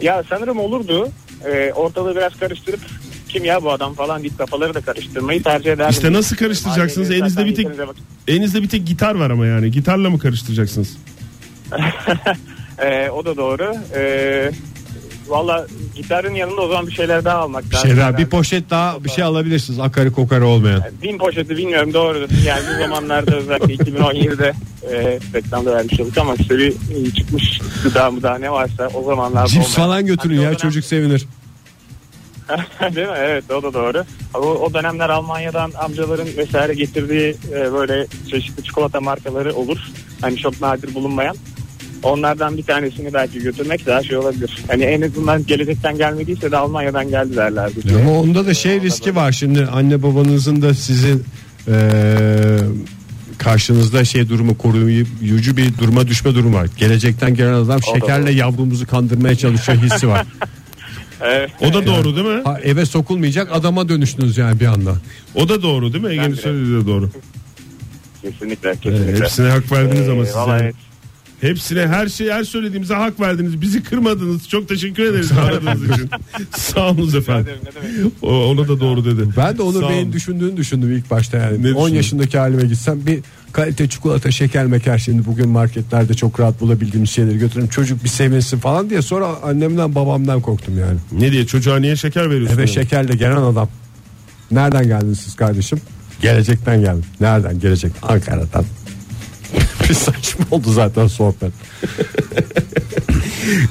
Ya 0.00 0.22
sanırım 0.28 0.58
olurdu. 0.58 1.08
Ee, 1.46 1.72
ortalığı 1.74 2.16
biraz 2.16 2.34
karıştırıp 2.34 2.80
kim 3.32 3.44
ya 3.44 3.62
bu 3.62 3.72
adam 3.72 3.94
falan 3.94 4.22
deyip 4.22 4.38
kafaları 4.38 4.74
da 4.74 4.80
karıştırmayı 4.80 5.42
tercih 5.42 5.72
ederdim. 5.72 5.90
İşte 5.90 6.12
nasıl 6.12 6.36
karıştıracaksınız? 6.36 7.10
Elinizde 7.10 7.46
bir 7.46 7.54
tek 7.54 7.66
elinizde 8.28 8.62
bir 8.62 8.68
tek 8.68 8.86
gitar 8.86 9.14
var 9.14 9.30
ama 9.30 9.46
yani 9.46 9.70
gitarla 9.70 10.10
mı 10.10 10.18
karıştıracaksınız? 10.18 10.96
Ee, 12.78 13.10
o 13.10 13.24
da 13.24 13.36
doğru. 13.36 13.74
Ee, 13.96 14.50
Valla 15.28 15.66
gitarın 15.96 16.34
yanında 16.34 16.60
o 16.60 16.68
zaman 16.68 16.86
bir 16.86 16.92
şeyler 16.92 17.24
daha 17.24 17.38
almak 17.38 17.70
Bir 17.70 17.76
şey 17.76 17.96
daha, 17.96 18.18
bir 18.18 18.26
poşet 18.26 18.70
daha 18.70 19.04
bir 19.04 19.08
şey 19.10 19.24
alabilirsiniz. 19.24 19.78
Akarı 19.78 20.12
kokarı 20.12 20.46
olmayan. 20.46 20.82
Bin 21.02 21.18
poşeti 21.18 21.56
bilmiyorum 21.56 21.94
doğru. 21.94 22.26
Yani 22.46 22.62
bu 22.74 22.78
zamanlarda 22.82 23.36
özellikle 23.36 23.74
2017'de 23.74 24.52
e, 24.92 25.18
reklamda 25.34 25.72
vermiş 25.76 26.00
olduk 26.00 26.18
ama 26.18 26.34
işte 26.34 26.58
bir 26.58 26.70
e, 26.70 27.10
çıkmış 27.10 27.60
gıda 27.82 28.10
mı 28.10 28.22
daha 28.22 28.38
ne 28.38 28.50
varsa 28.52 28.88
o 28.94 29.04
zamanlarda 29.04 29.46
Cips 29.46 29.56
olmayan. 29.58 29.76
falan 29.76 30.06
götürün 30.06 30.34
Hani 30.36 30.44
ya 30.44 30.50
dönem- 30.50 30.58
çocuk 30.58 30.84
sevinir. 30.84 31.26
Değil 32.94 33.08
mi? 33.08 33.14
Evet 33.18 33.44
o 33.50 33.62
da 33.62 33.74
doğru. 33.74 34.04
O, 34.34 34.38
o 34.38 34.74
dönemler 34.74 35.08
Almanya'dan 35.08 35.72
amcaların 35.78 36.28
vesaire 36.36 36.74
getirdiği 36.74 37.36
e, 37.52 37.72
böyle 37.72 38.06
çeşitli 38.30 38.64
çikolata 38.64 39.00
markaları 39.00 39.54
olur. 39.54 39.78
Hani 40.20 40.36
çok 40.36 40.60
nadir 40.60 40.94
bulunmayan. 40.94 41.36
Onlardan 42.02 42.56
bir 42.56 42.62
tanesini 42.62 43.14
belki 43.14 43.38
götürmek 43.42 43.86
daha 43.86 44.02
şey 44.02 44.16
olabilir. 44.16 44.58
Hani 44.68 44.84
en 44.84 45.02
azından 45.02 45.46
gelecekten 45.46 45.96
gelmediyse 45.96 46.50
de 46.50 46.56
Almanya'dan 46.56 47.08
geldi 47.10 47.36
derlerdi. 47.36 47.80
Ama 48.02 48.20
onda 48.20 48.46
da 48.46 48.54
şey 48.54 48.80
riski 48.80 49.16
var 49.16 49.32
şimdi 49.32 49.66
anne 49.66 50.02
babanızın 50.02 50.62
da 50.62 50.74
sizin 50.74 51.24
eee, 51.68 51.74
karşınızda 53.38 54.04
şey 54.04 54.28
durumu 54.28 54.58
koruyucu 54.58 55.56
bir 55.56 55.78
duruma 55.78 56.06
düşme 56.06 56.34
durumu 56.34 56.56
var. 56.56 56.66
Gelecekten 56.76 57.34
gelen 57.34 57.52
adam 57.52 57.82
şekerle 57.82 58.32
yavrumuzu 58.32 58.86
kandırmaya 58.86 59.34
çalışıyor 59.34 59.78
hissi 59.78 60.08
var. 60.08 60.26
Evet. 61.22 61.50
O 61.60 61.72
da 61.74 61.86
doğru 61.86 62.16
değil 62.16 62.26
mi? 62.26 62.42
Ha, 62.44 62.60
eve 62.62 62.86
sokulmayacak 62.86 63.48
adama 63.52 63.88
dönüştünüz 63.88 64.38
yani 64.38 64.60
bir 64.60 64.66
anda. 64.66 64.94
O 65.34 65.48
da 65.48 65.62
doğru 65.62 65.92
değil 65.92 66.04
mi? 66.04 66.10
Ege'nin 66.10 66.30
Bence. 66.30 66.42
söylediği 66.42 66.82
de 66.82 66.86
doğru. 66.86 67.10
Kesinlikle. 68.22 68.76
kesinlikle. 68.76 69.24
Hepsine 69.24 69.48
hak 69.48 69.72
verdiniz 69.72 70.08
ama 70.08 70.26
siz. 70.26 70.34
vallahi 70.34 70.50
yani. 70.50 70.62
evet. 70.62 70.74
Hepsine 71.40 71.86
her 71.86 72.08
şey 72.08 72.30
her 72.30 72.44
söylediğimize 72.44 72.94
hak 72.94 73.20
verdiniz. 73.20 73.60
Bizi 73.60 73.82
kırmadınız. 73.82 74.48
Çok 74.48 74.68
teşekkür 74.68 75.02
ederiz 75.04 75.32
aradığınız 75.32 75.90
için. 75.90 76.10
Sağ 76.56 76.90
olun 76.90 77.18
efendim. 77.18 77.52
Ne 77.64 77.82
demek? 77.96 78.12
O, 78.22 78.44
ona 78.44 78.68
da 78.68 78.80
doğru 78.80 79.04
dedi. 79.04 79.28
Ben 79.36 79.58
de 79.58 79.62
Onur 79.62 79.88
Bey'in 79.88 80.02
olun. 80.02 80.12
düşündüğünü 80.12 80.56
düşündüm 80.56 80.92
ilk 80.92 81.10
başta 81.10 81.36
yani. 81.36 81.62
Ne 81.62 81.68
10 81.68 81.74
düşündün? 81.74 81.94
yaşındaki 81.96 82.38
halime 82.38 82.62
gitsem 82.62 83.06
bir 83.06 83.18
kalite 83.52 83.88
çikolata 83.88 84.30
şeker 84.30 84.66
meker 84.66 84.98
şimdi 84.98 85.26
bugün 85.26 85.48
marketlerde 85.48 86.14
çok 86.14 86.40
rahat 86.40 86.60
bulabildiğimiz 86.60 87.10
şeyleri 87.10 87.38
götürün 87.38 87.66
çocuk 87.66 88.04
bir 88.04 88.08
sevinsin 88.08 88.58
falan 88.58 88.90
diye 88.90 89.02
sonra 89.02 89.26
annemden 89.42 89.94
babamdan 89.94 90.40
korktum 90.40 90.78
yani. 90.78 90.98
Ne 91.12 91.32
diye 91.32 91.46
çocuğa 91.46 91.78
niye 91.78 91.96
şeker 91.96 92.30
veriyorsun? 92.30 92.54
Eve 92.54 92.62
yani? 92.62 92.70
şekerle 92.70 93.14
gelen 93.14 93.36
adam. 93.36 93.68
Nereden 94.50 94.84
geldiniz 94.84 95.20
siz 95.20 95.36
kardeşim? 95.36 95.80
Gelecekten 96.22 96.80
geldim. 96.80 97.04
Nereden 97.20 97.60
gelecek? 97.60 97.92
Ankara'dan. 98.02 98.64
bir 99.88 99.94
saçma 99.94 100.44
oldu 100.50 100.72
zaten 100.72 101.06
sohbet. 101.06 101.52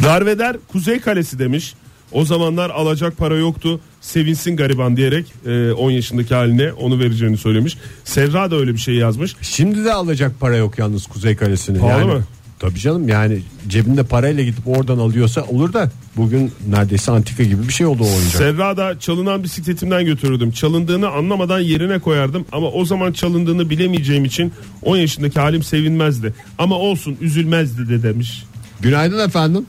Darveder 0.03 0.57
Kuzey 0.71 0.99
Kalesi 0.99 1.39
demiş. 1.39 1.73
O 2.11 2.25
zamanlar 2.25 2.69
alacak 2.69 3.17
para 3.17 3.35
yoktu. 3.35 3.79
Sevinsin 4.01 4.55
gariban 4.55 4.97
diyerek 4.97 5.33
e, 5.45 5.71
10 5.71 5.91
yaşındaki 5.91 6.35
haline 6.35 6.73
onu 6.73 6.99
vereceğini 6.99 7.37
söylemiş. 7.37 7.77
Serra 8.03 8.51
da 8.51 8.55
öyle 8.55 8.73
bir 8.73 8.79
şey 8.79 8.95
yazmış. 8.95 9.35
Şimdi 9.41 9.85
de 9.85 9.93
alacak 9.93 10.39
para 10.39 10.55
yok 10.55 10.79
yalnız 10.79 11.07
Kuzey 11.07 11.35
Kalesi'nin. 11.35 11.79
Pahalı 11.79 12.01
yani, 12.01 12.13
mı? 12.13 12.23
Tabii 12.59 12.79
canım 12.79 13.09
yani 13.09 13.41
cebinde 13.67 14.03
parayla 14.03 14.43
gidip 14.43 14.67
oradan 14.67 14.97
alıyorsa 14.97 15.41
olur 15.43 15.73
da 15.73 15.91
bugün 16.17 16.51
neredeyse 16.69 17.11
antika 17.11 17.43
gibi 17.43 17.67
bir 17.67 17.73
şey 17.73 17.87
oldu 17.87 18.03
o 18.03 18.07
oyuncak. 18.07 18.31
Serra 18.31 18.77
da 18.77 18.99
çalınan 18.99 19.43
bisikletimden 19.43 20.05
götürürdüm. 20.05 20.51
Çalındığını 20.51 21.09
anlamadan 21.09 21.59
yerine 21.59 21.99
koyardım 21.99 22.45
ama 22.51 22.67
o 22.67 22.85
zaman 22.85 23.11
çalındığını 23.11 23.69
bilemeyeceğim 23.69 24.25
için 24.25 24.53
10 24.81 24.97
yaşındaki 24.97 25.39
halim 25.39 25.63
sevinmezdi. 25.63 26.33
Ama 26.57 26.75
olsun 26.75 27.17
üzülmezdi 27.21 27.89
de 27.89 28.03
demiş. 28.03 28.45
Günaydın 28.81 29.27
efendim. 29.27 29.65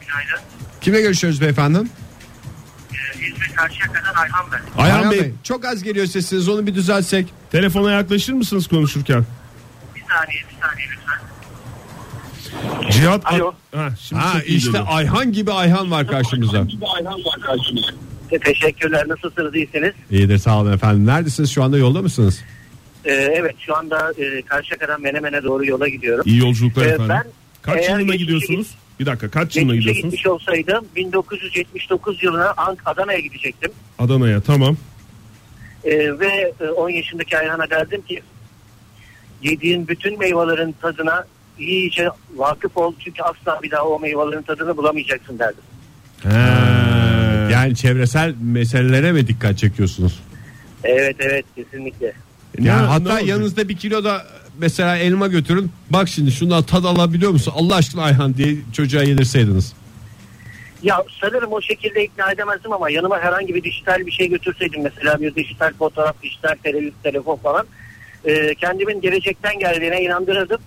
Günaydın. 0.00 0.47
Kime 0.80 1.00
görüşüyoruz 1.00 1.40
beyefendi? 1.40 1.78
Ee, 1.78 3.26
İzmir 3.26 3.52
Karşıyaka'dan 3.56 4.14
Ayhan 4.22 4.46
ben. 4.52 4.82
Ayhan, 4.82 5.10
Bey, 5.10 5.32
çok 5.42 5.64
az 5.64 5.82
geliyor 5.82 6.06
sesiniz 6.06 6.48
onu 6.48 6.66
bir 6.66 6.74
düzeltsek. 6.74 7.26
telefona 7.52 7.90
yaklaşır 7.92 8.32
mısınız 8.32 8.66
konuşurken? 8.66 9.24
Bir 9.96 10.00
saniye 10.00 10.42
bir 10.50 10.56
saniye 10.68 10.88
lütfen. 10.92 12.90
Cihat 12.90 13.26
Alo. 13.32 13.52
Ha, 13.74 13.88
şimdi 14.00 14.22
Ha 14.22 14.40
işte 14.46 14.70
geliyor. 14.70 14.86
Ayhan 14.88 15.32
gibi 15.32 15.52
Ayhan 15.52 15.90
var 15.90 16.06
karşımızda. 16.06 16.66
Teşekkürler. 18.44 19.08
Nasılsınız? 19.08 19.54
iyisiniz? 19.54 19.92
İyidir 20.10 20.38
sağ 20.38 20.58
olun 20.60 20.72
efendim. 20.72 21.06
Neredesiniz 21.06 21.50
şu 21.50 21.62
anda 21.62 21.78
yolda 21.78 22.02
mısınız? 22.02 22.40
Ee, 23.04 23.10
evet 23.12 23.54
şu 23.66 23.76
anda 23.76 24.12
e, 24.18 24.42
Karşıyaka'dan 24.42 25.00
Menemen'e 25.00 25.42
doğru 25.42 25.64
yola 25.66 25.88
gidiyorum. 25.88 26.24
İyi 26.26 26.38
yolculuklar 26.38 26.84
Ee, 26.84 26.88
efendim. 26.88 27.08
ben 27.08 27.24
Kaç 27.62 27.86
geçmişe 27.88 28.16
gidiyorsunuz? 28.16 28.66
Bir 29.00 29.06
dakika 29.06 29.28
kaç 29.30 29.56
yılına 29.56 29.74
Geçmişe 29.74 29.90
gidiyorsunuz? 29.90 30.14
gitmiş 30.14 30.26
olsaydım 30.26 30.84
1979 30.96 32.22
yılına 32.22 32.54
Ank 32.56 32.78
Adana'ya 32.86 33.18
gidecektim. 33.18 33.70
Adana'ya 33.98 34.40
tamam. 34.40 34.76
Ee, 35.84 36.18
ve 36.20 36.52
e, 36.60 36.64
10 36.64 36.90
yaşındaki 36.90 37.38
Ayhan'a 37.38 37.70
derdim 37.70 38.02
ki 38.02 38.22
yediğin 39.42 39.88
bütün 39.88 40.18
meyvelerin 40.18 40.74
tadına 40.82 41.24
iyice 41.58 42.08
vakıf 42.36 42.76
ol. 42.76 42.92
Çünkü 43.04 43.22
asla 43.22 43.60
bir 43.62 43.70
daha 43.70 43.82
o 43.84 44.00
meyvelerin 44.00 44.42
tadını 44.42 44.76
bulamayacaksın 44.76 45.38
derdim. 45.38 45.62
Yani 47.52 47.76
çevresel 47.76 48.34
meselelere 48.42 49.12
mi 49.12 49.26
dikkat 49.26 49.58
çekiyorsunuz? 49.58 50.20
Evet 50.84 51.16
evet 51.20 51.44
kesinlikle. 51.56 52.06
Yani 52.58 52.78
Ne- 52.78 52.82
ne 52.82 52.86
hatta 52.86 53.10
olacak? 53.12 53.26
yanınızda 53.28 53.68
bir 53.68 53.76
kilo 53.76 54.04
da 54.04 54.26
mesela 54.58 54.96
elma 54.96 55.26
götürün. 55.26 55.70
Bak 55.90 56.08
şimdi 56.08 56.32
şundan 56.32 56.62
tad 56.62 56.84
alabiliyor 56.84 57.30
musun? 57.30 57.52
Allah 57.56 57.74
aşkına 57.74 58.02
Ayhan 58.02 58.34
diye 58.36 58.56
çocuğa 58.72 59.02
yedirseydiniz. 59.02 59.72
Ya 60.82 61.04
sanırım 61.20 61.52
o 61.52 61.60
şekilde 61.62 62.04
ikna 62.04 62.32
edemezdim 62.32 62.72
ama 62.72 62.90
yanıma 62.90 63.20
herhangi 63.20 63.54
bir 63.54 63.64
dijital 63.64 64.06
bir 64.06 64.12
şey 64.12 64.28
götürseydim 64.28 64.82
mesela 64.82 65.20
bir 65.20 65.34
dijital 65.34 65.72
fotoğraf, 65.78 66.22
dijital 66.22 66.54
televizyon, 66.62 67.02
telefon 67.02 67.36
falan 67.36 67.66
e, 68.24 68.54
kendimin 68.54 69.00
gelecekten 69.00 69.58
geldiğine 69.58 70.02
inandırırdım. 70.02 70.60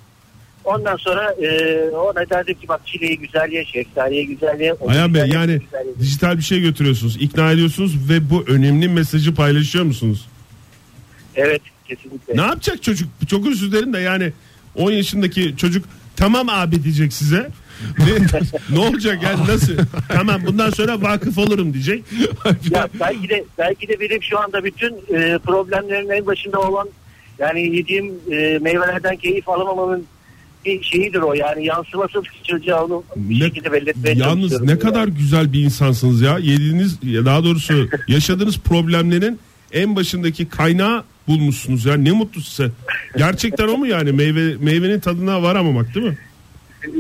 Ondan 0.64 0.96
sonra 0.96 1.32
e, 1.32 1.82
ona 1.90 2.30
derdim 2.30 2.56
ki 2.60 2.68
bak 2.68 2.82
çileği 2.86 3.18
güzel 3.20 3.52
ye, 3.52 3.66
şeftaliye 3.66 4.24
güzel 4.24 4.60
ye. 4.60 4.76
Ayhan 4.88 5.14
Bey 5.14 5.22
yani 5.22 5.60
güzel 5.60 5.86
ye. 5.88 6.00
dijital 6.00 6.38
bir 6.38 6.44
şey 6.44 6.62
götürüyorsunuz. 6.62 7.18
ikna 7.22 7.52
ediyorsunuz 7.52 8.10
ve 8.10 8.30
bu 8.30 8.44
önemli 8.48 8.90
mesajı 8.90 9.36
paylaşıyor 9.36 9.86
musunuz? 9.86 10.28
Evet 11.36 11.62
kesinlikle. 11.96 12.38
Ne 12.38 12.42
yapacak 12.42 12.84
çocuk? 12.84 13.10
Çok 13.28 13.48
özür 13.48 13.72
dilerim 13.72 13.94
de 13.94 14.00
yani 14.00 14.32
10 14.76 14.92
yaşındaki 14.92 15.54
çocuk 15.58 15.86
tamam 16.16 16.50
abi 16.50 16.84
diyecek 16.84 17.14
size. 17.14 17.50
ne, 17.98 18.06
ne 18.76 18.80
olacak 18.80 19.24
yani 19.24 19.48
nasıl? 19.48 19.74
Tamam 20.08 20.42
bundan 20.46 20.70
sonra 20.70 21.02
vakıf 21.02 21.38
olurum 21.38 21.74
diyecek. 21.74 22.04
Ya 22.72 22.88
belki 23.00 23.30
de 23.30 23.44
belki 23.58 23.88
de 23.88 24.00
benim 24.00 24.24
şu 24.24 24.40
anda 24.40 24.64
bütün 24.64 24.94
e, 24.94 25.38
problemlerin 25.46 26.10
en 26.10 26.26
başında 26.26 26.60
olan 26.60 26.88
yani 27.40 27.76
yediğim 27.76 28.06
e, 28.32 28.60
meyvelerden 28.62 29.16
keyif 29.16 29.50
alamamamın 29.50 30.06
bir 30.66 30.84
şeyidir 30.84 31.20
o 31.20 31.34
yani 31.34 31.66
yansıması 31.66 32.22
çocuğa 32.48 32.86
onu 32.86 33.04
bir 33.16 33.40
Ne- 33.40 33.44
şekilde 33.46 33.72
belli 33.72 33.90
etmeye 33.90 34.14
Yalnız 34.18 34.62
ne 34.62 34.80
kadar 34.80 35.08
güzel 35.08 35.54
bir 35.54 35.60
insansınız 35.64 36.22
ya. 36.22 36.38
Yediğiniz 36.40 36.98
ya 37.04 37.26
daha 37.26 37.44
doğrusu 37.44 37.88
yaşadığınız 38.08 38.58
problemlerin 38.60 39.40
en 39.74 39.96
başındaki 39.96 40.50
kaynağı 40.50 41.04
bulmuşsunuz 41.32 41.86
ya. 41.86 41.98
Ne 41.98 42.12
mutlu 42.12 42.42
size. 42.42 42.72
Gerçekten 43.18 43.68
o 43.68 43.78
mu 43.78 43.88
yani 43.88 44.12
meyve 44.12 44.56
meyvenin 44.60 45.00
tadına 45.00 45.44
varamamak 45.44 45.96
değil 45.96 46.06
mi? 46.06 46.18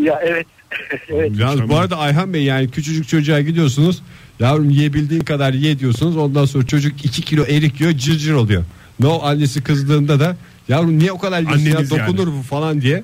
Ya 0.03 0.19
evet. 0.23 0.47
evet. 1.09 1.31
Yalnız 1.37 1.69
bu 1.69 1.77
arada 1.77 1.97
Ayhan 1.97 2.33
Bey 2.33 2.43
yani 2.43 2.71
küçücük 2.71 3.07
çocuğa 3.07 3.41
gidiyorsunuz. 3.41 4.01
Yavrum 4.39 4.69
yiyebildiğin 4.69 5.21
kadar 5.21 5.53
ye 5.53 5.79
diyorsunuz. 5.79 6.17
Ondan 6.17 6.45
sonra 6.45 6.65
çocuk 6.65 7.05
2 7.05 7.21
kilo 7.21 7.43
erik 7.43 7.81
yiyor 7.81 7.93
cırcır 7.93 8.17
cır 8.17 8.33
oluyor. 8.33 8.63
Ne 8.99 9.07
o 9.07 9.23
annesi 9.23 9.63
kızdığında 9.63 10.19
da 10.19 10.37
yavrum 10.69 10.99
niye 10.99 11.11
o 11.11 11.17
kadar 11.17 11.39
yiyorsun 11.39 11.65
ya 11.65 11.71
Anneniz 11.71 11.91
yani. 11.91 12.07
dokunur 12.07 12.27
bu 12.27 12.41
falan 12.41 12.81
diye. 12.81 13.03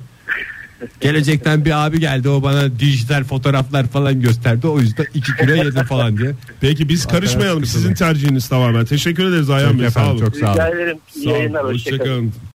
Gelecekten 1.02 1.66
bir 1.66 1.86
abi 1.86 2.00
geldi 2.00 2.30
o 2.30 2.44
bana 2.44 2.80
dijital 2.80 3.24
fotoğraflar 3.24 3.88
falan 3.88 4.22
gösterdi. 4.22 4.68
O 4.68 4.80
yüzden 4.80 5.06
2 5.14 5.36
kilo 5.36 5.56
yedim 5.56 5.84
falan 5.84 6.18
diye. 6.18 6.32
Peki 6.62 6.90
biz 6.90 7.06
karışmayalım. 7.06 7.66
Sizin 7.66 7.94
tercihiniz 7.94 8.50
tamamen. 8.50 8.86
Teşekkür 8.86 9.26
ederiz 9.26 9.50
Ayhan 9.50 9.80
Bey. 9.80 9.90
Sağ 9.90 10.00
efendim 10.02 10.12
olun. 10.12 10.26
çok 10.26 10.36
sağ 10.36 10.46
olun. 10.46 10.54
Rica 10.54 10.68
ederim. 10.70 10.98
İyi 11.16 11.24
Sağ 11.24 11.30
olun. 11.30 11.38
yayınlar. 11.38 11.64
Hoşçakalın. 11.64 12.00
Hoşçakalın. 12.00 12.34